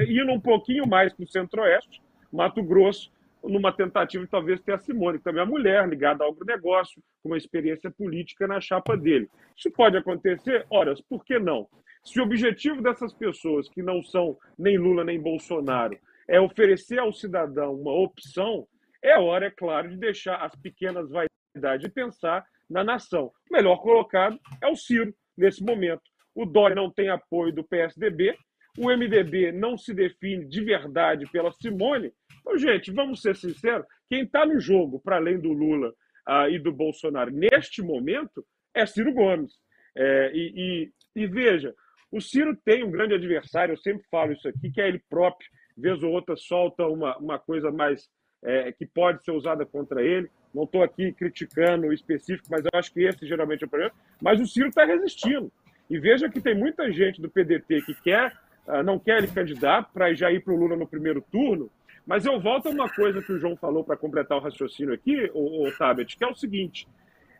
indo 0.08 0.32
um 0.32 0.40
pouquinho 0.40 0.86
mais 0.86 1.12
para 1.12 1.24
o 1.24 1.28
centro-oeste, 1.28 2.02
Mato 2.32 2.62
Grosso, 2.62 3.10
numa 3.42 3.72
tentativa 3.72 4.24
de 4.24 4.30
talvez 4.30 4.60
ter 4.60 4.72
a 4.72 4.78
Simone, 4.78 5.18
que 5.18 5.24
também 5.24 5.42
é 5.42 5.46
mulher, 5.46 5.88
ligada 5.88 6.24
ao 6.24 6.30
agronegócio, 6.30 7.02
com 7.22 7.30
uma 7.30 7.38
experiência 7.38 7.90
política 7.90 8.46
na 8.46 8.60
chapa 8.60 8.96
dele. 8.96 9.28
Isso 9.56 9.70
pode 9.70 9.96
acontecer? 9.96 10.66
Ora, 10.70 10.94
por 11.08 11.24
que 11.24 11.38
não? 11.38 11.68
Se 12.04 12.20
o 12.20 12.24
objetivo 12.24 12.82
dessas 12.82 13.12
pessoas, 13.12 13.68
que 13.68 13.82
não 13.82 14.02
são 14.02 14.36
nem 14.58 14.76
Lula 14.76 15.04
nem 15.04 15.20
Bolsonaro, 15.20 15.98
é 16.26 16.40
oferecer 16.40 16.98
ao 16.98 17.12
cidadão 17.12 17.74
uma 17.74 17.92
opção, 17.92 18.66
é 19.02 19.18
hora, 19.18 19.46
é 19.46 19.50
claro, 19.50 19.88
de 19.88 19.96
deixar 19.96 20.36
as 20.36 20.54
pequenas 20.56 21.08
vaidades 21.10 21.86
e 21.86 21.90
pensar 21.90 22.44
na 22.68 22.84
nação. 22.84 23.32
O 23.50 23.54
melhor 23.54 23.76
colocado 23.78 24.38
é 24.60 24.68
o 24.68 24.76
Ciro, 24.76 25.14
nesse 25.36 25.64
momento. 25.64 26.02
O 26.38 26.46
Dória 26.46 26.76
não 26.76 26.88
tem 26.88 27.08
apoio 27.08 27.52
do 27.52 27.64
PSDB, 27.64 28.32
o 28.78 28.96
MDB 28.96 29.50
não 29.50 29.76
se 29.76 29.92
define 29.92 30.44
de 30.44 30.62
verdade 30.62 31.26
pela 31.32 31.50
Simone. 31.50 32.12
Então, 32.38 32.56
gente, 32.56 32.92
vamos 32.92 33.20
ser 33.20 33.34
sinceros: 33.34 33.84
quem 34.08 34.22
está 34.22 34.46
no 34.46 34.60
jogo, 34.60 35.00
para 35.00 35.16
além 35.16 35.40
do 35.40 35.52
Lula 35.52 35.88
uh, 36.28 36.48
e 36.48 36.56
do 36.60 36.70
Bolsonaro, 36.70 37.32
neste 37.32 37.82
momento, 37.82 38.46
é 38.72 38.86
Ciro 38.86 39.12
Gomes. 39.12 39.52
É, 39.96 40.30
e, 40.32 40.92
e, 41.16 41.22
e, 41.22 41.26
veja, 41.26 41.74
o 42.08 42.20
Ciro 42.20 42.56
tem 42.64 42.84
um 42.84 42.90
grande 42.92 43.14
adversário, 43.14 43.72
eu 43.72 43.78
sempre 43.78 44.06
falo 44.08 44.32
isso 44.32 44.46
aqui, 44.46 44.70
que 44.70 44.80
é 44.80 44.86
ele 44.86 45.02
próprio. 45.10 45.50
Vez 45.76 46.00
ou 46.04 46.12
outra 46.12 46.36
solta 46.36 46.86
uma, 46.86 47.18
uma 47.18 47.38
coisa 47.40 47.72
mais 47.72 48.08
é, 48.44 48.70
que 48.70 48.86
pode 48.86 49.24
ser 49.24 49.32
usada 49.32 49.66
contra 49.66 50.04
ele. 50.04 50.30
Não 50.54 50.62
estou 50.62 50.84
aqui 50.84 51.12
criticando 51.12 51.88
o 51.88 51.92
específico, 51.92 52.46
mas 52.48 52.62
eu 52.64 52.78
acho 52.78 52.92
que 52.92 53.02
esse 53.02 53.26
geralmente 53.26 53.64
é 53.64 53.66
o 53.66 53.70
problema. 53.70 53.92
Mas 54.22 54.40
o 54.40 54.46
Ciro 54.46 54.68
está 54.68 54.84
resistindo. 54.84 55.50
E 55.88 55.98
veja 55.98 56.28
que 56.28 56.40
tem 56.40 56.54
muita 56.54 56.90
gente 56.92 57.20
do 57.20 57.30
PDT 57.30 57.82
que 57.82 57.94
quer, 58.02 58.32
ah, 58.66 58.82
não 58.82 58.98
quer 58.98 59.18
ele 59.18 59.28
candidato 59.28 59.90
para 59.92 60.12
já 60.14 60.30
ir 60.30 60.40
para 60.40 60.52
o 60.52 60.56
Lula 60.56 60.76
no 60.76 60.86
primeiro 60.86 61.22
turno. 61.22 61.70
Mas 62.06 62.24
eu 62.24 62.40
volto 62.40 62.68
a 62.68 62.70
uma 62.70 62.88
coisa 62.88 63.22
que 63.22 63.32
o 63.32 63.38
João 63.38 63.56
falou 63.56 63.84
para 63.84 63.96
completar 63.96 64.38
o 64.38 64.40
raciocínio 64.40 64.94
aqui, 64.94 65.30
o, 65.34 65.66
o 65.66 65.72
Tabet, 65.76 66.16
que 66.16 66.24
é 66.24 66.28
o 66.28 66.34
seguinte: 66.34 66.86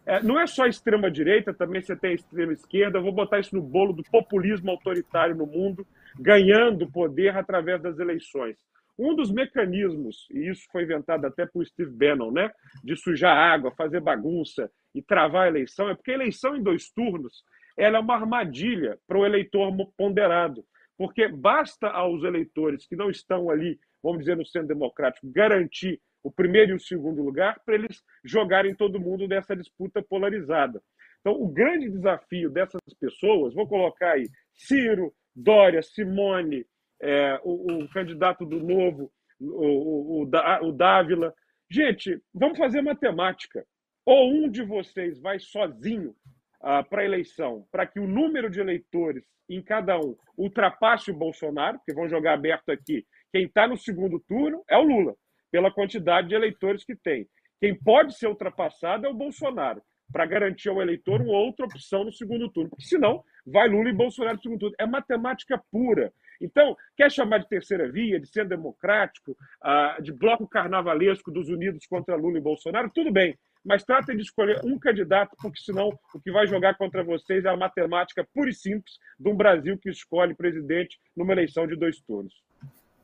é, 0.07 0.23
não 0.23 0.41
é 0.41 0.47
só 0.47 0.67
extrema 0.67 1.11
direita, 1.11 1.53
também 1.53 1.83
você 1.83 1.95
tem 1.95 2.15
extrema 2.15 2.53
esquerda. 2.53 2.99
Eu 2.99 3.03
vou 3.03 3.13
botar 3.13 3.39
isso 3.41 3.55
no 3.55 3.63
bolo 3.63 3.93
do 3.93 4.03
populismo 4.05 4.71
autoritário 4.71 5.35
no 5.35 5.47
mundo, 5.47 5.87
ganhando 6.19 6.91
poder 6.91 7.37
através 7.37 7.83
das 7.83 7.99
eleições. 7.99 8.57
Um 8.99 9.15
dos 9.15 9.31
mecanismos, 9.31 10.27
e 10.31 10.49
isso 10.49 10.67
foi 10.73 10.83
inventado 10.83 11.25
até 11.27 11.47
por 11.47 11.65
Steve 11.65 11.91
Bannon, 11.91 12.33
né, 12.33 12.51
de 12.83 12.97
sujar 12.97 13.37
água, 13.37 13.71
fazer 13.71 14.01
bagunça 14.01 14.71
e 14.95 15.01
travar 15.01 15.45
a 15.45 15.49
eleição, 15.49 15.89
é 15.89 15.95
porque 15.95 16.11
a 16.11 16.15
eleição 16.15 16.57
em 16.57 16.63
dois 16.63 16.91
turnos 16.91 17.45
ela 17.79 17.99
é 17.99 18.01
uma 18.01 18.17
armadilha 18.17 18.99
para 19.07 19.19
o 19.19 19.25
eleitor 19.25 19.73
ponderado, 19.97 20.65
porque 20.97 21.29
basta 21.29 21.87
aos 21.87 22.25
eleitores 22.25 22.87
que 22.87 22.97
não 22.97 23.09
estão 23.09 23.49
ali, 23.49 23.79
vamos 24.03 24.19
dizer, 24.19 24.37
no 24.37 24.45
centro 24.45 24.69
democrático, 24.69 25.31
garantir 25.31 26.01
o 26.23 26.31
primeiro 26.31 26.73
e 26.73 26.75
o 26.75 26.81
segundo 26.81 27.23
lugar 27.23 27.61
para 27.65 27.77
eles 27.77 28.03
jogarem 28.25 28.75
todo 28.75 29.01
mundo 29.01 29.29
nessa 29.29 29.55
disputa 29.55 30.03
polarizada. 30.03 30.83
Então, 31.21 31.41
o 31.41 31.49
grande 31.49 31.89
desafio 31.89 32.51
dessas 32.51 32.81
pessoas, 32.99 33.55
vou 33.55 33.67
colocar 33.69 34.13
aí 34.13 34.29
Ciro, 34.53 35.15
Dória, 35.35 35.81
Simone, 35.81 36.67
é, 37.01 37.41
o, 37.45 37.85
o, 37.85 37.89
candidato 37.91 38.45
do 38.45 38.59
Novo, 38.59 39.13
o, 39.41 40.25
o, 40.25 40.31
o 40.63 40.73
Dávila. 40.73 41.33
Gente, 41.71 42.21
vamos 42.35 42.59
fazer 42.59 42.83
matemática. 42.83 43.65
Ou 44.05 44.33
um 44.33 44.51
de 44.51 44.65
vocês 44.65 45.21
vai 45.21 45.39
sozinho 45.39 46.15
ah, 46.61 46.83
para 46.83 47.03
a 47.03 47.05
eleição, 47.05 47.67
para 47.71 47.87
que 47.87 48.01
o 48.01 48.07
número 48.07 48.51
de 48.51 48.61
eleitores 48.61 49.25
em 49.49 49.63
cada 49.63 49.99
um 49.99 50.17
ultrapasse 50.37 51.11
o 51.11 51.17
Bolsonaro, 51.17 51.79
porque 51.79 51.95
vão 51.95 52.09
jogar 52.09 52.35
aberto 52.35 52.71
aqui. 52.71 53.07
Quem 53.33 53.45
está 53.45 53.67
no 53.67 53.77
segundo 53.77 54.21
turno 54.21 54.63
é 54.69 54.77
o 54.77 54.83
Lula, 54.83 55.15
pela 55.51 55.71
quantidade 55.71 56.29
de 56.29 56.35
eleitores 56.35 56.85
que 56.85 56.95
tem. 56.95 57.27
Quem 57.61 57.75
pode 57.75 58.17
ser 58.17 58.29
ultrapassado 58.29 59.07
é 59.07 59.09
o 59.09 59.15
Bolsonaro, 59.15 59.83
para 60.13 60.27
garantir 60.27 60.69
ao 60.69 60.81
eleitor 60.81 61.21
uma 61.21 61.39
outra 61.39 61.67
opção 61.67 62.05
no 62.05 62.13
segundo 62.13 62.51
turno, 62.51 62.71
porque 62.71 62.85
senão 62.85 63.23
vai 63.47 63.69
Lula 63.69 63.91
e 63.91 63.95
Bolsonaro 63.95 64.37
no 64.37 64.43
segundo 64.43 64.61
turno. 64.61 64.77
É 64.79 64.87
matemática 64.87 65.63
pura. 65.71 66.13
Então, 66.41 66.77
quer 66.97 67.11
chamar 67.11 67.39
de 67.39 67.49
terceira 67.49 67.91
via, 67.91 68.21
de 68.21 68.29
ser 68.29 68.47
democrático, 68.47 69.37
ah, 69.61 69.99
de 70.01 70.13
bloco 70.13 70.47
carnavalesco 70.47 71.31
dos 71.31 71.49
Unidos 71.49 71.87
contra 71.87 72.17
Lula 72.17 72.39
e 72.39 72.43
Bolsonaro, 72.43 72.91
tudo 72.95 73.13
bem. 73.13 73.37
Mas 73.69 73.85
tratem 73.85 74.17
de 74.17 74.23
escolher 74.23 74.65
um 74.65 74.79
candidato, 74.79 75.37
porque 75.43 75.61
senão 75.61 75.91
o 76.15 76.21
que 76.21 76.33
vai 76.33 76.47
jogar 76.47 76.79
contra 76.79 77.05
vocês 77.05 77.45
é 77.45 77.51
a 77.51 77.57
matemática 77.57 78.27
pura 78.33 78.49
e 78.49 78.55
simples 78.55 78.95
de 79.21 79.29
um 79.29 79.37
Brasil 79.37 79.77
que 79.77 79.91
escolhe 79.91 80.35
presidente 80.35 80.99
numa 81.15 81.35
eleição 81.35 81.67
de 81.67 81.77
dois 81.77 82.01
turnos. 82.01 82.33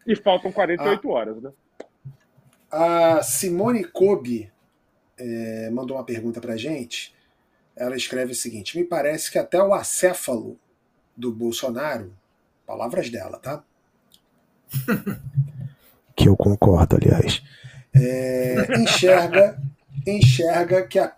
E 0.06 0.16
faltam 0.16 0.50
48 0.50 1.06
ah, 1.06 1.12
horas, 1.12 1.42
né? 1.42 1.52
A 2.70 3.22
Simone 3.22 3.84
Kobe 3.84 4.50
é, 5.18 5.68
mandou 5.70 5.98
uma 5.98 6.04
pergunta 6.04 6.40
para 6.40 6.56
gente. 6.56 7.14
Ela 7.76 7.94
escreve 7.94 8.32
o 8.32 8.34
seguinte: 8.34 8.78
Me 8.78 8.84
parece 8.84 9.30
que 9.30 9.38
até 9.38 9.62
o 9.62 9.74
acéfalo 9.74 10.58
do 11.14 11.30
Bolsonaro 11.30 12.10
Palavras 12.66 13.10
dela, 13.10 13.38
tá? 13.38 13.62
que 16.16 16.26
eu 16.26 16.34
concordo, 16.34 16.96
aliás. 16.96 17.42
É, 17.94 18.80
enxerga, 18.80 19.60
enxerga 20.06 20.86
que, 20.86 20.98
a, 20.98 21.14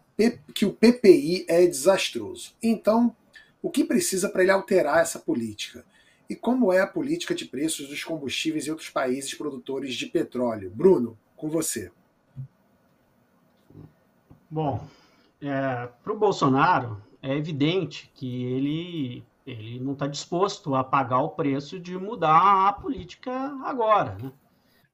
que 0.55 0.66
o 0.66 0.72
PPI 0.72 1.47
é 1.49 1.66
desastroso. 1.66 2.55
Então, 2.62 3.14
o 3.62 3.70
que 3.70 3.85
precisa 3.85 4.29
para 4.29 4.43
ele 4.43 4.51
alterar 4.51 5.01
essa 5.01 5.18
política? 5.18 5.85
E 6.29 6.35
como 6.35 6.72
é 6.72 6.81
a 6.81 6.87
política 6.87 7.35
de 7.35 7.45
preços 7.45 7.89
dos 7.89 8.03
combustíveis 8.03 8.66
em 8.66 8.70
outros 8.70 8.91
países 8.91 9.35
produtores 9.35 9.95
de 9.95 10.07
petróleo? 10.07 10.70
Bruno, 10.74 11.16
com 11.37 11.49
você. 11.49 11.91
Bom, 14.51 14.87
é, 15.41 15.89
para 16.03 16.12
o 16.12 16.18
Bolsonaro, 16.18 17.03
é 17.22 17.37
evidente 17.37 18.11
que 18.14 18.45
ele 18.45 19.24
ele 19.47 19.79
não 19.79 19.93
está 19.93 20.09
disposto 20.09 20.74
a 20.74 20.83
pagar 20.83 21.20
o 21.20 21.29
preço 21.29 21.79
de 21.79 21.97
mudar 21.97 22.68
a 22.68 22.72
política 22.72 23.33
agora. 23.64 24.16
Né? 24.20 24.33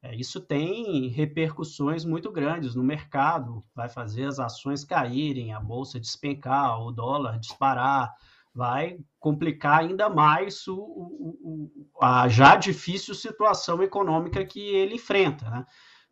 É, 0.02 0.16
isso 0.16 0.40
tem 0.40 1.06
repercussões 1.08 2.04
muito 2.04 2.30
grandes 2.32 2.74
no 2.74 2.82
mercado, 2.82 3.62
vai 3.72 3.88
fazer 3.88 4.24
as 4.24 4.40
ações 4.40 4.82
caírem, 4.84 5.54
a 5.54 5.60
bolsa 5.60 6.00
despencar, 6.00 6.82
o 6.82 6.90
dólar 6.90 7.38
disparar, 7.38 8.12
vai 8.52 8.98
complicar 9.20 9.78
ainda 9.78 10.10
mais 10.10 10.66
o, 10.66 10.76
o, 10.76 11.38
o, 11.42 12.04
a 12.04 12.28
já 12.28 12.56
difícil 12.56 13.14
situação 13.14 13.80
econômica 13.80 14.44
que 14.44 14.60
ele 14.60 14.96
enfrenta. 14.96 15.48
Né? 15.48 15.64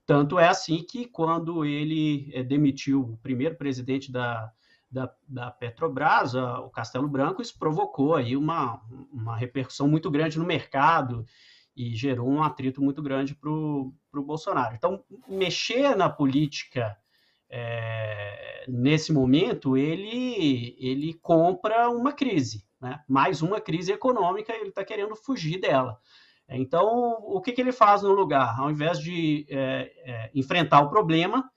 Tanto 0.06 0.38
é 0.38 0.48
assim 0.48 0.84
que, 0.84 1.06
quando 1.06 1.64
ele 1.64 2.30
é, 2.32 2.44
demitiu 2.44 3.00
o 3.00 3.16
primeiro 3.16 3.56
presidente 3.56 4.12
da, 4.12 4.52
da, 4.88 5.12
da 5.28 5.50
Petrobras, 5.50 6.34
o 6.34 6.70
Castelo 6.70 7.08
Branco, 7.08 7.42
isso 7.42 7.58
provocou 7.58 8.14
aí 8.14 8.36
uma, 8.36 8.80
uma 9.12 9.36
repercussão 9.36 9.88
muito 9.88 10.08
grande 10.10 10.38
no 10.38 10.46
mercado 10.46 11.26
e 11.80 11.96
gerou 11.96 12.28
um 12.28 12.42
atrito 12.42 12.82
muito 12.82 13.00
grande 13.02 13.34
para 13.34 13.48
o 13.50 13.94
Bolsonaro. 14.12 14.74
Então, 14.74 15.02
mexer 15.26 15.96
na 15.96 16.10
política 16.10 16.94
é, 17.48 18.66
nesse 18.68 19.10
momento, 19.14 19.78
ele, 19.78 20.76
ele 20.78 21.14
compra 21.14 21.88
uma 21.88 22.12
crise, 22.12 22.66
né? 22.78 23.00
mais 23.08 23.40
uma 23.40 23.60
crise 23.62 23.92
econômica, 23.92 24.52
ele 24.52 24.68
está 24.68 24.84
querendo 24.84 25.16
fugir 25.16 25.58
dela. 25.58 25.98
Então, 26.50 27.16
o 27.22 27.40
que, 27.40 27.52
que, 27.52 27.60
ele 27.62 27.72
faz 27.72 28.02
no 28.02 28.12
lugar? 28.12 28.60
Ao 28.60 28.70
invés 28.70 28.98
de 28.98 29.46
é, 29.48 29.92
é, 30.04 30.30
enfrentar 30.34 30.80
o 30.82 30.90
problema, 30.90 31.48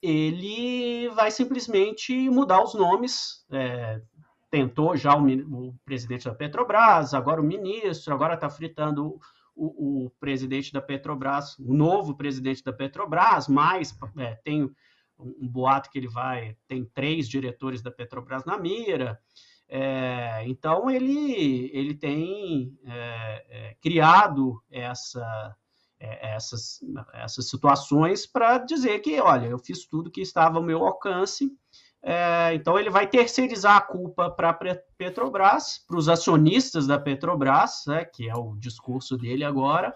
ele 0.00 1.08
vai 1.08 1.30
simplesmente 1.30 2.30
mudar 2.30 2.62
os 2.62 2.74
nomes. 2.74 3.44
É, 3.50 4.00
tentou 4.48 4.94
já 4.94 5.16
o, 5.16 5.26
o, 5.26 5.74
presidente 5.84 6.26
da 6.26 6.34
Petrobras, 6.34 7.14
agora 7.14 7.40
o 7.40 7.44
ministro, 7.44 8.12
agora 8.12 8.34
está 8.34 8.50
fritando 8.50 9.18
o, 9.64 10.06
o, 10.06 10.10
presidente 10.18 10.72
da 10.72 10.80
Petrobras, 10.80 11.56
o 11.58 11.72
novo 11.72 12.16
presidente 12.16 12.64
da 12.64 12.72
Petrobras, 12.72 13.46
mas 13.46 13.96
é, 14.18 14.34
tem 14.36 14.64
um, 14.64 14.72
um 15.18 15.48
boato 15.48 15.90
que 15.90 15.98
ele 15.98 16.08
vai, 16.08 16.56
tem 16.66 16.84
três 16.84 17.28
diretores 17.28 17.80
da 17.80 17.90
Petrobras 17.90 18.44
na 18.44 18.58
mira. 18.58 19.20
É, 19.68 20.42
então 20.46 20.90
ele, 20.90 21.70
ele 21.72 21.94
tem 21.94 22.76
é, 22.84 23.46
é 23.48 23.74
criado 23.80 24.62
essa 24.70 25.56
é, 26.02 26.34
essas, 26.34 26.80
essas 27.14 27.48
situações 27.48 28.26
para 28.26 28.58
dizer 28.58 28.98
que, 28.98 29.20
olha, 29.20 29.46
eu 29.46 29.58
fiz 29.60 29.86
tudo 29.86 30.10
que 30.10 30.20
estava 30.20 30.58
ao 30.58 30.64
meu 30.64 30.84
alcance. 30.84 31.56
É, 32.02 32.52
então, 32.54 32.78
ele 32.78 32.90
vai 32.90 33.06
terceirizar 33.06 33.76
a 33.76 33.80
culpa 33.80 34.28
para 34.28 34.50
a 34.50 34.76
Petrobras, 34.98 35.78
para 35.86 35.96
os 35.96 36.08
acionistas 36.08 36.86
da 36.86 36.98
Petrobras, 36.98 37.84
né, 37.86 38.04
que 38.04 38.28
é 38.28 38.34
o 38.34 38.56
discurso 38.56 39.16
dele 39.16 39.44
agora, 39.44 39.94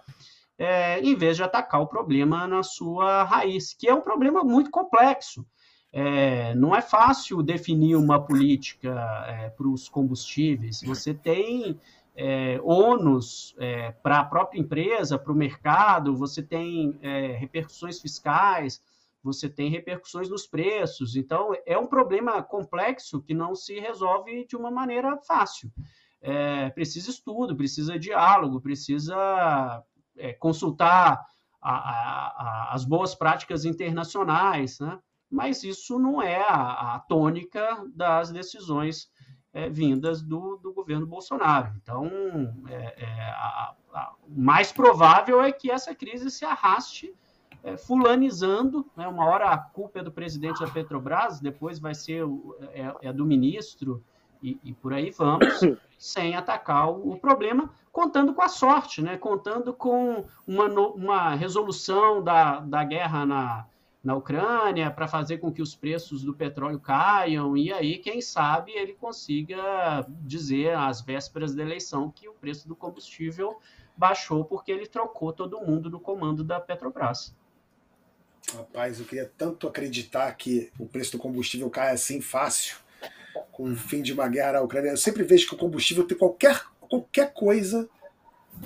é, 0.57 1.01
em 1.01 1.17
vez 1.17 1.37
de 1.37 1.43
atacar 1.43 1.81
o 1.81 1.87
problema 1.87 2.47
na 2.47 2.63
sua 2.63 3.25
raiz, 3.25 3.75
que 3.75 3.89
é 3.89 3.95
um 3.95 4.01
problema 4.01 4.45
muito 4.45 4.71
complexo. 4.71 5.45
É, 5.93 6.55
não 6.55 6.77
é 6.77 6.83
fácil 6.83 7.43
definir 7.43 7.97
uma 7.97 8.21
política 8.21 9.25
é, 9.27 9.49
para 9.49 9.67
os 9.67 9.89
combustíveis. 9.89 10.83
Você 10.83 11.15
tem 11.15 11.81
é, 12.15 12.61
ônus 12.63 13.55
é, 13.59 13.93
para 14.03 14.21
a 14.21 14.25
própria 14.25 14.61
empresa, 14.61 15.19
para 15.19 15.33
o 15.33 15.37
mercado, 15.37 16.15
você 16.17 16.43
tem 16.43 16.99
repercussões 17.39 18.01
fiscais, 18.01 18.81
você 19.23 19.49
tem 19.49 19.71
repercussões 19.71 20.29
nos 20.29 20.47
preços. 20.47 21.17
Então, 21.17 21.53
é 21.67 21.77
um 21.77 21.87
problema 21.87 22.43
complexo 22.43 23.23
que 23.23 23.35
não 23.35 23.55
se 23.55 23.79
resolve 23.81 24.47
de 24.47 24.57
uma 24.57 24.71
maneira 24.71 25.17
fácil. 25.27 25.71
É, 26.21 26.71
precisa 26.71 27.11
estudo, 27.11 27.57
precisa 27.57 27.99
diálogo, 27.99 28.61
precisa 28.61 29.85
é, 30.17 30.33
consultar 30.33 31.21
a, 31.61 31.73
a, 31.73 32.27
a, 32.71 32.75
as 32.75 32.85
boas 32.85 33.15
práticas 33.15 33.65
internacionais, 33.65 34.79
né? 34.79 34.99
mas 35.31 35.65
isso 35.65 35.99
não 35.99 36.23
é 36.23 36.41
a, 36.49 37.03
tônica 37.09 37.85
das 37.95 38.31
decisões 38.31 39.11
é, 39.53 39.69
vindas 39.69 40.23
do, 40.23 40.57
do, 40.57 40.73
governo 40.73 41.07
Bolsonaro. 41.07 41.73
Então, 41.83 42.07
é, 42.69 43.05
é, 43.05 43.35
mais 44.29 44.73
provável 44.73 45.41
é 45.41 45.51
que 45.51 45.71
essa 45.71 45.95
crise 45.95 46.31
se 46.31 46.45
arraste 46.45 47.15
é, 47.67 47.77
fulanizando. 47.77 48.87
Né? 48.97 49.09
Uma 49.09 49.27
hora 49.27 49.51
a 49.51 49.59
culpa 49.59 49.99
é 49.99 50.03
do 50.03 50.13
presidente 50.13 50.61
da 50.61 50.71
Petrobras, 50.71 51.41
depois 51.41 51.81
vai 51.81 51.95
ser 51.95 52.23
é, 52.73 53.09
é, 53.09 53.13
do 53.13 53.27
ministro, 53.27 54.03
e, 54.41 54.59
e, 54.63 54.73
por 54.73 54.93
aí 54.93 55.11
vamos, 55.11 55.61
sem 55.99 56.37
atacar 56.37 56.89
o, 56.89 57.13
o, 57.13 57.19
problema, 57.19 57.71
contando 57.91 58.33
com 58.33 58.43
a 58.43 58.49
sorte, 58.49 59.03
né? 59.03 59.17
contando 59.17 59.75
com 59.75 60.25
uma, 60.47 60.67
uma 60.67 61.35
resolução 61.35 62.23
da, 62.23 62.61
da 62.61 62.85
guerra 62.85 63.27
na 63.27 63.67
na 64.05 64.15
Ucrânia 64.15 64.89
para 64.89 65.09
fazer 65.09 65.39
com 65.39 65.53
que 65.53 65.61
os 65.61 65.75
preços 65.75 66.23
do 66.23 66.33
petróleo 66.33 66.79
caiam 66.79 67.57
e 67.57 67.73
aí, 67.73 67.99
quem 67.99 68.21
sabe, 68.21 68.71
ele 68.71 68.93
consiga 68.93 70.07
dizer 70.21 70.77
às 70.77 71.01
vésperas 71.01 71.57
da 71.57 71.63
eleição 71.65 72.09
que 72.09 72.29
o 72.29 72.33
preço 72.33 72.69
do 72.69 72.77
combustível 72.77 73.59
baixou 73.97 74.45
porque 74.45 74.71
ele 74.71 74.87
trocou 74.87 75.33
todo 75.33 75.61
mundo 75.61 75.91
do 75.91 75.99
comando 75.99 76.45
da 76.45 76.61
Petrobras. 76.61 77.35
Rapaz, 78.55 79.01
eu 79.01 79.07
queria 79.07 79.31
tanto 79.37 79.67
acreditar 79.67 80.33
que 80.35 80.71
o 80.79 80.87
preço 80.87 81.13
do 81.13 81.19
combustível 81.19 81.69
cai 81.69 81.91
assim 81.91 82.21
fácil, 82.21 82.77
com 83.51 83.73
o 83.73 83.77
fim 83.77 84.03
de 84.03 84.13
uma 84.13 84.29
guerra 84.29 84.53
na 84.53 84.61
Ucrânia. 84.63 84.91
Eu 84.91 84.97
sempre 84.97 85.23
vejo 85.25 85.49
que 85.49 85.55
o 85.55 85.59
combustível 85.59 86.07
tem 86.07 86.17
qualquer, 86.17 86.65
qualquer 86.81 87.33
coisa 87.33 87.89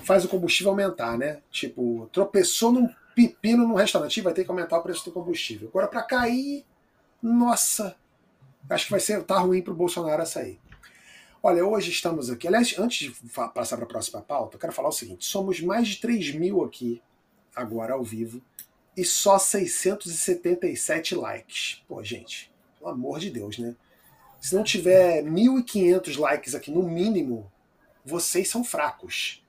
faz 0.03 0.23
o 0.23 0.29
combustível 0.29 0.71
aumentar, 0.71 1.17
né? 1.17 1.41
Tipo, 1.49 2.09
tropeçou 2.13 2.71
num 2.71 2.89
pepino 3.15 3.67
no 3.67 3.75
restaurante, 3.75 4.21
vai 4.21 4.33
ter 4.33 4.43
que 4.43 4.51
aumentar 4.51 4.77
o 4.77 4.83
preço 4.83 5.05
do 5.05 5.11
combustível. 5.11 5.67
Agora, 5.67 5.87
para 5.87 6.03
cair, 6.03 6.65
nossa, 7.21 7.95
acho 8.69 8.85
que 8.85 8.91
vai 8.91 8.99
ser 8.99 9.21
tá 9.23 9.37
ruim 9.39 9.61
para 9.61 9.73
o 9.73 9.75
Bolsonaro 9.75 10.23
aí. 10.35 10.59
Olha, 11.43 11.65
hoje 11.65 11.89
estamos 11.89 12.29
aqui. 12.29 12.47
Aliás, 12.47 12.77
antes 12.77 13.11
de 13.11 13.29
passar 13.53 13.75
para 13.75 13.85
a 13.85 13.89
próxima 13.89 14.21
pauta, 14.21 14.55
eu 14.55 14.59
quero 14.59 14.71
falar 14.71 14.89
o 14.89 14.93
seguinte: 14.93 15.25
somos 15.25 15.59
mais 15.59 15.87
de 15.87 15.99
3 15.99 16.35
mil 16.35 16.63
aqui, 16.63 17.01
agora 17.55 17.93
ao 17.93 18.03
vivo, 18.03 18.41
e 18.95 19.03
só 19.05 19.37
677 19.37 21.15
likes. 21.15 21.81
Pô, 21.87 22.03
gente, 22.03 22.51
pelo 22.77 22.91
amor 22.91 23.19
de 23.19 23.29
Deus, 23.29 23.57
né? 23.57 23.75
Se 24.39 24.55
não 24.55 24.63
tiver 24.63 25.23
1.500 25.23 26.19
likes 26.19 26.55
aqui 26.55 26.71
no 26.71 26.83
mínimo, 26.83 27.51
vocês 28.03 28.49
são 28.49 28.63
fracos. 28.63 29.43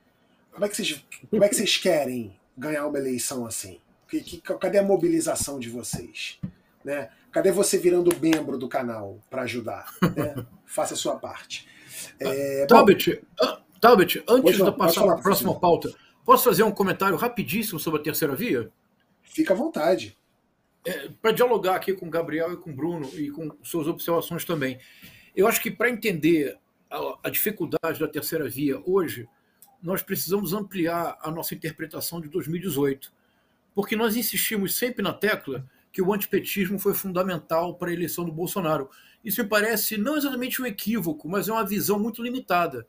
Como 0.53 0.65
é 0.65 0.69
que 0.69 0.77
vocês, 0.77 1.05
como 1.31 1.43
é 1.43 1.49
que 1.49 1.57
vocês 1.57 1.79
querem 1.79 2.39
ganhar 2.57 2.87
uma 2.87 2.99
eleição 2.99 3.47
assim? 3.47 3.81
Que, 4.09 4.21
que, 4.21 4.41
cadê 4.41 4.79
a 4.79 4.83
mobilização 4.83 5.59
de 5.59 5.71
vocês? 5.71 6.39
Né? 6.85 7.09
Cadê 7.31 7.51
você 7.51 7.79
virando 7.79 8.15
membro 8.21 8.59
do 8.59 8.69
canal 8.69 9.19
para 9.31 9.43
ajudar? 9.43 9.95
Né? 10.15 10.47
Faça 10.67 10.93
a 10.93 10.97
sua 10.97 11.17
parte. 11.17 11.67
É, 12.21 12.67
Talbot, 12.67 13.23
Talbot, 13.81 14.23
antes 14.29 14.57
de 14.57 14.73
passar 14.73 15.05
para 15.05 15.15
a 15.15 15.23
próxima 15.23 15.59
pauta, 15.59 15.91
posso 16.25 16.45
fazer 16.45 16.63
um 16.63 16.71
comentário 16.71 17.17
rapidíssimo 17.17 17.81
sobre 17.81 18.01
a 18.01 18.03
terceira 18.03 18.37
via? 18.37 18.71
Fica 19.33 19.55
à 19.55 19.57
vontade. 19.57 20.17
É, 20.85 21.09
para 21.21 21.33
dialogar 21.33 21.77
aqui 21.77 21.93
com 21.93 22.07
o 22.07 22.11
Gabriel 22.11 22.53
e 22.53 22.57
com 22.57 22.71
o 22.71 22.75
Bruno 22.75 23.09
e 23.15 23.31
com 23.31 23.57
suas 23.63 23.87
observações 23.87 24.45
também. 24.45 24.79
Eu 25.35 25.47
acho 25.47 25.61
que 25.61 25.71
para 25.71 25.89
entender 25.89 26.59
a, 26.91 27.19
a 27.25 27.31
dificuldade 27.31 27.99
da 27.99 28.09
terceira 28.09 28.49
via 28.49 28.81
hoje, 28.85 29.29
nós 29.83 30.03
precisamos 30.03 30.53
ampliar 30.53 31.19
a 31.23 31.31
nossa 31.31 31.55
interpretação 31.55 32.21
de 32.21 32.29
2018, 32.29 33.13
porque 33.75 33.97
nós 33.97 34.17
insistimos 34.17 34.77
sempre 34.77 35.03
na 35.03 35.13
tecla 35.13 35.67
que 35.93 36.03
o 36.03 36.13
antipetismo 36.13 36.79
foi 36.79 36.95
fundamental 36.95 37.75
para 37.77 37.91
a 37.91 37.93
eleição 37.93 38.25
do 38.25 38.33
Bolsonaro. 38.33 38.91
Isso 39.25 39.43
me 39.43 39.49
parece 39.49 39.97
não 39.97 40.17
exatamente 40.17 40.61
um 40.61 40.67
equívoco, 40.67 41.29
mas 41.29 41.49
é 41.49 41.53
uma 41.53 41.67
visão 41.67 41.99
muito 41.99 42.23
limitada. 42.23 42.87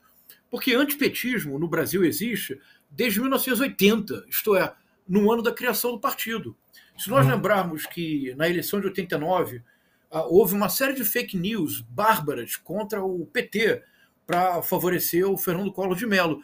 Porque 0.50 0.74
antipetismo 0.74 1.58
no 1.58 1.68
Brasil 1.68 2.04
existe 2.04 2.60
desde 2.90 3.20
1980, 3.20 4.24
isto 4.28 4.54
é, 4.56 4.74
no 5.06 5.30
ano 5.30 5.42
da 5.42 5.52
criação 5.52 5.92
do 5.92 6.00
partido. 6.00 6.56
Se 6.96 7.10
nós 7.10 7.24
uhum. 7.26 7.32
lembrarmos 7.32 7.86
que 7.86 8.34
na 8.36 8.48
eleição 8.48 8.80
de 8.80 8.86
89 8.86 9.62
ah, 10.10 10.22
houve 10.26 10.54
uma 10.54 10.68
série 10.68 10.94
de 10.94 11.04
fake 11.04 11.36
news 11.36 11.80
bárbaras 11.80 12.56
contra 12.56 13.02
o 13.04 13.26
PT 13.26 13.82
para 14.26 14.62
favorecer 14.62 15.28
o 15.28 15.36
Fernando 15.36 15.72
Collor 15.72 15.96
de 15.96 16.06
Mello, 16.06 16.40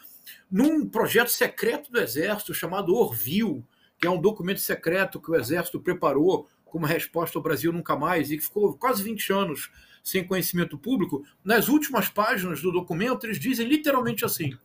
num 0.51 0.87
projeto 0.87 1.29
secreto 1.29 1.91
do 1.91 1.99
Exército 1.99 2.53
chamado 2.53 2.93
Orville, 2.93 3.63
que 3.97 4.05
é 4.05 4.09
um 4.09 4.21
documento 4.21 4.59
secreto 4.59 5.19
que 5.19 5.31
o 5.31 5.35
Exército 5.35 5.79
preparou 5.79 6.47
como 6.65 6.85
resposta 6.85 7.37
ao 7.37 7.43
Brasil 7.43 7.71
Nunca 7.71 7.95
Mais, 7.95 8.31
e 8.31 8.37
que 8.37 8.43
ficou 8.43 8.73
quase 8.77 9.03
20 9.03 9.33
anos 9.33 9.71
sem 10.03 10.25
conhecimento 10.25 10.77
público, 10.77 11.23
nas 11.43 11.67
últimas 11.67 12.09
páginas 12.09 12.61
do 12.61 12.71
documento 12.71 13.25
eles 13.25 13.39
dizem 13.39 13.67
literalmente 13.67 14.25
assim: 14.25 14.57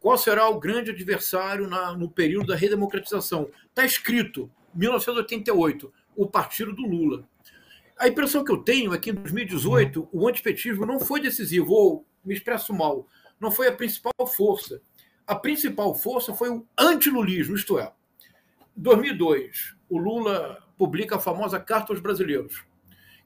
qual 0.00 0.16
será 0.16 0.48
o 0.48 0.60
grande 0.60 0.90
adversário 0.90 1.66
na, 1.66 1.92
no 1.92 2.10
período 2.10 2.48
da 2.48 2.56
redemocratização? 2.56 3.50
Está 3.68 3.84
escrito, 3.84 4.50
1988, 4.74 5.92
o 6.16 6.26
partido 6.26 6.72
do 6.72 6.86
Lula. 6.86 7.28
A 7.98 8.06
impressão 8.06 8.44
que 8.44 8.52
eu 8.52 8.58
tenho 8.58 8.94
é 8.94 8.98
que 8.98 9.10
em 9.10 9.14
2018 9.14 10.08
o 10.12 10.28
antipetismo 10.28 10.86
não 10.86 11.00
foi 11.00 11.20
decisivo, 11.20 11.72
ou 11.72 12.06
me 12.24 12.34
expresso 12.34 12.72
mal, 12.72 13.06
não 13.40 13.50
foi 13.50 13.68
a 13.68 13.72
principal 13.72 14.12
força. 14.26 14.80
A 15.26 15.34
principal 15.34 15.94
força 15.94 16.32
foi 16.32 16.50
o 16.50 16.66
antilulismo, 16.78 17.56
isto 17.56 17.78
é, 17.78 17.92
2002, 18.76 19.74
o 19.88 19.98
Lula 19.98 20.58
publica 20.78 21.16
a 21.16 21.20
famosa 21.20 21.58
Carta 21.58 21.92
aos 21.92 22.00
Brasileiros, 22.00 22.64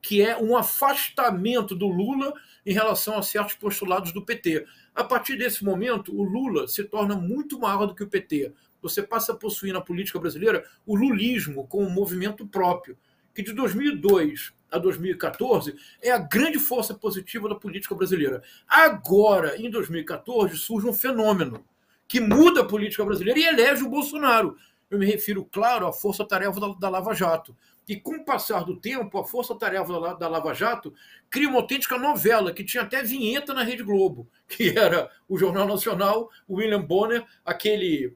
que 0.02 0.20
é 0.20 0.36
um 0.36 0.56
afastamento 0.56 1.76
do 1.76 1.86
Lula 1.86 2.34
em 2.66 2.72
relação 2.72 3.16
a 3.16 3.22
certos 3.22 3.54
postulados 3.54 4.12
do 4.12 4.24
PT. 4.24 4.66
A 4.92 5.04
partir 5.04 5.36
desse 5.38 5.64
momento, 5.64 6.14
o 6.14 6.24
Lula 6.24 6.66
se 6.66 6.82
torna 6.82 7.14
muito 7.14 7.58
maior 7.58 7.86
do 7.86 7.94
que 7.94 8.02
o 8.02 8.08
PT. 8.08 8.52
Você 8.82 9.00
passa 9.00 9.32
a 9.32 9.36
possuir 9.36 9.72
na 9.72 9.80
política 9.80 10.18
brasileira 10.18 10.64
o 10.84 10.96
lulismo 10.96 11.68
como 11.68 11.86
um 11.86 11.90
movimento 11.90 12.44
próprio, 12.44 12.98
que 13.32 13.42
de 13.42 13.52
2002 13.52 14.52
a 14.72 14.78
2014 14.78 15.76
é 16.02 16.10
a 16.10 16.18
grande 16.18 16.58
força 16.58 16.92
positiva 16.92 17.48
da 17.48 17.54
política 17.54 17.94
brasileira. 17.94 18.42
Agora, 18.66 19.56
em 19.56 19.70
2014, 19.70 20.56
surge 20.56 20.86
um 20.86 20.92
fenômeno 20.92 21.64
que 22.08 22.20
muda 22.20 22.62
a 22.62 22.66
política 22.66 23.04
brasileira 23.04 23.38
e 23.38 23.44
elege 23.44 23.84
o 23.84 23.88
Bolsonaro. 23.88 24.56
Eu 24.92 24.98
me 24.98 25.06
refiro, 25.06 25.42
claro, 25.50 25.86
à 25.86 25.92
força-tarefa 25.92 26.60
da, 26.60 26.68
da, 26.74 26.88
Lava 26.90 27.14
Jato. 27.14 27.56
E 27.88 27.96
com 27.96 28.16
o 28.16 28.24
passar 28.26 28.62
do 28.62 28.78
tempo, 28.78 29.18
a 29.18 29.24
força-tarefa 29.24 29.90
da, 29.98 30.12
da, 30.12 30.28
Lava 30.28 30.52
Jato 30.52 30.92
cria 31.30 31.48
uma 31.48 31.60
autêntica 31.60 31.96
novela, 31.96 32.52
que 32.52 32.62
tinha 32.62 32.82
até 32.82 33.02
vinheta 33.02 33.54
na 33.54 33.62
Rede 33.62 33.82
Globo, 33.82 34.28
que 34.46 34.78
era 34.78 35.10
o 35.26 35.38
Jornal 35.38 35.66
Nacional, 35.66 36.28
o 36.46 36.56
William 36.56 36.82
Bonner, 36.82 37.24
aquele. 37.42 38.14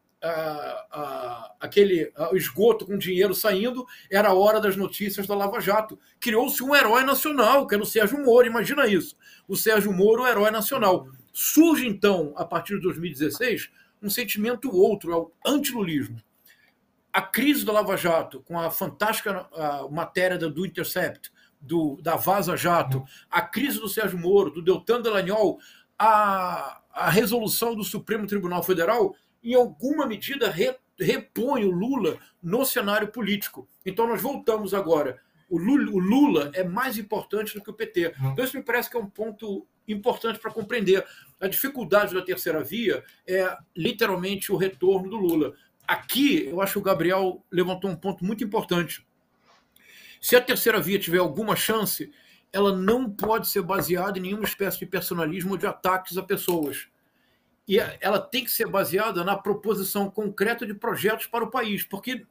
aquele 1.59 2.13
esgoto 2.35 2.85
com 2.85 2.99
dinheiro 2.99 3.35
saindo, 3.35 3.87
era 4.11 4.29
a 4.29 4.35
hora 4.35 4.61
das 4.61 4.77
notícias 4.77 5.27
da 5.27 5.35
Lava 5.35 5.61
Jato. 5.61 5.99
Criou-se 6.21 6.63
um 6.63 6.75
herói 6.77 7.05
nacional, 7.05 7.67
que 7.67 7.75
era 7.75 7.83
o 7.83 7.87
Sérgio 7.87 8.23
Moro, 8.23 8.47
imagina 8.47 8.87
isso. 8.87 9.17
O 9.49 9.57
Sérgio 9.57 9.95
Moro, 9.95 10.25
o 10.25 10.27
herói 10.27 10.51
nacional. 10.51 11.09
Surge, 11.33 11.87
então, 11.87 12.35
a 12.37 12.45
partir 12.45 12.75
de 12.75 12.83
2016, 12.83 13.71
um 14.03 14.11
sentimento 14.11 14.71
outro, 14.71 15.13
é 15.13 15.17
o 15.17 15.33
antilulismo 15.47 16.21
a 17.17 17.23
crise 17.23 17.65
da 17.65 17.73
Lava 17.73 17.97
Jato, 17.97 18.43
com 18.43 18.61
a 18.61 18.71
fantástica 18.71 19.49
a 19.55 19.89
matéria 19.89 20.37
do 20.37 20.67
Intercept, 20.67 21.33
do, 21.59 21.99
da 22.03 22.15
Vaza 22.15 22.59
Jato, 22.59 23.03
a 23.31 23.41
crise 23.41 23.81
do 23.81 23.89
Sérgio 23.89 24.19
Moro, 24.19 24.51
do 24.51 24.61
Deltan 24.61 25.01
Dallagnol, 25.01 25.59
a, 25.99 26.83
a 26.93 27.09
resolução 27.09 27.75
do 27.75 27.83
Supremo 27.83 28.27
Tribunal 28.27 28.63
Federal, 28.63 29.17
em 29.43 29.55
alguma 29.55 30.07
medida 30.07 30.51
re, 30.51 30.77
repõe 31.01 31.65
o 31.65 31.71
Lula 31.71 32.19
no 32.43 32.67
cenário 32.67 33.09
político. 33.09 33.67
Então 33.87 34.07
nós 34.07 34.21
voltamos 34.21 34.75
agora. 34.75 35.19
O 35.49 35.57
Lula, 35.57 35.91
o 35.93 35.99
Lula 35.99 36.51
é 36.53 36.65
mais 36.65 36.99
importante 36.99 37.55
do 37.55 37.63
que 37.63 37.71
o 37.71 37.75
PT. 37.75 38.15
Então 38.31 38.45
isso 38.45 38.59
me 38.59 38.63
parece 38.63 38.91
que 38.91 38.97
é 38.99 39.01
um 39.01 39.09
ponto 39.09 39.67
importante 39.89 40.39
para 40.39 40.53
compreender. 40.53 41.03
A 41.41 41.47
dificuldade 41.49 42.15
da 42.15 42.21
terceira 42.21 42.63
via 42.63 43.03
é 43.27 43.57
literalmente 43.75 44.53
o 44.53 44.57
retorno 44.57 45.09
do 45.09 45.17
Lula 45.17 45.55
aqui 45.87 46.47
eu 46.47 46.61
acho 46.61 46.75
que 46.75 46.79
o 46.79 46.83
Gabriel 46.83 47.45
levantou 47.51 47.91
um 47.91 47.97
ponto 47.97 48.25
muito 48.25 48.45
importante. 48.45 49.07
Se 50.21 50.35
a 50.35 50.41
terceira 50.41 50.81
via 50.81 50.99
tiver 50.99 51.19
alguma 51.19 51.55
chance, 51.55 52.13
ela 52.53 52.75
não 52.75 53.11
pode 53.11 53.49
ser 53.49 53.63
baseada 53.63 54.19
em 54.19 54.23
nenhuma 54.23 54.45
espécie 54.45 54.79
de 54.79 54.87
personalismo 54.87 55.53
ou 55.53 55.57
de 55.57 55.67
ataques 55.67 56.17
a 56.17 56.23
pessoas. 56.23 56.89
E 57.69 57.79
ela 58.01 58.21
tem 58.21 58.45
que 58.45 58.51
ser 58.51 58.69
baseada 58.69 59.25
na 59.25 59.37
proposição 59.37 60.11
concreta 60.11 60.65
de 60.65 60.73
projetos 60.73 61.27
para 61.27 61.45
o 61.45 61.51
país, 61.51 61.85
porque 61.85 62.25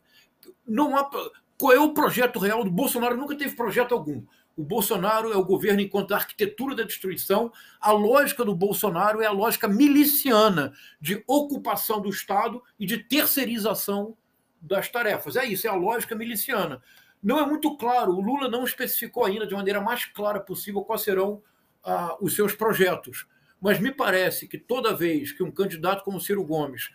não 0.66 0.97
há. 0.97 1.10
Qual 1.58 1.74
é 1.74 1.80
o 1.80 1.93
projeto 1.93 2.39
real 2.39 2.64
do 2.64 2.72
Bolsonaro? 2.72 3.18
Nunca 3.18 3.36
teve 3.36 3.56
projeto 3.56 3.93
algum. 3.93 4.24
O 4.56 4.64
Bolsonaro 4.64 5.34
é 5.34 5.36
o 5.36 5.43
governo 5.43 5.82
enquanto 5.82 6.14
a 6.14 6.18
arquitetura 6.18 6.76
da 6.76 6.84
destruição. 6.84 7.51
A 7.80 7.91
lógica 7.91 8.45
do 8.45 8.56
Bolsonaro 8.56 9.22
é 9.22 9.26
a 9.26 9.32
lógica 9.32 9.68
miliciana 9.68 10.74
de 10.99 11.22
ocupação 11.28 12.01
do 12.01 12.10
Estado 12.10 12.64
e 12.80 12.86
de 12.86 12.99
terceirização 12.99 14.16
das 14.62 14.88
tarefas. 14.88 15.36
É 15.36 15.45
isso, 15.45 15.68
é 15.68 15.70
a 15.70 15.76
lógica 15.76 16.16
miliciana. 16.16 16.82
Não 17.22 17.39
é 17.39 17.45
muito 17.45 17.76
claro, 17.76 18.14
o 18.14 18.22
Lula 18.22 18.47
não 18.47 18.64
especificou 18.64 19.26
ainda 19.26 19.47
de 19.47 19.56
maneira 19.56 19.82
mais 19.82 20.06
clara 20.06 20.39
possível 20.39 20.84
quais 20.84 21.01
serão 21.01 21.41
ah, 21.84 22.16
os 22.22 22.36
seus 22.36 22.53
projetos. 22.53 23.28
Mas 23.60 23.80
me 23.80 23.91
parece 23.91 24.47
que 24.47 24.58
toda 24.58 24.95
vez 24.95 25.32
que 25.32 25.43
um 25.43 25.51
candidato 25.51 26.03
como 26.03 26.22
Ciro 26.22 26.43
Gomes, 26.43 26.91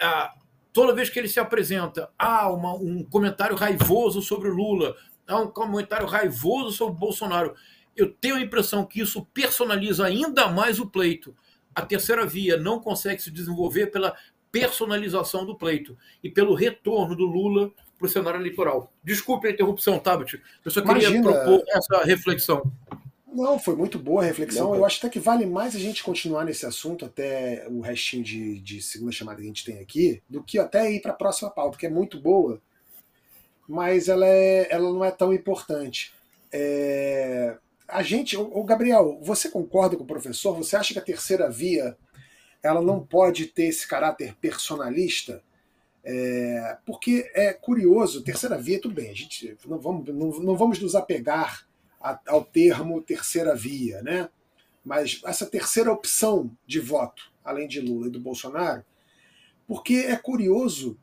ah, 0.00 0.34
toda 0.72 0.94
vez 0.94 1.10
que 1.10 1.18
ele 1.18 1.28
se 1.28 1.38
apresenta, 1.38 2.10
há 2.18 2.50
um 2.50 3.04
comentário 3.04 3.54
raivoso 3.54 4.22
sobre 4.22 4.48
o 4.48 4.54
Lula, 4.54 4.96
há 5.32 5.40
um 5.40 5.48
comentário 5.48 6.06
raivoso 6.06 6.72
sobre 6.72 6.94
o 6.94 6.98
Bolsonaro. 6.98 7.54
Eu 7.96 8.12
tenho 8.12 8.36
a 8.36 8.40
impressão 8.40 8.84
que 8.84 9.00
isso 9.00 9.24
personaliza 9.34 10.06
ainda 10.06 10.48
mais 10.48 10.78
o 10.78 10.86
pleito. 10.86 11.34
A 11.74 11.82
terceira 11.82 12.26
via 12.26 12.56
não 12.56 12.80
consegue 12.80 13.20
se 13.22 13.30
desenvolver 13.30 13.86
pela 13.88 14.14
personalização 14.50 15.46
do 15.46 15.56
pleito 15.56 15.96
e 16.22 16.30
pelo 16.30 16.54
retorno 16.54 17.16
do 17.16 17.24
Lula 17.24 17.70
para 17.98 18.06
o 18.06 18.08
cenário 18.08 18.40
eleitoral. 18.40 18.92
Desculpe 19.02 19.48
a 19.48 19.50
interrupção, 19.50 19.98
Tabit. 19.98 20.40
Eu 20.64 20.70
só 20.70 20.82
queria 20.82 21.08
Imagina. 21.08 21.22
propor 21.22 21.64
essa 21.68 22.04
reflexão. 22.04 22.62
Não, 23.32 23.58
foi 23.58 23.74
muito 23.74 23.98
boa 23.98 24.22
a 24.22 24.26
reflexão. 24.26 24.74
Eu 24.74 24.84
acho 24.84 24.98
até 24.98 25.08
que 25.08 25.18
vale 25.18 25.46
mais 25.46 25.74
a 25.74 25.78
gente 25.78 26.04
continuar 26.04 26.44
nesse 26.44 26.66
assunto 26.66 27.06
até 27.06 27.66
o 27.70 27.80
restinho 27.80 28.22
de, 28.22 28.60
de 28.60 28.82
segunda 28.82 29.12
chamada 29.12 29.38
que 29.38 29.44
a 29.44 29.46
gente 29.46 29.64
tem 29.64 29.78
aqui, 29.78 30.22
do 30.28 30.42
que 30.42 30.58
até 30.58 30.92
ir 30.92 31.00
para 31.00 31.12
a 31.12 31.16
próxima 31.16 31.50
pauta, 31.50 31.78
que 31.78 31.86
é 31.86 31.90
muito 31.90 32.20
boa 32.20 32.60
mas 33.68 34.08
ela, 34.08 34.26
é, 34.26 34.68
ela 34.70 34.92
não 34.92 35.04
é 35.04 35.10
tão 35.10 35.32
importante. 35.32 36.12
É, 36.52 37.56
a 37.88 38.02
gente, 38.02 38.36
o 38.36 38.64
Gabriel, 38.64 39.18
você 39.22 39.48
concorda 39.48 39.96
com 39.96 40.04
o 40.04 40.06
professor? 40.06 40.56
Você 40.56 40.76
acha 40.76 40.92
que 40.92 40.98
a 40.98 41.04
terceira 41.04 41.50
via 41.50 41.96
ela 42.62 42.80
não 42.80 43.04
pode 43.04 43.46
ter 43.46 43.64
esse 43.64 43.86
caráter 43.86 44.34
personalista? 44.36 45.42
É, 46.04 46.78
porque 46.84 47.30
é 47.34 47.52
curioso, 47.52 48.24
terceira 48.24 48.58
via, 48.58 48.80
tudo 48.80 48.94
bem, 48.94 49.10
a 49.10 49.14
gente 49.14 49.56
não 49.66 49.78
vamos, 49.78 50.08
não, 50.08 50.30
não 50.40 50.56
vamos 50.56 50.80
nos 50.80 50.96
apegar 50.96 51.66
a, 52.00 52.18
ao 52.26 52.44
termo 52.44 53.00
terceira 53.00 53.54
via, 53.54 54.02
né? 54.02 54.28
mas 54.84 55.20
essa 55.24 55.46
terceira 55.46 55.92
opção 55.92 56.50
de 56.66 56.80
voto, 56.80 57.32
além 57.44 57.68
de 57.68 57.80
Lula 57.80 58.08
e 58.08 58.10
do 58.10 58.20
Bolsonaro, 58.20 58.84
porque 59.66 59.94
é 59.94 60.16
curioso, 60.16 60.98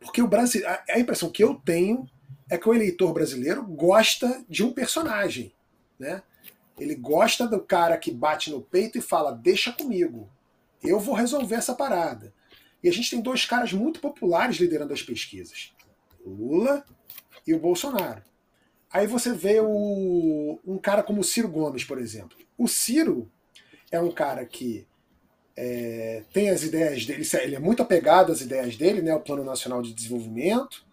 porque 0.00 0.22
o 0.22 0.28
Brasil, 0.28 0.62
a 0.66 0.98
impressão 0.98 1.30
que 1.30 1.42
eu 1.42 1.54
tenho 1.54 2.08
é 2.50 2.56
que 2.56 2.68
o 2.68 2.74
eleitor 2.74 3.12
brasileiro 3.12 3.62
gosta 3.62 4.44
de 4.48 4.64
um 4.64 4.72
personagem, 4.72 5.52
né? 5.98 6.22
Ele 6.78 6.94
gosta 6.94 7.46
do 7.46 7.60
cara 7.60 7.98
que 7.98 8.10
bate 8.10 8.50
no 8.50 8.62
peito 8.62 8.98
e 8.98 9.02
fala: 9.02 9.32
"Deixa 9.32 9.72
comigo, 9.72 10.30
eu 10.82 10.98
vou 11.00 11.14
resolver 11.14 11.56
essa 11.56 11.74
parada". 11.74 12.32
E 12.82 12.88
a 12.88 12.92
gente 12.92 13.10
tem 13.10 13.20
dois 13.20 13.44
caras 13.44 13.72
muito 13.72 14.00
populares 14.00 14.56
liderando 14.56 14.92
as 14.92 15.02
pesquisas: 15.02 15.72
Lula 16.24 16.84
e 17.46 17.52
o 17.52 17.58
Bolsonaro. 17.58 18.22
Aí 18.90 19.06
você 19.06 19.32
vê 19.34 19.60
o, 19.60 20.58
um 20.66 20.78
cara 20.78 21.02
como 21.02 21.20
o 21.20 21.24
Ciro 21.24 21.48
Gomes, 21.48 21.84
por 21.84 21.98
exemplo. 21.98 22.38
O 22.56 22.66
Ciro 22.66 23.30
é 23.90 24.00
um 24.00 24.10
cara 24.10 24.46
que 24.46 24.86
é, 25.60 26.22
tem 26.32 26.50
as 26.50 26.62
ideias 26.62 27.04
dele, 27.04 27.26
ele 27.42 27.56
é 27.56 27.58
muito 27.58 27.82
apegado 27.82 28.30
às 28.30 28.40
ideias 28.40 28.76
dele, 28.76 29.02
né, 29.02 29.12
o 29.12 29.20
Plano 29.20 29.42
Nacional 29.42 29.82
de 29.82 29.92
Desenvolvimento, 29.92 30.86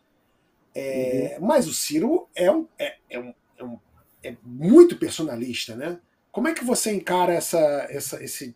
é, 0.73 1.37
uhum. 1.39 1.45
mas 1.45 1.67
o 1.67 1.73
Ciro 1.73 2.27
é, 2.33 2.51
um, 2.51 2.67
é, 2.79 2.95
é, 3.07 3.19
um, 3.19 3.33
é, 3.59 3.63
um, 3.63 3.79
é, 4.23 4.35
muito 4.43 4.97
personalista, 4.97 5.75
né? 5.75 5.99
Como 6.31 6.47
é 6.47 6.53
que 6.53 6.65
você 6.65 6.91
encara 6.91 7.31
essa, 7.31 7.59
essa, 7.91 8.23
esse, 8.23 8.55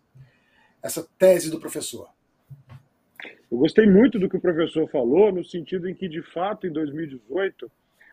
essa 0.82 1.08
tese 1.16 1.48
do 1.48 1.60
professor? 1.60 2.10
Eu 3.48 3.58
gostei 3.58 3.86
muito 3.86 4.18
do 4.18 4.28
que 4.28 4.36
o 4.36 4.40
professor 4.40 4.90
falou, 4.90 5.32
no 5.32 5.44
sentido 5.44 5.88
em 5.88 5.94
que, 5.94 6.08
de 6.08 6.22
fato, 6.32 6.66
em 6.66 6.72
2018, 6.72 7.70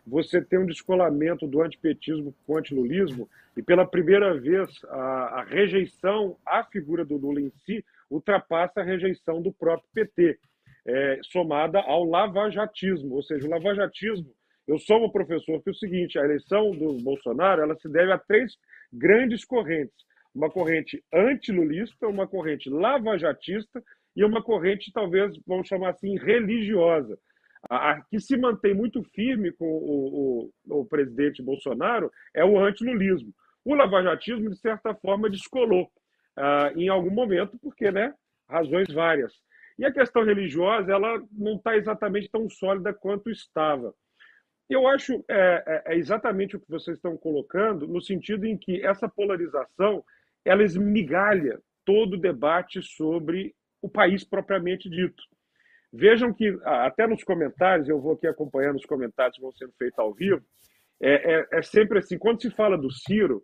você 0.08 0.42
tem 0.42 0.58
um 0.58 0.66
descolamento 0.66 1.46
do 1.46 1.62
antipetismo 1.62 2.34
com 2.46 2.54
o 2.54 2.58
antilulismo, 2.58 3.30
e 3.58 3.62
pela 3.62 3.86
primeira 3.86 4.40
vez 4.40 4.70
a, 4.86 5.42
a, 5.42 5.44
rejeição 5.44 6.38
à 6.46 6.64
figura 6.64 7.04
do 7.04 7.18
Lula 7.18 7.42
em 7.42 7.52
si 7.66 7.84
ultrapassa 8.10 8.80
a 8.80 8.84
rejeição 8.84 9.42
do 9.42 9.52
próprio 9.52 9.90
PT, 9.94 10.40
é, 10.86 11.20
somada 11.24 11.82
ao 11.82 12.06
lavajatismo, 12.06 13.16
ou 13.16 13.22
seja, 13.22 13.46
o 13.46 13.50
lavajatismo. 13.50 14.32
Eu 14.66 14.80
sou 14.80 15.06
um 15.06 15.12
professor 15.12 15.62
que 15.62 15.70
é 15.70 15.72
o 15.72 15.76
seguinte: 15.76 16.18
a 16.18 16.24
eleição 16.24 16.72
do 16.72 16.94
Bolsonaro 17.04 17.62
ela 17.62 17.76
se 17.76 17.90
deve 17.90 18.12
a 18.12 18.18
três 18.18 18.54
grandes 18.94 19.44
correntes: 19.44 20.06
uma 20.34 20.50
corrente 20.50 21.04
antilulista, 21.14 22.08
uma 22.08 22.28
corrente 22.28 22.70
lavajatista 22.70 23.84
e 24.16 24.24
uma 24.24 24.42
corrente, 24.42 24.92
talvez, 24.94 25.38
vamos 25.46 25.68
chamar 25.68 25.90
assim, 25.90 26.18
religiosa. 26.18 27.20
A, 27.70 28.02
que 28.10 28.20
se 28.20 28.38
mantém 28.38 28.74
muito 28.74 29.04
firme 29.04 29.52
com 29.52 29.66
o, 29.66 30.52
o, 30.68 30.82
o 30.82 30.86
presidente 30.86 31.42
Bolsonaro 31.42 32.12
é 32.34 32.44
o 32.46 32.58
antilulismo. 32.60 33.34
O 33.66 33.76
lavajatismo, 33.76 34.50
de 34.50 34.58
certa 34.58 34.96
forma, 34.96 35.30
descolou 35.30 35.92
uh, 36.38 36.80
em 36.80 36.88
algum 36.88 37.12
momento, 37.12 37.58
porque, 37.62 37.92
né, 37.92 38.14
razões 38.50 38.88
várias. 38.94 39.34
E 39.78 39.86
a 39.86 39.92
questão 39.92 40.24
religiosa, 40.24 40.92
ela 40.92 41.22
não 41.32 41.56
está 41.56 41.76
exatamente 41.76 42.30
tão 42.30 42.50
sólida 42.50 42.94
quanto 42.94 43.30
estava. 43.30 43.94
Eu 44.70 44.88
acho 44.88 45.24
é, 45.30 45.64
é, 45.66 45.94
é, 45.94 45.98
exatamente 45.98 46.56
o 46.56 46.60
que 46.60 46.70
vocês 46.70 46.98
estão 46.98 47.16
colocando, 47.18 47.88
no 47.88 48.02
sentido 48.02 48.46
em 48.46 48.58
que 48.58 48.86
essa 48.86 49.08
polarização 49.08 50.04
ela 50.44 50.64
esmigalha 50.64 51.60
todo 51.86 52.14
o 52.14 52.20
debate 52.20 52.82
sobre 52.82 53.56
o 53.82 53.90
país 53.90 54.24
propriamente 54.24 54.90
dito. 54.90 55.24
Vejam 55.92 56.34
que, 56.34 56.58
até 56.64 57.08
nos 57.08 57.24
comentários, 57.24 57.88
eu 57.88 58.00
vou 58.00 58.14
aqui 58.14 58.28
acompanhando 58.28 58.76
os 58.76 58.86
comentários 58.86 59.36
que 59.38 59.42
vão 59.42 59.52
sendo 59.54 59.74
feitos 59.78 59.98
ao 60.00 60.14
vivo, 60.14 60.42
é, 61.02 61.40
é, 61.40 61.48
é 61.54 61.62
sempre 61.62 62.00
assim: 62.00 62.18
quando 62.18 62.42
se 62.42 62.50
fala 62.52 62.78
do 62.78 62.92
Ciro, 62.92 63.44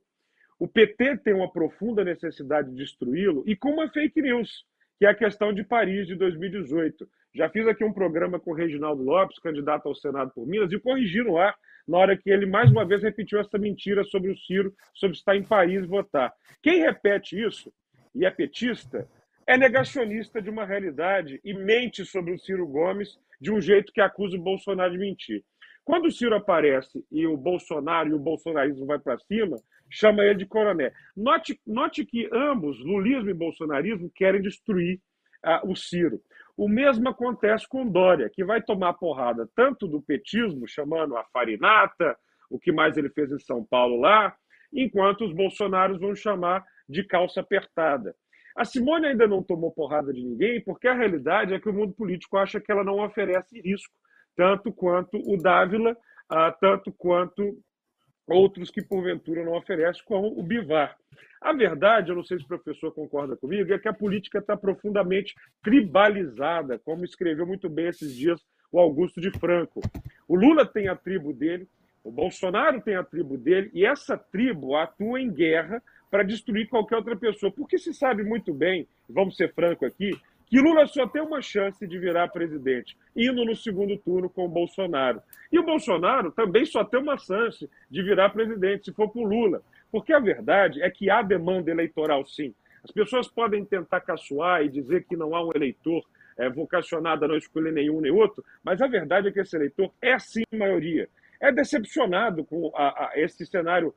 o 0.60 0.68
PT 0.68 1.18
tem 1.18 1.34
uma 1.34 1.52
profunda 1.52 2.04
necessidade 2.04 2.70
de 2.70 2.76
destruí-lo 2.76 3.44
e 3.46 3.56
com 3.56 3.70
uma 3.72 3.90
fake 3.90 4.22
news, 4.22 4.66
que 4.98 5.06
é 5.06 5.10
a 5.10 5.16
questão 5.16 5.54
de 5.54 5.64
Paris 5.64 6.08
de 6.08 6.16
2018. 6.16 7.08
Já 7.36 7.50
fiz 7.50 7.68
aqui 7.68 7.84
um 7.84 7.94
programa 7.94 8.40
com 8.40 8.52
o 8.52 8.56
Reginaldo 8.56 9.04
Lopes, 9.04 9.40
candidato 9.40 9.88
ao 9.88 9.96
Senado 9.96 10.32
por 10.34 10.46
Minas, 10.46 10.72
e 10.72 10.80
corrigi 10.80 11.24
no 11.24 11.38
ar 11.38 11.56
na 11.88 11.98
hora 11.98 12.18
que 12.18 12.30
ele 12.30 12.46
mais 12.46 12.72
uma 12.72 12.86
vez 12.86 13.02
repetiu 13.02 13.40
essa 13.40 13.58
mentira 13.58 14.04
sobre 14.06 14.32
o 14.32 14.38
Ciro, 14.38 14.74
sobre 14.94 15.18
estar 15.18 15.36
em 15.36 15.44
Paris 15.44 15.86
votar. 15.86 16.32
Quem 16.62 16.82
repete 16.82 17.42
isso 17.42 17.74
e 18.16 18.26
é 18.26 18.32
petista 18.32 19.08
é 19.46 19.58
negacionista 19.58 20.42
de 20.42 20.50
uma 20.50 20.66
realidade 20.66 21.40
e 21.44 21.54
mente 21.54 22.06
sobre 22.06 22.34
o 22.34 22.40
Ciro 22.40 22.68
Gomes 22.68 23.20
de 23.40 23.52
um 23.52 23.60
jeito 23.60 23.92
que 23.92 24.02
acusa 24.02 24.38
o 24.38 24.42
Bolsonaro 24.42 24.94
de 24.94 24.98
mentir. 24.98 25.44
Quando 25.84 26.06
o 26.06 26.12
Ciro 26.12 26.36
aparece 26.36 27.06
e 27.12 27.28
o 27.28 27.36
Bolsonaro 27.36 28.10
e 28.10 28.14
o 28.14 28.20
bolsonarismo 28.20 28.86
vai 28.86 29.00
para 29.00 29.18
cima, 29.20 29.58
chama 29.90 30.24
ele 30.24 30.40
de 30.40 30.46
coroné. 30.46 30.94
Note, 31.16 31.60
note 31.68 32.06
que 32.06 32.30
ambos, 32.32 32.80
lulismo 32.80 33.30
e 33.30 33.34
bolsonarismo, 33.34 34.10
querem 34.16 34.42
destruir 34.42 35.02
uh, 35.46 35.70
o 35.70 35.76
Ciro. 35.76 36.22
O 36.56 36.70
mesmo 36.70 37.10
acontece 37.10 37.68
com 37.68 37.86
Dória, 37.86 38.30
que 38.30 38.46
vai 38.46 38.62
tomar 38.62 38.94
porrada 38.94 39.50
tanto 39.56 39.88
do 39.88 40.02
petismo, 40.02 40.68
chamando 40.68 41.18
a 41.18 41.26
farinata, 41.26 42.16
o 42.50 42.58
que 42.58 42.72
mais 42.72 42.96
ele 42.96 43.10
fez 43.10 43.32
em 43.32 43.40
São 43.40 43.66
Paulo 43.66 44.00
lá, 44.00 44.34
enquanto 44.72 45.26
os 45.26 45.34
bolsonaros 45.34 46.00
vão 46.00 46.16
chamar 46.16 46.64
de 46.88 47.04
calça 47.04 47.42
apertada. 47.42 48.16
A 48.56 48.66
Simone 48.66 49.08
ainda 49.08 49.28
não 49.28 49.42
tomou 49.42 49.72
porrada 49.72 50.14
de 50.14 50.22
ninguém, 50.22 50.62
porque 50.62 50.88
a 50.88 50.94
realidade 50.94 51.54
é 51.54 51.60
que 51.60 51.70
o 51.70 51.74
mundo 51.74 51.94
político 51.94 52.38
acha 52.38 52.60
que 52.60 52.72
ela 52.72 52.84
não 52.84 53.04
oferece 53.04 53.60
risco, 53.60 53.94
tanto 54.36 54.72
quanto 54.72 55.18
o 55.26 55.38
Dávila, 55.38 55.92
uh, 55.92 56.54
tanto 56.60 56.92
quanto 56.92 57.58
outros 58.28 58.70
que 58.70 58.82
porventura 58.82 59.44
não 59.44 59.54
oferecem, 59.54 60.04
como 60.06 60.28
o 60.28 60.44
Bivar. 60.44 60.96
A 61.42 61.52
verdade, 61.52 62.10
eu 62.10 62.16
não 62.16 62.24
sei 62.24 62.38
se 62.38 62.46
o 62.46 62.48
professor 62.48 62.94
concorda 62.94 63.36
comigo, 63.36 63.74
é 63.74 63.78
que 63.78 63.88
a 63.88 63.94
política 63.94 64.40
está 64.40 64.56
profundamente 64.56 65.36
tribalizada, 65.62 66.80
como 66.80 67.04
escreveu 67.04 67.46
muito 67.46 67.70
bem 67.70 67.88
esses 67.88 68.16
dias 68.16 68.42
o 68.72 68.80
Augusto 68.80 69.20
de 69.20 69.30
Franco. 69.30 69.82
O 70.28 70.36
Lula 70.36 70.66
tem 70.66 70.88
a 70.88 70.96
tribo 70.96 71.34
dele, 71.34 71.68
o 72.04 72.12
Bolsonaro 72.12 72.82
tem 72.82 72.96
a 72.96 73.04
tribo 73.04 73.38
dele, 73.38 73.70
e 73.74 73.86
essa 73.86 74.18
tribo 74.18 74.76
atua 74.76 75.22
em 75.22 75.32
guerra 75.32 75.82
para 76.14 76.22
destruir 76.22 76.70
qualquer 76.70 76.98
outra 76.98 77.16
pessoa. 77.16 77.52
Porque 77.52 77.76
se 77.80 77.92
sabe 77.92 78.24
muito 78.24 78.54
bem, 78.54 78.88
vamos 79.10 79.36
ser 79.36 79.52
franco 79.52 79.84
aqui, 79.84 80.12
que 80.46 80.62
Lula 80.62 80.86
só 80.86 81.08
tem 81.08 81.24
uma 81.24 81.42
chance 81.42 81.88
de 81.88 81.98
virar 81.98 82.28
presidente, 82.28 82.96
indo 83.16 83.44
no 83.44 83.56
segundo 83.56 83.98
turno 83.98 84.30
com 84.30 84.46
o 84.46 84.48
Bolsonaro. 84.48 85.20
E 85.52 85.58
o 85.58 85.64
Bolsonaro 85.64 86.32
também 86.32 86.68
só 86.68 86.84
tem 86.84 87.00
uma 87.00 87.18
chance 87.18 87.68
de 87.90 88.04
virar 88.04 88.30
presidente, 88.30 88.86
se 88.86 88.94
for 88.94 89.10
com 89.10 89.24
Lula. 89.24 89.64
Porque 89.92 90.14
a 90.14 90.20
verdade 90.20 90.84
é 90.84 90.92
que 90.92 91.10
há 91.10 91.24
demanda 91.24 91.72
eleitoral, 91.72 92.24
sim. 92.28 92.54
As 92.84 92.92
pessoas 92.92 93.28
podem 93.28 93.66
tentar 93.66 94.02
caçoar 94.02 94.62
e 94.62 94.70
dizer 94.70 95.06
que 95.06 95.18
não 95.18 95.36
há 95.36 95.44
um 95.44 95.50
eleitor 95.56 96.06
é, 96.38 96.48
vocacionado 96.48 97.26
a 97.26 97.28
não 97.28 97.38
escolher 97.38 97.74
nenhum 97.74 98.00
nem 98.00 98.12
outro, 98.12 98.46
mas 98.64 98.80
a 98.84 98.86
verdade 98.86 99.30
é 99.30 99.32
que 99.32 99.40
esse 99.40 99.56
eleitor 99.56 99.92
é 100.00 100.20
sim 100.20 100.44
maioria. 100.54 101.10
É 101.42 101.52
decepcionado 101.52 102.46
com 102.46 102.72
a, 102.76 103.06
a, 103.06 103.12
esse 103.16 103.44
cenário 103.48 103.96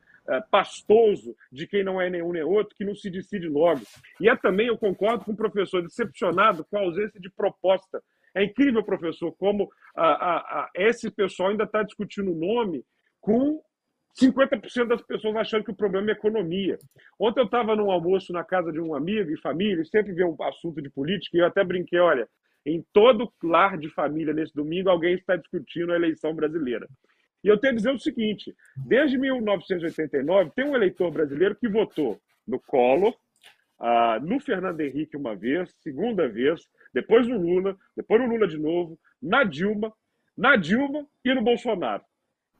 pastoso 0.50 1.34
de 1.50 1.66
quem 1.66 1.84
não 1.84 2.00
é 2.00 2.10
nenhum 2.10 2.32
nem 2.32 2.42
outro, 2.42 2.74
que 2.76 2.84
não 2.84 2.94
se 2.94 3.10
decide 3.10 3.48
logo. 3.48 3.82
E 4.20 4.28
é 4.28 4.36
também, 4.36 4.68
eu 4.68 4.78
concordo 4.78 5.24
com 5.24 5.32
o 5.32 5.36
professor, 5.36 5.82
decepcionado 5.82 6.64
com 6.64 6.76
a 6.76 6.80
ausência 6.80 7.20
de 7.20 7.30
proposta. 7.30 8.02
É 8.34 8.44
incrível, 8.44 8.82
professor, 8.84 9.32
como 9.38 9.70
a, 9.96 10.06
a, 10.06 10.36
a 10.36 10.70
esse 10.74 11.10
pessoal 11.10 11.50
ainda 11.50 11.64
está 11.64 11.82
discutindo 11.82 12.32
o 12.32 12.34
nome 12.34 12.84
com 13.20 13.62
50% 14.20 14.86
das 14.86 15.02
pessoas 15.02 15.36
achando 15.36 15.64
que 15.64 15.70
o 15.70 15.76
problema 15.76 16.10
é 16.10 16.12
economia. 16.12 16.78
Ontem 17.18 17.40
eu 17.40 17.44
estava 17.44 17.76
num 17.76 17.90
almoço 17.90 18.32
na 18.32 18.44
casa 18.44 18.72
de 18.72 18.80
um 18.80 18.94
amigo 18.94 19.30
e 19.30 19.40
família, 19.40 19.84
sempre 19.84 20.12
vê 20.12 20.24
um 20.24 20.36
assunto 20.42 20.80
de 20.80 20.90
política, 20.90 21.36
e 21.36 21.40
eu 21.40 21.46
até 21.46 21.62
brinquei, 21.62 21.98
olha, 21.98 22.26
em 22.64 22.84
todo 22.92 23.30
lar 23.42 23.78
de 23.78 23.88
família 23.90 24.32
nesse 24.32 24.54
domingo, 24.54 24.90
alguém 24.90 25.14
está 25.14 25.36
discutindo 25.36 25.92
a 25.92 25.96
eleição 25.96 26.34
brasileira. 26.34 26.86
E 27.42 27.48
eu 27.48 27.58
tenho 27.58 27.74
a 27.74 27.76
dizer 27.76 27.90
o 27.90 27.98
seguinte: 27.98 28.54
desde 28.76 29.18
1989, 29.18 30.50
tem 30.54 30.64
um 30.64 30.74
eleitor 30.74 31.10
brasileiro 31.10 31.56
que 31.56 31.68
votou 31.68 32.20
no 32.46 32.60
Collor, 32.60 33.14
ah, 33.78 34.18
no 34.20 34.40
Fernando 34.40 34.80
Henrique 34.80 35.16
uma 35.16 35.34
vez, 35.34 35.74
segunda 35.80 36.28
vez, 36.28 36.60
depois 36.92 37.26
no 37.26 37.38
Lula, 37.38 37.76
depois 37.96 38.20
no 38.20 38.28
Lula 38.28 38.48
de 38.48 38.58
novo, 38.58 38.98
na 39.20 39.44
Dilma, 39.44 39.92
na 40.36 40.56
Dilma 40.56 41.06
e 41.24 41.34
no 41.34 41.42
Bolsonaro. 41.42 42.02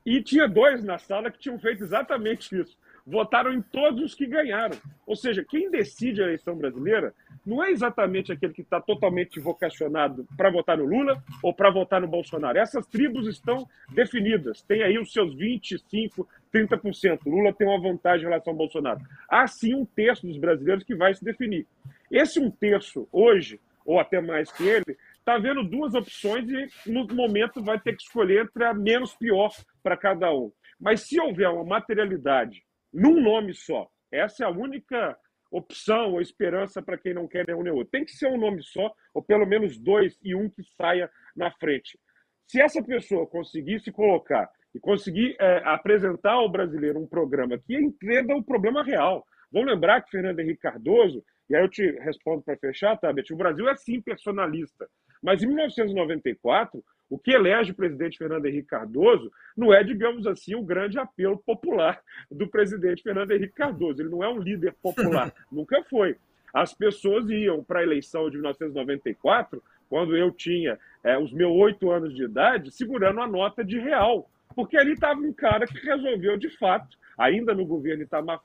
E 0.04 0.22
tinha 0.22 0.46
dois 0.46 0.84
na 0.84 0.98
sala 0.98 1.30
que 1.30 1.38
tinham 1.38 1.58
feito 1.58 1.82
exatamente 1.82 2.54
isso. 2.54 2.78
Votaram 3.06 3.52
em 3.52 3.62
todos 3.62 4.02
os 4.02 4.14
que 4.14 4.26
ganharam. 4.26 4.76
Ou 5.06 5.14
seja, 5.14 5.44
quem 5.48 5.70
decide 5.70 6.20
a 6.20 6.24
eleição 6.24 6.56
brasileira 6.56 7.14
não 7.44 7.62
é 7.62 7.70
exatamente 7.70 8.32
aquele 8.32 8.52
que 8.52 8.62
está 8.62 8.80
totalmente 8.80 9.38
vocacionado 9.38 10.26
para 10.36 10.50
votar 10.50 10.76
no 10.76 10.84
Lula 10.84 11.22
ou 11.40 11.54
para 11.54 11.70
votar 11.70 12.00
no 12.00 12.08
Bolsonaro. 12.08 12.58
Essas 12.58 12.84
tribos 12.86 13.28
estão 13.28 13.64
definidas, 13.90 14.60
tem 14.62 14.82
aí 14.82 14.98
os 14.98 15.12
seus 15.12 15.36
25%, 15.36 16.26
30%. 16.52 17.20
Lula 17.26 17.52
tem 17.52 17.68
uma 17.68 17.80
vantagem 17.80 18.26
em 18.26 18.28
relação 18.28 18.52
ao 18.52 18.56
Bolsonaro. 18.56 19.00
Há 19.28 19.46
sim 19.46 19.74
um 19.74 19.84
terço 19.84 20.26
dos 20.26 20.38
brasileiros 20.38 20.82
que 20.82 20.96
vai 20.96 21.14
se 21.14 21.24
definir. 21.24 21.64
Esse 22.10 22.40
um 22.40 22.50
terço, 22.50 23.08
hoje, 23.12 23.60
ou 23.84 24.00
até 24.00 24.20
mais 24.20 24.50
que 24.50 24.64
ele, 24.64 24.96
está 25.16 25.38
vendo 25.38 25.62
duas 25.62 25.94
opções 25.94 26.44
e 26.48 26.90
no 26.90 27.06
momento 27.06 27.62
vai 27.62 27.78
ter 27.78 27.94
que 27.94 28.02
escolher 28.02 28.44
entre 28.44 28.64
a 28.64 28.74
menos 28.74 29.14
pior 29.14 29.52
para 29.80 29.96
cada 29.96 30.34
um. 30.34 30.50
Mas 30.80 31.02
se 31.02 31.20
houver 31.20 31.48
uma 31.48 31.64
materialidade 31.64 32.66
num 32.92 33.20
nome 33.20 33.54
só, 33.54 33.88
Essa 34.10 34.44
é 34.44 34.46
a 34.46 34.50
única 34.50 35.16
opção 35.50 36.12
ou 36.12 36.20
esperança 36.20 36.82
para 36.82 36.98
quem 36.98 37.14
não 37.14 37.28
quer 37.28 37.46
nenhum 37.46 37.62
nem 37.62 37.72
outro. 37.72 37.90
Tem 37.90 38.04
que 38.04 38.12
ser 38.12 38.26
um 38.28 38.38
nome 38.38 38.62
só, 38.62 38.92
ou 39.14 39.22
pelo 39.22 39.46
menos 39.46 39.78
dois, 39.78 40.18
e 40.22 40.34
um 40.34 40.48
que 40.48 40.62
saia 40.62 41.10
na 41.34 41.50
frente. 41.50 41.98
Se 42.46 42.60
essa 42.60 42.82
pessoa 42.82 43.26
conseguir 43.26 43.80
se 43.80 43.90
colocar 43.90 44.48
e 44.76 44.80
conseguir 44.80 45.34
é, 45.40 45.62
apresentar 45.64 46.32
ao 46.32 46.50
brasileiro 46.50 47.00
um 47.00 47.06
programa 47.06 47.58
que 47.58 47.74
entenda 47.74 48.36
o 48.36 48.44
problema 48.44 48.84
real. 48.84 49.24
Vamos 49.50 49.72
lembrar 49.72 50.02
que 50.02 50.10
Fernando 50.10 50.38
Henrique 50.38 50.60
Cardoso, 50.60 51.24
e 51.48 51.56
aí 51.56 51.62
eu 51.62 51.68
te 51.68 51.82
respondo 52.00 52.42
para 52.42 52.58
fechar, 52.58 52.98
Beth? 53.00 53.30
O 53.32 53.36
Brasil 53.36 53.66
é 53.68 53.74
sim 53.74 54.02
personalista. 54.02 54.86
Mas 55.22 55.42
em 55.42 55.46
1994, 55.46 56.84
o 57.08 57.18
que 57.18 57.30
elege 57.30 57.70
o 57.70 57.74
presidente 57.74 58.18
Fernando 58.18 58.46
Henrique 58.46 58.68
Cardoso 58.68 59.30
não 59.56 59.72
é, 59.72 59.82
digamos 59.84 60.26
assim, 60.26 60.54
o 60.54 60.62
grande 60.62 60.98
apelo 60.98 61.38
popular 61.38 62.00
do 62.30 62.48
presidente 62.48 63.02
Fernando 63.02 63.30
Henrique 63.30 63.54
Cardoso. 63.54 64.02
Ele 64.02 64.10
não 64.10 64.24
é 64.24 64.28
um 64.28 64.38
líder 64.38 64.74
popular, 64.82 65.32
nunca 65.50 65.82
foi. 65.84 66.16
As 66.52 66.74
pessoas 66.74 67.28
iam 67.30 67.62
para 67.62 67.80
a 67.80 67.82
eleição 67.82 68.28
de 68.30 68.36
1994, 68.36 69.62
quando 69.88 70.16
eu 70.16 70.32
tinha 70.32 70.78
é, 71.04 71.16
os 71.16 71.32
meus 71.32 71.52
oito 71.52 71.90
anos 71.90 72.14
de 72.14 72.24
idade, 72.24 72.72
segurando 72.72 73.20
a 73.20 73.26
nota 73.26 73.64
de 73.64 73.78
real. 73.78 74.28
Porque 74.54 74.76
ali 74.76 74.92
estava 74.92 75.20
um 75.20 75.32
cara 75.32 75.66
que 75.66 75.78
resolveu, 75.78 76.36
de 76.36 76.48
fato, 76.56 76.96
ainda 77.16 77.54
no 77.54 77.64
governo 77.64 78.02
Itamar 78.02 78.40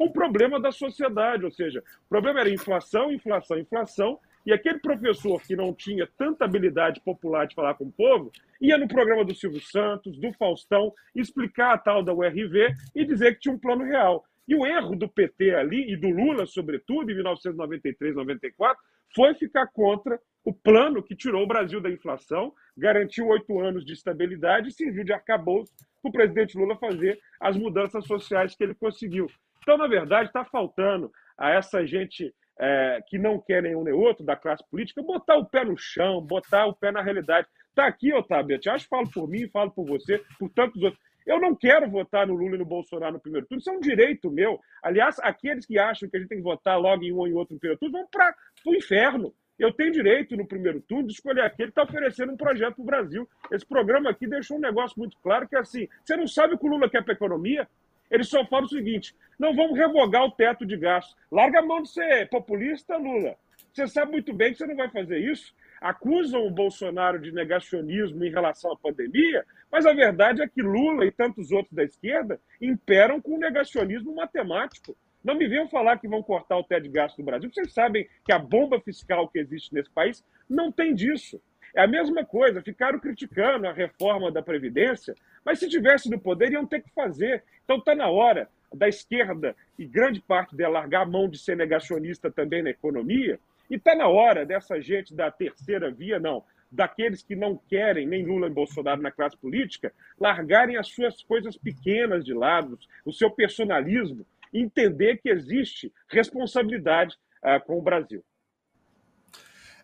um 0.00 0.10
problema 0.10 0.58
da 0.58 0.72
sociedade. 0.72 1.44
Ou 1.44 1.50
seja, 1.50 1.80
o 2.06 2.08
problema 2.08 2.40
era 2.40 2.50
inflação, 2.50 3.12
inflação, 3.12 3.58
inflação, 3.58 4.18
e 4.44 4.52
aquele 4.52 4.78
professor 4.78 5.40
que 5.42 5.54
não 5.54 5.74
tinha 5.74 6.08
tanta 6.16 6.44
habilidade 6.44 7.00
popular 7.00 7.46
de 7.46 7.54
falar 7.54 7.74
com 7.74 7.84
o 7.84 7.92
povo, 7.92 8.32
ia 8.60 8.78
no 8.78 8.88
programa 8.88 9.24
do 9.24 9.34
Silvio 9.34 9.60
Santos, 9.60 10.18
do 10.18 10.32
Faustão, 10.32 10.92
explicar 11.14 11.74
a 11.74 11.78
tal 11.78 12.02
da 12.02 12.14
URV 12.14 12.74
e 12.94 13.04
dizer 13.04 13.34
que 13.34 13.40
tinha 13.40 13.54
um 13.54 13.58
plano 13.58 13.84
real. 13.84 14.24
E 14.48 14.54
o 14.54 14.66
erro 14.66 14.96
do 14.96 15.08
PT 15.08 15.54
ali, 15.54 15.92
e 15.92 15.96
do 15.96 16.08
Lula, 16.08 16.46
sobretudo, 16.46 17.10
em 17.10 17.14
1993, 17.14 18.16
94, 18.16 18.82
foi 19.14 19.34
ficar 19.34 19.66
contra 19.68 20.18
o 20.44 20.52
plano 20.52 21.02
que 21.02 21.14
tirou 21.14 21.44
o 21.44 21.46
Brasil 21.46 21.80
da 21.80 21.90
inflação, 21.90 22.52
garantiu 22.76 23.28
oito 23.28 23.60
anos 23.60 23.84
de 23.84 23.92
estabilidade 23.92 24.68
e 24.68 24.72
serviu 24.72 25.04
de 25.04 25.12
arcabouço 25.12 25.72
para 26.02 26.08
o 26.08 26.12
presidente 26.12 26.56
Lula 26.56 26.76
fazer 26.76 27.20
as 27.38 27.56
mudanças 27.56 28.06
sociais 28.06 28.54
que 28.54 28.64
ele 28.64 28.74
conseguiu. 28.74 29.26
Então, 29.62 29.76
na 29.76 29.86
verdade, 29.86 30.28
está 30.28 30.44
faltando 30.44 31.12
a 31.36 31.50
essa 31.50 31.86
gente 31.86 32.34
é, 32.60 33.02
que 33.06 33.18
não 33.18 33.40
quer 33.40 33.62
nenhum 33.62 33.82
nem 33.82 33.94
outro 33.94 34.22
da 34.24 34.36
classe 34.36 34.62
política, 34.70 35.02
botar 35.02 35.36
o 35.36 35.46
pé 35.46 35.64
no 35.64 35.76
chão, 35.78 36.20
botar 36.20 36.66
o 36.66 36.74
pé 36.74 36.92
na 36.92 37.00
realidade. 37.00 37.48
Está 37.70 37.86
aqui, 37.86 38.12
Otávio, 38.12 38.60
eu 38.62 38.72
acho 38.72 38.84
que 38.84 38.90
falo 38.90 39.10
por 39.10 39.26
mim, 39.26 39.48
falo 39.48 39.70
por 39.70 39.86
você, 39.86 40.22
por 40.38 40.50
tantos 40.50 40.82
outros. 40.82 41.02
Eu 41.26 41.40
não 41.40 41.54
quero 41.54 41.88
votar 41.88 42.26
no 42.26 42.34
Lula 42.34 42.56
e 42.56 42.58
no 42.58 42.64
Bolsonaro 42.64 43.14
no 43.14 43.20
primeiro 43.20 43.46
turno, 43.46 43.60
isso 43.60 43.70
é 43.70 43.72
um 43.72 43.80
direito 43.80 44.30
meu. 44.30 44.60
Aliás, 44.82 45.18
aqueles 45.20 45.64
que 45.64 45.78
acham 45.78 46.08
que 46.08 46.16
a 46.16 46.20
gente 46.20 46.28
tem 46.28 46.38
que 46.38 46.44
votar 46.44 46.78
logo 46.78 47.02
em 47.02 47.12
um 47.12 47.18
ou 47.18 47.28
em 47.28 47.32
outro 47.32 47.54
no 47.54 47.60
primeiro 47.60 47.78
turno 47.80 47.98
vão 47.98 48.06
para 48.10 48.34
o 48.66 48.74
inferno. 48.74 49.32
Eu 49.58 49.72
tenho 49.72 49.92
direito, 49.92 50.36
no 50.36 50.46
primeiro 50.46 50.80
turno, 50.80 51.06
de 51.06 51.12
escolher 51.12 51.42
aquele 51.42 51.70
que 51.70 51.78
está 51.78 51.82
oferecendo 51.82 52.32
um 52.32 52.36
projeto 52.36 52.76
para 52.76 52.82
o 52.82 52.86
Brasil. 52.86 53.28
Esse 53.52 53.66
programa 53.66 54.08
aqui 54.08 54.26
deixou 54.26 54.56
um 54.56 54.60
negócio 54.60 54.98
muito 54.98 55.18
claro, 55.22 55.46
que 55.46 55.54
é 55.54 55.58
assim, 55.58 55.86
você 56.02 56.16
não 56.16 56.26
sabe 56.26 56.54
o 56.54 56.58
que 56.58 56.66
o 56.66 56.70
Lula 56.70 56.88
quer 56.88 57.04
para 57.04 57.12
a 57.12 57.16
economia? 57.16 57.68
Ele 58.10 58.24
só 58.24 58.44
fala 58.44 58.64
o 58.64 58.68
seguinte: 58.68 59.14
não 59.38 59.54
vamos 59.54 59.78
revogar 59.78 60.24
o 60.24 60.30
teto 60.30 60.66
de 60.66 60.76
gastos. 60.76 61.16
Larga 61.30 61.60
a 61.60 61.62
mão 61.62 61.82
de 61.82 61.90
ser 61.90 62.28
populista, 62.28 62.96
Lula. 62.96 63.36
Você 63.72 63.86
sabe 63.86 64.12
muito 64.12 64.32
bem 64.32 64.52
que 64.52 64.58
você 64.58 64.66
não 64.66 64.76
vai 64.76 64.90
fazer 64.90 65.18
isso. 65.18 65.54
Acusam 65.80 66.46
o 66.46 66.50
Bolsonaro 66.50 67.18
de 67.18 67.32
negacionismo 67.32 68.22
em 68.24 68.30
relação 68.30 68.72
à 68.72 68.76
pandemia, 68.76 69.46
mas 69.72 69.86
a 69.86 69.94
verdade 69.94 70.42
é 70.42 70.48
que 70.48 70.60
Lula 70.60 71.06
e 71.06 71.10
tantos 71.10 71.50
outros 71.52 71.72
da 71.72 71.84
esquerda 71.84 72.38
imperam 72.60 73.20
com 73.20 73.36
o 73.36 73.38
negacionismo 73.38 74.14
matemático. 74.14 74.94
Não 75.22 75.34
me 75.34 75.46
venham 75.46 75.68
falar 75.68 75.98
que 75.98 76.08
vão 76.08 76.22
cortar 76.22 76.58
o 76.58 76.64
teto 76.64 76.82
de 76.82 76.88
gastos 76.90 77.18
do 77.18 77.24
Brasil. 77.24 77.50
Vocês 77.50 77.72
sabem 77.72 78.08
que 78.24 78.32
a 78.32 78.38
bomba 78.38 78.80
fiscal 78.80 79.28
que 79.28 79.38
existe 79.38 79.72
nesse 79.72 79.90
país 79.90 80.24
não 80.48 80.72
tem 80.72 80.94
disso. 80.94 81.40
É 81.74 81.82
a 81.82 81.86
mesma 81.86 82.24
coisa, 82.24 82.62
ficaram 82.62 82.98
criticando 82.98 83.66
a 83.66 83.72
reforma 83.72 84.30
da 84.30 84.42
Previdência, 84.42 85.14
mas 85.44 85.58
se 85.58 85.68
tivesse 85.68 86.08
no 86.10 86.18
poder, 86.18 86.52
iam 86.52 86.66
ter 86.66 86.82
que 86.82 86.90
fazer. 86.90 87.42
Então 87.64 87.78
está 87.78 87.94
na 87.94 88.08
hora 88.08 88.48
da 88.72 88.88
esquerda, 88.88 89.56
e 89.78 89.84
grande 89.84 90.20
parte 90.20 90.54
dela, 90.54 90.80
largar 90.80 91.02
a 91.02 91.06
mão 91.06 91.28
de 91.28 91.38
ser 91.38 91.56
negacionista 91.56 92.30
também 92.30 92.62
na 92.62 92.70
economia, 92.70 93.38
e 93.68 93.74
está 93.74 93.94
na 93.94 94.08
hora 94.08 94.46
dessa 94.46 94.80
gente 94.80 95.14
da 95.14 95.30
terceira 95.30 95.90
via, 95.90 96.20
não, 96.20 96.44
daqueles 96.70 97.22
que 97.22 97.34
não 97.34 97.56
querem 97.56 98.06
nem 98.06 98.24
Lula 98.24 98.46
nem 98.46 98.54
Bolsonaro 98.54 99.02
na 99.02 99.10
classe 99.10 99.36
política, 99.36 99.92
largarem 100.18 100.76
as 100.76 100.88
suas 100.88 101.22
coisas 101.22 101.56
pequenas 101.56 102.24
de 102.24 102.32
lado, 102.32 102.78
o 103.04 103.12
seu 103.12 103.30
personalismo, 103.30 104.24
entender 104.52 105.18
que 105.18 105.28
existe 105.28 105.92
responsabilidade 106.08 107.16
uh, 107.42 107.64
com 107.64 107.78
o 107.78 107.82
Brasil. 107.82 108.22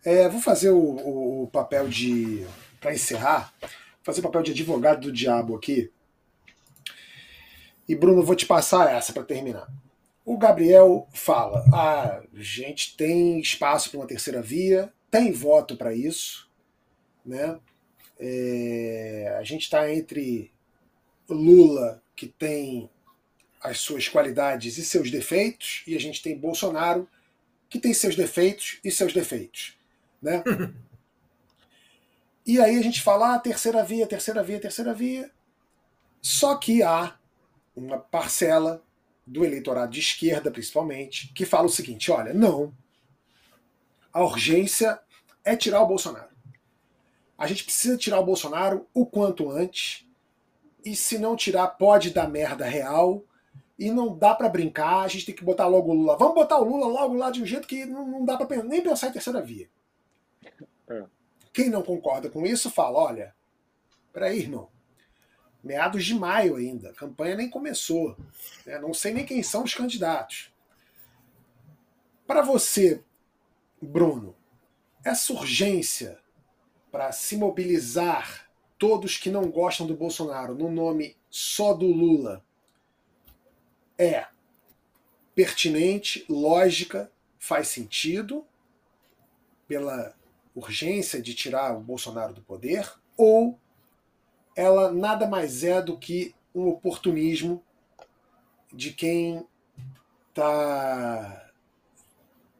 É, 0.04 0.28
vou 0.28 0.40
fazer 0.40 0.70
o, 0.70 1.42
o 1.42 1.50
papel 1.52 1.88
de. 1.88 2.46
Para 2.80 2.92
encerrar, 2.92 3.52
fazer 4.06 4.22
papel 4.22 4.44
de 4.44 4.52
advogado 4.52 5.00
do 5.00 5.12
diabo 5.12 5.56
aqui. 5.56 5.90
E 7.88 7.94
Bruno, 7.96 8.22
vou 8.22 8.36
te 8.36 8.46
passar 8.46 8.94
essa 8.94 9.12
para 9.12 9.24
terminar. 9.24 9.66
O 10.24 10.38
Gabriel 10.38 11.08
fala: 11.12 11.64
ah, 11.74 12.22
a 12.32 12.40
gente 12.40 12.96
tem 12.96 13.40
espaço 13.40 13.90
para 13.90 13.98
uma 13.98 14.06
terceira 14.06 14.40
via, 14.40 14.92
tem 15.10 15.32
voto 15.32 15.76
para 15.76 15.92
isso, 15.92 16.48
né? 17.24 17.58
É, 18.18 19.36
a 19.40 19.42
gente 19.42 19.62
está 19.62 19.92
entre 19.92 20.52
Lula, 21.28 22.00
que 22.14 22.28
tem 22.28 22.88
as 23.60 23.80
suas 23.80 24.08
qualidades 24.08 24.78
e 24.78 24.84
seus 24.84 25.10
defeitos, 25.10 25.82
e 25.84 25.96
a 25.96 26.00
gente 26.00 26.22
tem 26.22 26.38
Bolsonaro, 26.38 27.08
que 27.68 27.80
tem 27.80 27.92
seus 27.92 28.14
defeitos 28.14 28.78
e 28.84 28.90
seus 28.92 29.12
defeitos. 29.12 29.76
Né? 30.22 30.44
e 32.46 32.60
aí 32.60 32.78
a 32.78 32.82
gente 32.82 33.02
fala, 33.02 33.34
ah, 33.34 33.38
terceira 33.38 33.82
via, 33.82 34.06
terceira 34.06 34.42
via, 34.42 34.60
terceira 34.60 34.94
via. 34.94 35.30
Só 36.22 36.56
que 36.56 36.82
há 36.82 37.16
uma 37.74 37.98
parcela 37.98 38.82
do 39.26 39.44
eleitorado 39.44 39.90
de 39.90 40.00
esquerda, 40.00 40.50
principalmente, 40.50 41.32
que 41.34 41.44
fala 41.44 41.66
o 41.66 41.70
seguinte: 41.70 42.10
olha, 42.10 42.32
não. 42.32 42.72
A 44.12 44.22
urgência 44.22 44.98
é 45.44 45.56
tirar 45.56 45.82
o 45.82 45.86
Bolsonaro. 45.86 46.30
A 47.36 47.46
gente 47.46 47.64
precisa 47.64 47.98
tirar 47.98 48.20
o 48.20 48.24
Bolsonaro 48.24 48.86
o 48.94 49.04
quanto 49.04 49.50
antes. 49.50 50.06
E 50.84 50.94
se 50.94 51.18
não 51.18 51.36
tirar, 51.36 51.66
pode 51.66 52.10
dar 52.10 52.28
merda 52.28 52.64
real. 52.64 53.24
E 53.78 53.90
não 53.90 54.16
dá 54.16 54.34
para 54.34 54.48
brincar, 54.48 55.02
a 55.02 55.08
gente 55.08 55.26
tem 55.26 55.34
que 55.34 55.44
botar 55.44 55.66
logo 55.66 55.90
o 55.90 55.94
Lula. 55.94 56.16
Vamos 56.16 56.34
botar 56.34 56.58
o 56.58 56.64
Lula 56.64 56.86
logo 56.86 57.14
lá 57.14 57.30
de 57.30 57.42
um 57.42 57.46
jeito 57.46 57.68
que 57.68 57.84
não, 57.84 58.24
dá 58.24 58.38
para 58.38 58.62
nem 58.62 58.80
pensar 58.80 59.08
em 59.08 59.12
terceira 59.12 59.42
via. 59.42 59.68
É. 60.88 61.04
Quem 61.56 61.70
não 61.70 61.82
concorda 61.82 62.28
com 62.28 62.44
isso 62.44 62.70
fala: 62.70 62.98
olha, 62.98 63.34
peraí, 64.12 64.40
irmão. 64.40 64.68
Meados 65.64 66.04
de 66.04 66.14
maio 66.14 66.56
ainda, 66.56 66.90
a 66.90 66.94
campanha 66.94 67.34
nem 67.34 67.48
começou. 67.48 68.14
Né? 68.66 68.78
Não 68.78 68.92
sei 68.92 69.14
nem 69.14 69.24
quem 69.24 69.42
são 69.42 69.64
os 69.64 69.72
candidatos. 69.72 70.52
Para 72.26 72.42
você, 72.42 73.02
Bruno, 73.80 74.36
essa 75.02 75.32
urgência 75.32 76.18
para 76.92 77.10
se 77.10 77.38
mobilizar 77.38 78.50
todos 78.76 79.16
que 79.16 79.30
não 79.30 79.50
gostam 79.50 79.86
do 79.86 79.96
Bolsonaro 79.96 80.54
no 80.54 80.70
nome 80.70 81.16
só 81.30 81.72
do 81.72 81.86
Lula 81.86 82.44
é 83.96 84.26
pertinente, 85.34 86.26
lógica, 86.28 87.10
faz 87.38 87.68
sentido 87.68 88.46
pela 89.66 90.14
urgência 90.56 91.20
de 91.20 91.34
tirar 91.34 91.76
o 91.76 91.80
Bolsonaro 91.80 92.32
do 92.32 92.40
poder, 92.40 92.90
ou 93.16 93.60
ela 94.56 94.90
nada 94.90 95.28
mais 95.28 95.62
é 95.62 95.82
do 95.82 95.98
que 95.98 96.34
um 96.54 96.66
oportunismo 96.68 97.62
de 98.72 98.90
quem 98.90 99.46
está 100.30 101.50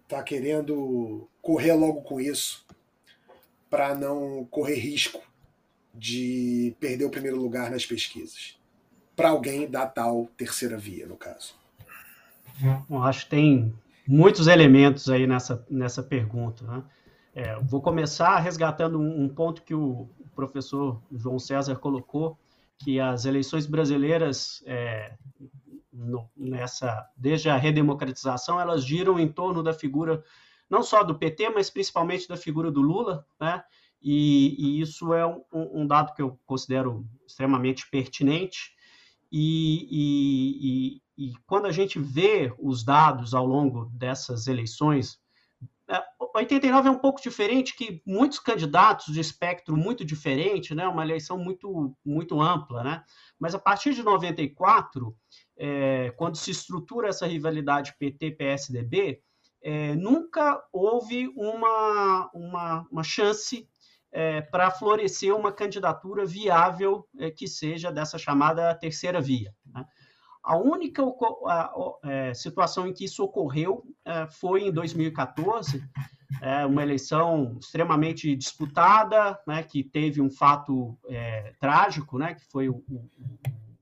tá 0.07 0.23
querendo 0.23 1.27
correr 1.41 1.73
logo 1.73 2.03
com 2.03 2.21
isso 2.21 2.67
para 3.71 3.95
não 3.95 4.45
correr 4.51 4.77
risco 4.77 5.23
de 5.95 6.77
perder 6.79 7.07
o 7.07 7.11
primeiro 7.11 7.41
lugar 7.41 7.71
nas 7.71 7.87
pesquisas. 7.87 8.59
Para 9.17 9.31
alguém 9.31 9.69
da 9.69 9.87
tal 9.87 10.29
terceira 10.37 10.77
via, 10.77 11.07
no 11.07 11.17
caso. 11.17 11.55
Eu 12.91 13.03
acho 13.03 13.25
que 13.25 13.31
tem 13.31 13.75
muitos 14.07 14.47
elementos 14.47 15.09
aí 15.09 15.27
nessa, 15.27 15.65
nessa 15.71 16.03
pergunta. 16.03 16.65
Né? 16.65 16.83
É, 17.37 17.55
vou 17.61 17.83
começar 17.83 18.39
resgatando 18.39 18.99
um, 18.99 19.29
ponto 19.29 19.61
que 19.61 19.75
o 19.75 20.09
professor 20.35 21.03
João 21.13 21.39
César 21.39 21.77
colocou, 21.77 22.39
que 22.79 22.99
as 22.99 23.27
eleições 23.27 23.67
brasileiras, 23.67 24.65
é, 24.65 25.13
no, 25.93 26.31
nessa, 26.35 27.07
desde 27.15 27.51
a 27.51 27.57
redemocratização, 27.59 28.59
elas 28.59 28.83
giram 28.83 29.21
em 29.21 29.31
torno 29.31 29.63
da 29.63 29.75
figura 29.75 30.25
não 30.71 30.83
só 30.83 31.03
do 31.03 31.15
PT, 31.15 31.51
mas 31.51 31.69
principalmente 31.69 32.27
da 32.27 32.39
figura 32.39 32.71
do 32.71 32.81
Lula, 32.81 33.27
né? 33.39 33.63
E, 34.01 34.57
e 34.59 34.81
isso 34.81 35.13
é 35.13 35.27
um, 35.27 35.43
um, 35.53 35.87
dado 35.87 36.15
que 36.15 36.23
eu 36.23 36.41
considero 36.47 37.07
extremamente 37.27 37.87
pertinente. 37.91 38.73
e, 39.31 39.87
e, 39.91 41.03
e, 41.19 41.29
e 41.29 41.33
quando 41.47 41.67
a 41.67 41.73
gente 41.73 41.99
vê 41.99 42.51
os 42.59 42.83
dados 42.83 43.35
ao 43.35 43.45
longo 43.45 43.91
dessas 43.93 44.47
eleições, 44.47 45.21
89 46.37 46.89
é, 46.89 46.91
um 46.91 46.99
pouco 46.99 47.21
diferente 47.21 47.75
que 47.77 48.03
muitos 48.07 48.39
candidatos 48.39 49.13
de 49.13 49.21
espectro 49.21 49.77
muito 49.77 50.05
diferente, 50.05 50.75
né? 50.75 50.87
Uma 50.87 51.05
eleição 51.05 51.39
muito 51.39 51.97
muito 52.05 52.41
ampla, 52.41 52.83
né? 52.83 53.05
Mas 53.39 53.55
a 53.55 53.59
partir 53.59 53.95
de 53.95 54.03
94, 54.03 55.17
é, 55.57 56.13
quando 56.17 56.37
se 56.37 56.51
estrutura 56.51 57.09
essa 57.09 57.27
rivalidade 57.27 57.95
PT-PSDB, 57.99 59.23
é, 59.63 59.95
nunca 59.95 60.63
houve 60.73 61.29
uma, 61.37 62.31
uma, 62.33 62.87
uma 62.91 63.03
chance 63.03 63.69
é, 64.13 64.41
para 64.41 64.71
florescer 64.71 65.35
uma 65.35 65.53
candidatura 65.53 66.25
viável 66.25 67.07
é, 67.19 67.31
que 67.31 67.49
seja 67.49 67.91
dessa 67.91 68.17
chamada 68.17 68.75
terceira 68.75 69.21
via. 69.21 69.55
Né? 69.65 69.85
A 70.43 70.57
única 70.57 71.03
a, 71.03 71.63
a, 71.65 71.99
é, 72.05 72.35
situação 72.35 72.87
em 72.87 72.93
que 72.93 73.05
isso 73.05 73.25
ocorreu 73.25 73.83
é, 74.05 74.27
foi 74.29 74.63
em 74.63 74.73
2014, 74.73 75.83
é, 76.41 76.67
uma 76.67 76.83
eleição 76.83 77.57
extremamente 77.61 78.35
disputada, 78.35 79.39
né, 79.47 79.63
que 79.63 79.83
teve 79.83 80.21
um 80.21 80.31
fato 80.31 80.99
é, 81.09 81.55
trágico, 81.61 82.19
né, 82.19 82.35
que 82.35 82.45
foi 82.45 82.69
o, 82.69 82.83
o, 82.89 83.11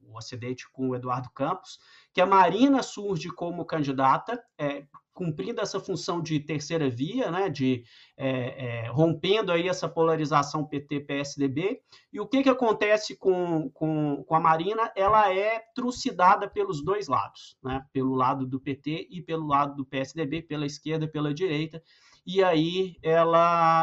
o, 0.09 0.19
acidente 0.19 0.71
com 0.71 0.91
o 0.91 0.95
Eduardo 0.95 1.31
Campos, 1.31 1.79
que 2.13 2.21
a 2.21 2.27
Marina 2.27 2.83
surge 2.83 3.29
como 3.29 3.65
candidata, 3.65 4.43
é, 4.59 4.85
cumprindo 5.15 5.61
essa 5.61 5.79
função 5.79 6.21
de 6.21 6.41
terceira 6.41 6.91
via, 6.91 7.31
né, 7.31 7.49
de 7.49 7.85
é, 8.17 8.85
é, 8.85 8.89
rompendo 8.89 9.53
aí 9.53 9.69
essa 9.69 9.89
polarização 9.89 10.67
PT-PSDB. 10.67 11.81
E 12.13 12.21
o 12.21 12.27
que, 12.27 12.43
que 12.43 12.49
acontece 12.49 13.17
com, 13.17 13.71
com, 13.71 14.25
com 14.25 14.35
a 14.35 14.41
Marina? 14.41 14.93
Ela 14.97 15.33
é 15.33 15.61
trucidada 15.75 16.49
pelos 16.51 16.85
dois 16.85 17.07
lados, 17.07 17.57
né, 17.63 17.85
pelo 17.93 18.15
lado 18.15 18.45
do 18.45 18.61
PT 18.61 19.07
e 19.09 19.23
pelo 19.23 19.47
lado 19.47 19.77
do 19.77 19.87
PSDB, 19.87 20.43
pela 20.43 20.67
esquerda 20.67 21.07
pela 21.07 21.33
direita. 21.33 21.81
E 22.27 22.43
aí 22.43 22.97
ela 23.03 23.39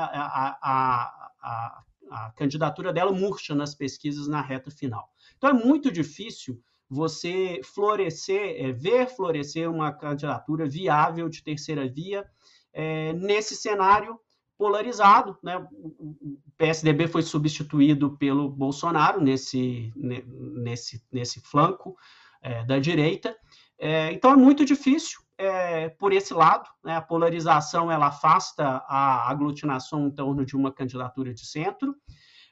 a, 0.06 0.58
a, 0.62 1.34
a, 1.42 1.84
a 2.12 2.32
candidatura 2.32 2.92
dela 2.92 3.12
murcha 3.12 3.56
nas 3.56 3.74
pesquisas 3.74 4.28
na 4.28 4.42
reta 4.42 4.70
final. 4.70 5.10
Então 5.38 5.50
é 5.50 5.54
muito 5.54 5.92
difícil 5.92 6.62
você 6.90 7.62
florescer, 7.64 8.56
é, 8.58 8.72
ver 8.74 9.08
florescer 9.08 9.72
uma 9.72 9.94
candidatura 9.94 10.68
viável 10.68 11.30
de 11.30 11.42
terceira 11.42 11.88
via 11.88 12.26
é, 12.74 13.14
nesse 13.14 13.56
cenário 13.56 14.20
polarizado. 14.58 15.38
Né? 15.42 15.58
O 15.58 16.38
PSDB 16.58 17.08
foi 17.08 17.22
substituído 17.22 18.18
pelo 18.18 18.50
Bolsonaro 18.50 19.22
nesse, 19.22 19.94
nesse, 19.96 21.02
nesse 21.12 21.40
flanco 21.40 21.96
é, 22.42 22.66
da 22.66 22.78
direita. 22.78 23.36
É, 23.80 24.12
então 24.12 24.32
é 24.32 24.36
muito 24.36 24.66
difícil 24.66 25.22
é, 25.42 25.90
por 25.90 26.14
esse 26.14 26.34
lado. 26.34 26.70
Né? 26.84 26.96
A 26.96 27.02
polarização 27.02 27.92
ela 27.92 28.08
afasta 28.08 28.84
a 28.88 29.30
aglutinação 29.30 30.08
em 30.08 30.12
torno 30.12 30.46
de 30.46 30.56
uma 30.56 30.72
candidatura 30.72 31.34
de 31.34 31.46
centro. 31.46 31.96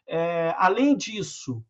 É, 0.08 0.56
além 0.58 0.98
disso, 0.98 1.64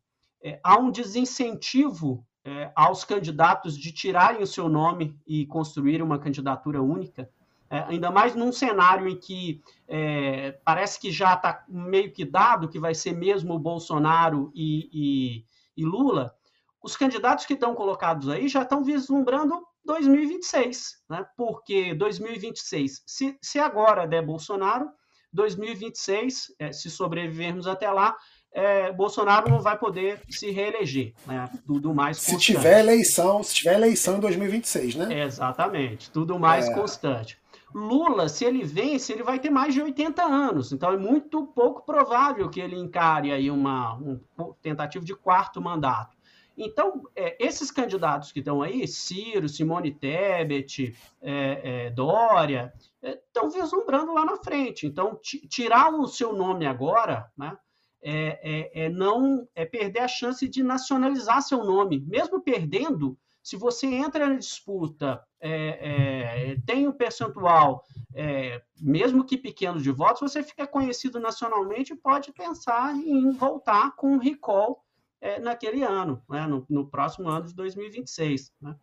há 0.62 0.78
um 0.78 0.90
desincentivo 0.90 2.26
é, 2.44 2.72
aos 2.74 3.04
candidatos 3.04 3.76
de 3.76 3.92
tirarem 3.92 4.42
o 4.42 4.46
seu 4.46 4.68
nome 4.68 5.18
e 5.26 5.44
construir 5.46 6.02
uma 6.02 6.18
candidatura 6.18 6.80
única, 6.80 7.28
é, 7.68 7.80
ainda 7.80 8.10
mais 8.10 8.34
num 8.34 8.50
cenário 8.50 9.06
em 9.06 9.16
que 9.16 9.62
é, 9.86 10.52
parece 10.64 10.98
que 10.98 11.12
já 11.12 11.34
está 11.34 11.64
meio 11.68 12.10
que 12.12 12.24
dado 12.24 12.68
que 12.68 12.80
vai 12.80 12.94
ser 12.94 13.12
mesmo 13.12 13.58
Bolsonaro 13.58 14.50
e, 14.54 14.88
e, 14.92 15.44
e 15.76 15.84
Lula, 15.84 16.34
os 16.82 16.96
candidatos 16.96 17.44
que 17.44 17.52
estão 17.52 17.74
colocados 17.74 18.28
aí 18.28 18.48
já 18.48 18.62
estão 18.62 18.82
vislumbrando 18.82 19.62
2026, 19.84 21.02
né? 21.08 21.24
porque 21.36 21.94
2026, 21.94 23.02
se, 23.06 23.38
se 23.42 23.58
agora 23.58 24.06
der 24.06 24.24
Bolsonaro, 24.24 24.88
2026, 25.32 26.54
é, 26.58 26.72
se 26.72 26.90
sobrevivermos 26.90 27.66
até 27.66 27.90
lá, 27.90 28.16
é, 28.52 28.90
Bolsonaro 28.92 29.48
não 29.48 29.60
vai 29.60 29.78
poder 29.78 30.20
se 30.28 30.50
reeleger, 30.50 31.12
né? 31.24 31.48
Tudo 31.66 31.94
mais 31.94 32.18
constante. 32.18 32.40
Se 32.40 32.52
tiver 32.52 32.80
eleição, 32.80 33.42
se 33.44 33.54
tiver 33.54 33.74
eleição 33.74 34.16
em 34.16 34.20
2026, 34.20 34.96
né? 34.96 35.20
Exatamente, 35.24 36.10
tudo 36.10 36.38
mais 36.38 36.68
é. 36.68 36.74
constante. 36.74 37.38
Lula, 37.72 38.28
se 38.28 38.44
ele 38.44 38.64
vence, 38.64 39.12
ele 39.12 39.22
vai 39.22 39.38
ter 39.38 39.50
mais 39.50 39.72
de 39.72 39.80
80 39.80 40.22
anos, 40.24 40.72
então 40.72 40.92
é 40.92 40.96
muito 40.96 41.46
pouco 41.46 41.86
provável 41.86 42.48
que 42.48 42.60
ele 42.60 42.76
encare 42.76 43.30
aí 43.30 43.48
uma, 43.48 43.94
uma 43.94 44.20
tentativa 44.60 45.04
de 45.04 45.14
quarto 45.14 45.60
mandato. 45.60 46.16
Então, 46.62 47.02
é, 47.16 47.36
esses 47.44 47.70
candidatos 47.70 48.32
que 48.32 48.40
estão 48.40 48.62
aí, 48.62 48.86
Ciro, 48.86 49.48
Simone 49.48 49.92
Tebet, 49.92 50.94
é, 51.20 51.86
é, 51.86 51.90
Dória, 51.90 52.72
estão 53.02 53.46
é, 53.48 53.50
vislumbrando 53.50 54.12
lá 54.12 54.24
na 54.24 54.36
frente. 54.36 54.86
Então, 54.86 55.18
tirar 55.22 55.92
o 55.92 56.06
seu 56.06 56.32
nome 56.32 56.66
agora, 56.66 57.30
né? 57.36 57.56
é, 58.02 58.40
é, 58.42 58.84
é, 58.84 58.88
não 58.88 59.46
é 59.54 59.64
perder 59.64 60.00
a 60.00 60.08
chance 60.08 60.48
de 60.48 60.62
nacionalizar 60.62 61.42
seu 61.42 61.64
nome. 61.64 62.00
Mesmo 62.00 62.40
perdendo, 62.40 63.18
se 63.42 63.56
você 63.56 63.86
entra 63.86 64.28
na 64.28 64.36
disputa, 64.36 65.22
é, 65.40 66.52
é, 66.52 66.56
tem 66.66 66.88
um 66.88 66.92
percentual, 66.92 67.84
é, 68.14 68.62
mesmo 68.80 69.24
que 69.24 69.36
pequeno, 69.36 69.80
de 69.80 69.90
votos, 69.90 70.20
você 70.20 70.42
fica 70.42 70.66
conhecido 70.66 71.20
nacionalmente 71.20 71.92
e 71.92 71.96
pode 71.96 72.32
pensar 72.32 72.94
em 72.94 73.30
voltar 73.32 73.94
com 73.96 74.14
um 74.14 74.18
recall 74.18 74.82
é, 75.20 75.38
naquele 75.38 75.82
ano, 75.82 76.22
né, 76.28 76.46
no, 76.46 76.64
no, 76.68 76.88
próximo 76.88 77.28
ano 77.28 77.46
de 77.46 77.54
2026. 77.54 78.52
Né? 78.60 78.76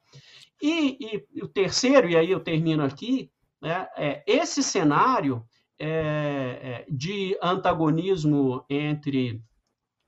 E, 0.61 1.25
e, 1.33 1.43
o 1.43 1.47
terceiro, 1.47 2.09
e 2.09 2.15
aí 2.15 2.31
eu 2.31 2.39
termino 2.39 2.83
aqui, 2.83 3.31
né, 3.61 3.87
é, 3.95 4.23
esse 4.27 4.61
cenário 4.61 5.43
é, 5.79 5.89
é, 5.89 6.85
de 6.89 7.37
antagonismo 7.41 8.65
entre 8.69 9.41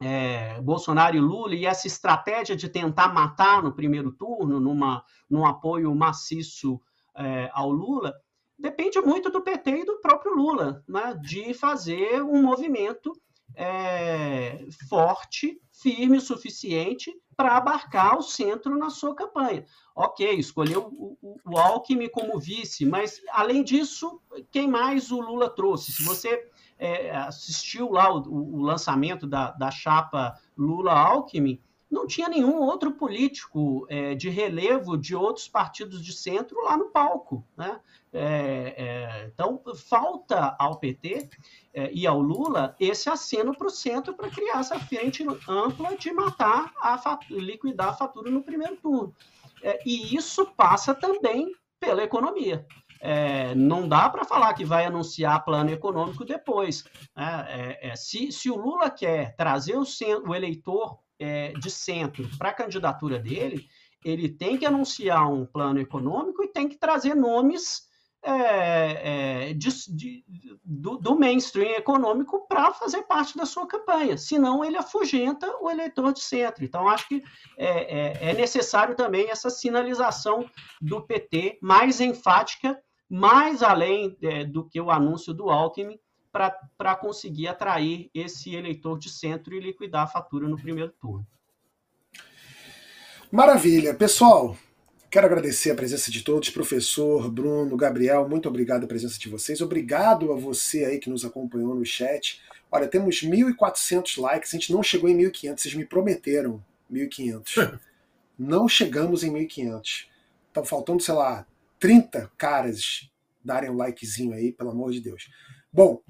é, 0.01 0.61
Bolsonaro 0.61 1.15
e 1.15 1.19
Lula 1.19 1.55
e 1.55 1.65
essa 1.65 1.87
estratégia 1.87 2.55
de 2.55 2.69
tentar 2.69 3.13
matar 3.13 3.61
no 3.61 3.73
primeiro 3.73 4.11
turno, 4.11 4.59
numa, 4.59 5.03
num 5.29 5.45
apoio 5.45 5.93
maciço 5.93 6.79
é, 7.15 7.49
ao 7.53 7.69
Lula, 7.69 8.13
depende 8.57 8.99
muito 9.01 9.29
do 9.29 9.41
PT 9.41 9.81
e 9.81 9.85
do 9.85 9.99
próprio 9.99 10.33
Lula, 10.33 10.83
né, 10.87 11.17
de 11.21 11.53
fazer 11.53 12.21
um 12.23 12.41
movimento 12.41 13.13
é, 13.55 14.65
forte, 14.87 15.59
firme 15.81 16.17
o 16.17 16.21
suficiente 16.21 17.13
para 17.35 17.55
abarcar 17.55 18.17
o 18.17 18.21
centro 18.21 18.77
na 18.77 18.89
sua 18.89 19.15
campanha. 19.15 19.65
Ok, 19.95 20.29
escolheu 20.33 20.87
o, 20.87 21.39
o, 21.45 21.57
Alckmin 21.57 22.09
como 22.09 22.37
vice, 22.37 22.85
mas 22.85 23.21
além 23.31 23.63
disso, 23.63 24.21
quem 24.51 24.67
mais 24.67 25.09
o 25.09 25.21
Lula 25.21 25.49
trouxe? 25.49 25.93
Se 25.93 26.03
você 26.03 26.49
é, 26.77 27.15
assistiu 27.15 27.91
lá 27.91 28.13
o, 28.13 28.57
o 28.57 28.61
lançamento 28.61 29.25
da, 29.25 29.51
da 29.51 29.71
chapa 29.71 30.37
Lula-Alckmin, 30.57 31.61
não 31.89 32.05
tinha 32.05 32.29
nenhum 32.29 32.61
outro 32.61 32.91
político 32.91 33.85
é, 33.89 34.13
de 34.13 34.29
relevo 34.29 34.95
de 34.95 35.15
outros 35.15 35.47
partidos 35.47 36.03
de 36.03 36.13
centro 36.13 36.61
lá 36.63 36.77
no 36.77 36.89
palco. 36.91 37.43
Né? 37.57 37.79
É, 38.13 38.75
é, 38.77 39.31
então, 39.33 39.61
falta 39.75 40.55
ao 40.59 40.77
PT 40.77 41.29
é, 41.73 41.91
e 41.91 42.05
ao 42.05 42.19
Lula 42.19 42.75
esse 42.79 43.09
aceno 43.09 43.55
para 43.57 43.67
o 43.67 43.71
centro 43.71 44.13
para 44.13 44.29
criar 44.29 44.59
essa 44.59 44.79
frente 44.79 45.25
ampla 45.47 45.95
de 45.97 46.11
matar, 46.11 46.71
a 46.81 47.19
liquidar 47.29 47.89
a 47.89 47.93
fatura 47.93 48.29
no 48.29 48.43
primeiro 48.43 48.75
turno. 48.77 49.13
É, 49.63 49.79
e 49.85 50.15
isso 50.15 50.45
passa 50.45 50.93
também 50.93 51.51
pela 51.79 52.03
economia. 52.03 52.65
É, 53.01 53.55
não 53.55 53.87
dá 53.87 54.09
para 54.09 54.25
falar 54.25 54.53
que 54.53 54.65
vai 54.65 54.85
anunciar 54.85 55.45
plano 55.45 55.71
econômico 55.71 56.25
depois. 56.25 56.83
Né? 57.15 57.77
É, 57.81 57.95
se, 57.95 58.31
se, 58.31 58.51
o 58.51 58.57
Lula 58.57 58.89
quer 58.89 59.35
trazer 59.35 59.77
o, 59.77 59.85
centro, 59.85 60.29
o 60.29 60.35
eleitor 60.35 60.99
de 61.59 61.69
centro 61.69 62.29
para 62.37 62.49
a 62.49 62.53
candidatura 62.53 63.19
dele, 63.19 63.67
ele 64.03 64.29
tem 64.29 64.57
que 64.57 64.65
anunciar 64.65 65.29
um 65.31 65.45
plano 65.45 65.79
econômico 65.79 66.43
e 66.43 66.47
tem 66.47 66.67
que 66.67 66.77
trazer 66.77 67.15
nomes 67.15 67.89
é, 68.21 69.49
é, 69.49 69.53
de, 69.53 69.69
de, 69.95 70.25
do, 70.63 70.97
do, 70.97 71.17
mainstream 71.17 71.77
econômico 71.77 72.45
para 72.47 72.73
fazer 72.73 73.03
parte 73.03 73.37
da 73.37 73.45
sua 73.45 73.65
campanha. 73.65 74.17
Senão, 74.17 74.63
ele 74.63 74.77
afugenta 74.77 75.47
o 75.61 75.69
eleitor 75.69 76.11
de 76.11 76.19
centro. 76.19 76.63
Então, 76.65 76.87
acho 76.89 77.07
que 77.07 77.23
é, 77.57 78.27
é, 78.27 78.31
é 78.31 78.33
necessário 78.33 78.95
também 78.95 79.29
essa 79.29 79.49
sinalização 79.49 80.49
do 80.81 81.01
PT 81.01 81.59
mais 81.61 82.01
enfática, 82.01 82.77
mais 83.09 83.63
além 83.63 84.17
é, 84.21 84.43
do 84.43 84.67
que 84.67 84.81
o 84.81 84.91
anúncio 84.91 85.33
do 85.33 85.49
Alckmin, 85.49 85.97
para 86.31 86.95
conseguir 86.95 87.47
atrair 87.47 88.09
esse 88.13 88.55
eleitor 88.55 88.97
de 88.97 89.09
centro 89.09 89.55
e 89.55 89.59
liquidar 89.59 90.03
a 90.03 90.07
fatura 90.07 90.47
no 90.47 90.57
primeiro 90.57 90.91
turno. 90.91 91.25
Maravilha. 93.31 93.93
Pessoal, 93.93 94.57
Quero 95.11 95.25
agradecer 95.25 95.71
a 95.71 95.75
presença 95.75 96.11
de 96.11 96.21
todos, 96.21 96.51
professor, 96.51 97.31
Bruno, 97.31 97.75
Gabriel, 97.75 98.29
muito 98.29 98.47
obrigado 98.47 98.83
a 98.83 98.87
presença 98.87 99.17
de 99.17 99.27
vocês. 99.27 99.59
Obrigado 99.59 100.31
a 100.31 100.35
você 100.35 100.85
aí 100.85 100.99
que 100.99 101.09
nos 101.09 101.25
acompanhou 101.25 101.73
no 101.73 101.83
chat. 101.83 102.39
Olha, 102.71 102.87
temos 102.87 103.23
1.400 103.23 104.21
likes, 104.21 104.53
a 104.53 104.57
gente 104.57 104.71
não 104.71 104.83
chegou 104.83 105.09
em 105.09 105.17
1.500, 105.17 105.59
vocês 105.59 105.73
me 105.73 105.83
prometeram 105.83 106.63
1.500. 106.91 107.79
Não 108.37 108.69
chegamos 108.69 109.23
em 109.23 109.33
1.500. 109.33 110.05
Estão 110.47 110.63
faltando, 110.63 111.01
sei 111.01 111.15
lá, 111.15 111.45
30 111.79 112.31
caras 112.37 113.09
darem 113.43 113.71
um 113.71 113.75
likezinho 113.75 114.33
aí, 114.33 114.51
pelo 114.51 114.69
amor 114.69 114.91
de 114.91 115.01
Deus. 115.01 115.27
Bom, 115.73 116.01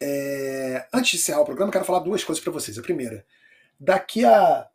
é... 0.00 0.86
antes 0.92 1.12
de 1.12 1.16
encerrar 1.16 1.40
o 1.40 1.44
programa, 1.44 1.72
quero 1.72 1.84
falar 1.84 2.00
duas 2.00 2.24
coisas 2.24 2.42
para 2.42 2.52
vocês. 2.52 2.78
A 2.78 2.82
primeira, 2.82 3.24
daqui 3.78 4.24
a 4.24 4.68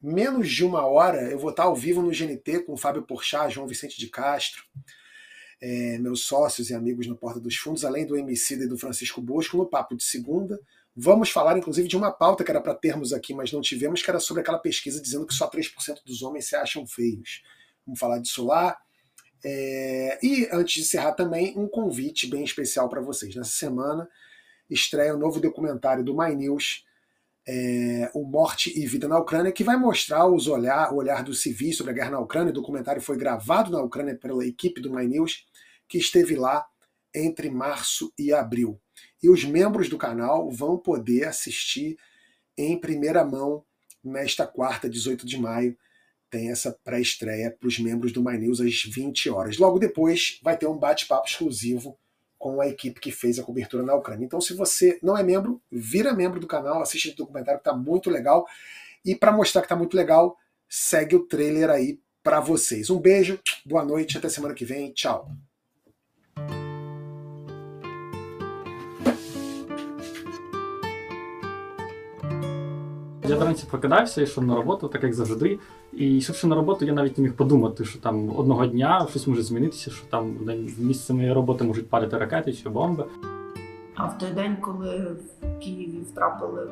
menos 0.00 0.48
de 0.50 0.64
uma 0.64 0.86
hora 0.86 1.30
eu 1.30 1.38
vou 1.38 1.50
estar 1.50 1.64
ao 1.64 1.74
vivo 1.74 2.00
no 2.00 2.10
GNT 2.10 2.60
com 2.64 2.74
o 2.74 2.76
Fábio 2.76 3.02
Porchat, 3.02 3.52
João 3.52 3.66
Vicente 3.66 3.98
de 3.98 4.08
Castro, 4.08 4.62
é, 5.60 5.98
meus 5.98 6.22
sócios 6.22 6.70
e 6.70 6.74
amigos 6.74 7.06
no 7.06 7.16
Porta 7.16 7.40
dos 7.40 7.56
Fundos, 7.56 7.84
além 7.84 8.06
do 8.06 8.16
MC 8.16 8.54
e 8.54 8.68
do 8.68 8.78
Francisco 8.78 9.20
Bosco, 9.20 9.56
no 9.56 9.66
Papo 9.66 9.96
de 9.96 10.04
Segunda. 10.04 10.60
Vamos 10.94 11.30
falar, 11.30 11.56
inclusive, 11.56 11.88
de 11.88 11.96
uma 11.96 12.12
pauta 12.12 12.44
que 12.44 12.50
era 12.50 12.60
para 12.60 12.74
termos 12.74 13.12
aqui, 13.12 13.34
mas 13.34 13.52
não 13.52 13.60
tivemos, 13.60 14.02
que 14.02 14.10
era 14.10 14.20
sobre 14.20 14.42
aquela 14.42 14.58
pesquisa 14.58 15.00
dizendo 15.00 15.26
que 15.26 15.34
só 15.34 15.48
3% 15.48 16.02
dos 16.04 16.22
homens 16.22 16.46
se 16.46 16.56
acham 16.56 16.86
feios. 16.86 17.42
Vamos 17.86 17.98
falar 17.98 18.18
disso 18.18 18.44
lá. 18.44 18.76
É... 19.44 20.18
E 20.22 20.48
antes 20.52 20.74
de 20.74 20.80
encerrar 20.82 21.12
também, 21.12 21.56
um 21.56 21.68
convite 21.68 22.26
bem 22.26 22.44
especial 22.44 22.88
para 22.88 23.00
vocês. 23.00 23.34
Nessa 23.34 23.50
semana 23.50 24.08
estreia 24.68 25.14
o 25.14 25.16
um 25.16 25.20
novo 25.20 25.40
documentário 25.40 26.04
do 26.04 26.16
My 26.16 26.34
News, 26.34 26.84
é... 27.46 28.10
O 28.14 28.24
Morte 28.24 28.78
e 28.78 28.86
Vida 28.86 29.08
na 29.08 29.18
Ucrânia, 29.18 29.52
que 29.52 29.64
vai 29.64 29.76
mostrar 29.76 30.26
os 30.26 30.46
olhar, 30.46 30.92
o 30.92 30.96
olhar 30.96 31.22
dos 31.22 31.40
civis 31.40 31.76
sobre 31.76 31.92
a 31.92 31.94
guerra 31.94 32.10
na 32.10 32.20
Ucrânia. 32.20 32.50
O 32.50 32.54
documentário 32.54 33.00
foi 33.00 33.16
gravado 33.16 33.70
na 33.70 33.80
Ucrânia 33.80 34.14
pela 34.16 34.44
equipe 34.44 34.80
do 34.80 34.94
My 34.94 35.06
News, 35.06 35.46
que 35.88 35.96
esteve 35.96 36.36
lá 36.36 36.66
entre 37.14 37.48
março 37.48 38.12
e 38.18 38.32
abril. 38.32 38.78
E 39.22 39.30
os 39.30 39.44
membros 39.44 39.88
do 39.88 39.96
canal 39.96 40.50
vão 40.50 40.76
poder 40.76 41.24
assistir 41.24 41.96
em 42.56 42.78
primeira 42.78 43.24
mão 43.24 43.64
nesta 44.04 44.46
quarta, 44.46 44.88
18 44.88 45.26
de 45.26 45.38
maio, 45.38 45.76
tem 46.30 46.50
essa 46.50 46.78
pré-estreia 46.84 47.50
para 47.50 47.66
os 47.66 47.78
membros 47.78 48.12
do 48.12 48.22
My 48.22 48.36
News 48.36 48.60
às 48.60 48.82
20 48.82 49.30
horas. 49.30 49.58
Logo 49.58 49.78
depois 49.78 50.38
vai 50.42 50.56
ter 50.56 50.66
um 50.66 50.76
bate-papo 50.76 51.26
exclusivo 51.26 51.98
com 52.38 52.60
a 52.60 52.68
equipe 52.68 53.00
que 53.00 53.10
fez 53.10 53.38
a 53.38 53.42
cobertura 53.42 53.82
na 53.82 53.94
Ucrânia. 53.94 54.24
Então, 54.24 54.40
se 54.40 54.54
você 54.54 54.98
não 55.02 55.16
é 55.16 55.22
membro, 55.22 55.60
vira 55.70 56.12
membro 56.12 56.38
do 56.38 56.46
canal, 56.46 56.80
assiste 56.80 57.10
o 57.10 57.16
documentário 57.16 57.60
que 57.60 57.68
está 57.68 57.76
muito 57.76 58.08
legal. 58.08 58.46
E 59.04 59.14
para 59.14 59.32
mostrar 59.32 59.62
que 59.62 59.66
está 59.66 59.76
muito 59.76 59.96
legal, 59.96 60.36
segue 60.68 61.16
o 61.16 61.26
trailer 61.26 61.70
aí 61.70 62.00
para 62.22 62.40
vocês. 62.40 62.90
Um 62.90 63.00
beijo, 63.00 63.40
boa 63.64 63.84
noite, 63.84 64.18
até 64.18 64.28
semana 64.28 64.54
que 64.54 64.64
vem. 64.64 64.92
Tchau. 64.92 65.28
Я 73.28 73.36
вранці 73.36 73.66
прокидався, 73.70 74.22
йшов 74.22 74.44
на 74.44 74.54
роботу, 74.56 74.88
так 74.88 75.02
як 75.02 75.14
завжди. 75.14 75.58
І 75.92 76.16
йшовши 76.16 76.46
на 76.46 76.54
роботу, 76.54 76.84
я 76.84 76.92
навіть 76.92 77.18
не 77.18 77.24
міг 77.24 77.32
подумати, 77.32 77.84
що 77.84 77.98
там 77.98 78.36
одного 78.36 78.66
дня 78.66 79.06
щось 79.10 79.26
може 79.26 79.42
змінитися, 79.42 79.90
що 79.90 80.06
там 80.10 80.34
в 80.78 80.82
місце 80.84 81.14
моєї 81.14 81.32
роботи 81.32 81.64
можуть 81.64 81.88
падати 81.90 82.18
ракети 82.18 82.52
чи 82.52 82.68
бомби. 82.68 83.04
А 83.94 84.06
в 84.06 84.18
той 84.18 84.30
день, 84.30 84.56
коли 84.60 85.16
в 85.42 85.58
Києві 85.60 85.98
втрапили 86.12 86.70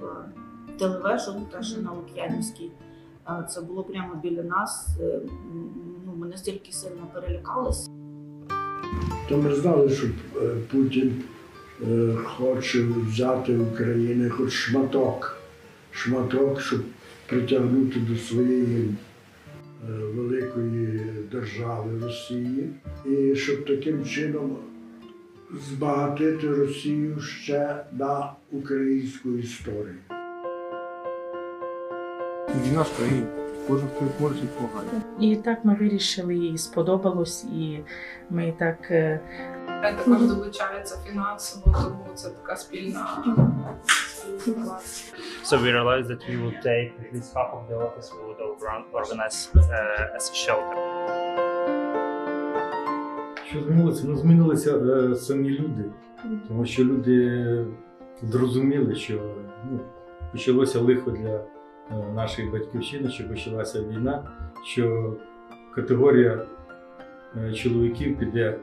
в 0.00 0.78
телевежу, 0.78 1.32
теж 1.52 1.76
на 1.76 1.92
Лук'янівській, 1.92 2.70
це 3.50 3.60
було 3.60 3.82
прямо 3.82 4.14
біля 4.22 4.42
нас. 4.42 4.88
Ну, 6.06 6.12
Ми 6.16 6.26
настільки 6.26 6.72
сильно 6.72 7.06
перелякалися. 7.12 7.90
То 9.28 9.36
ми 9.36 9.54
знали, 9.54 9.90
що 9.90 10.06
Путін 10.70 11.22
хоче 12.24 12.84
взяти 13.08 13.58
України 13.58 14.30
хоч 14.30 14.52
шматок. 14.52 15.43
Шматок, 15.94 16.60
щоб 16.60 16.80
притягнути 17.26 18.00
до 18.00 18.16
своєї 18.16 18.94
великої 20.14 21.00
держави 21.32 22.00
Росії, 22.02 22.70
і 23.06 23.36
щоб 23.36 23.66
таким 23.66 24.04
чином 24.04 24.56
збагатити 25.70 26.48
Росію 26.48 27.20
ще 27.20 27.84
на 27.92 28.32
українську 28.52 29.30
історію. 29.30 29.96
Війна 32.66 32.82
в 32.82 32.96
країні. 32.96 33.26
Кожен 33.68 33.88
хто 33.96 34.04
може 34.20 34.34
допомагає. 34.34 35.02
І 35.20 35.36
так 35.36 35.64
ми 35.64 35.74
вирішили, 35.74 36.36
і 36.36 36.58
сподобалось, 36.58 37.44
і 37.44 37.78
ми 38.30 38.54
так. 38.58 38.88
Також 39.82 40.22
долучаються 40.22 40.98
фінансово, 41.06 41.64
тому 41.82 42.14
це 42.14 42.28
така 42.28 42.56
спільна. 42.56 43.24
So 45.42 45.60
we 45.62 45.72
realized 45.72 46.08
that 46.08 46.22
we 46.28 46.36
would 46.36 46.60
take 46.62 46.92
at 47.04 47.12
least 47.14 47.34
half 47.34 47.50
of 47.58 47.68
the 47.68 47.76
office, 47.86 48.10
we 48.16 48.22
would 48.28 48.40
organize 48.92 49.48
uh, 49.56 50.16
as 50.16 50.30
a 50.30 50.34
shelter. 50.34 50.76
Що 53.46 53.62
змінилося? 53.62 54.04
Ну, 54.08 54.16
змінилися 54.16 54.76
е, 54.76 55.14
самі 55.14 55.48
люди, 55.48 55.84
тому 56.48 56.66
що 56.66 56.84
люди 56.84 57.66
зрозуміли, 58.22 58.94
що 58.94 59.14
ну, 59.70 59.80
почалося 60.32 60.80
лихо 60.80 61.10
для 61.10 61.34
е, 61.34 62.12
нашої 62.14 62.50
батьківщини, 62.50 63.10
що 63.10 63.28
почалася 63.28 63.82
війна, 63.82 64.30
що 64.64 65.14
категорія 65.74 66.46
е, 67.36 67.52
чоловіків 67.52 68.18
піде. 68.18 68.58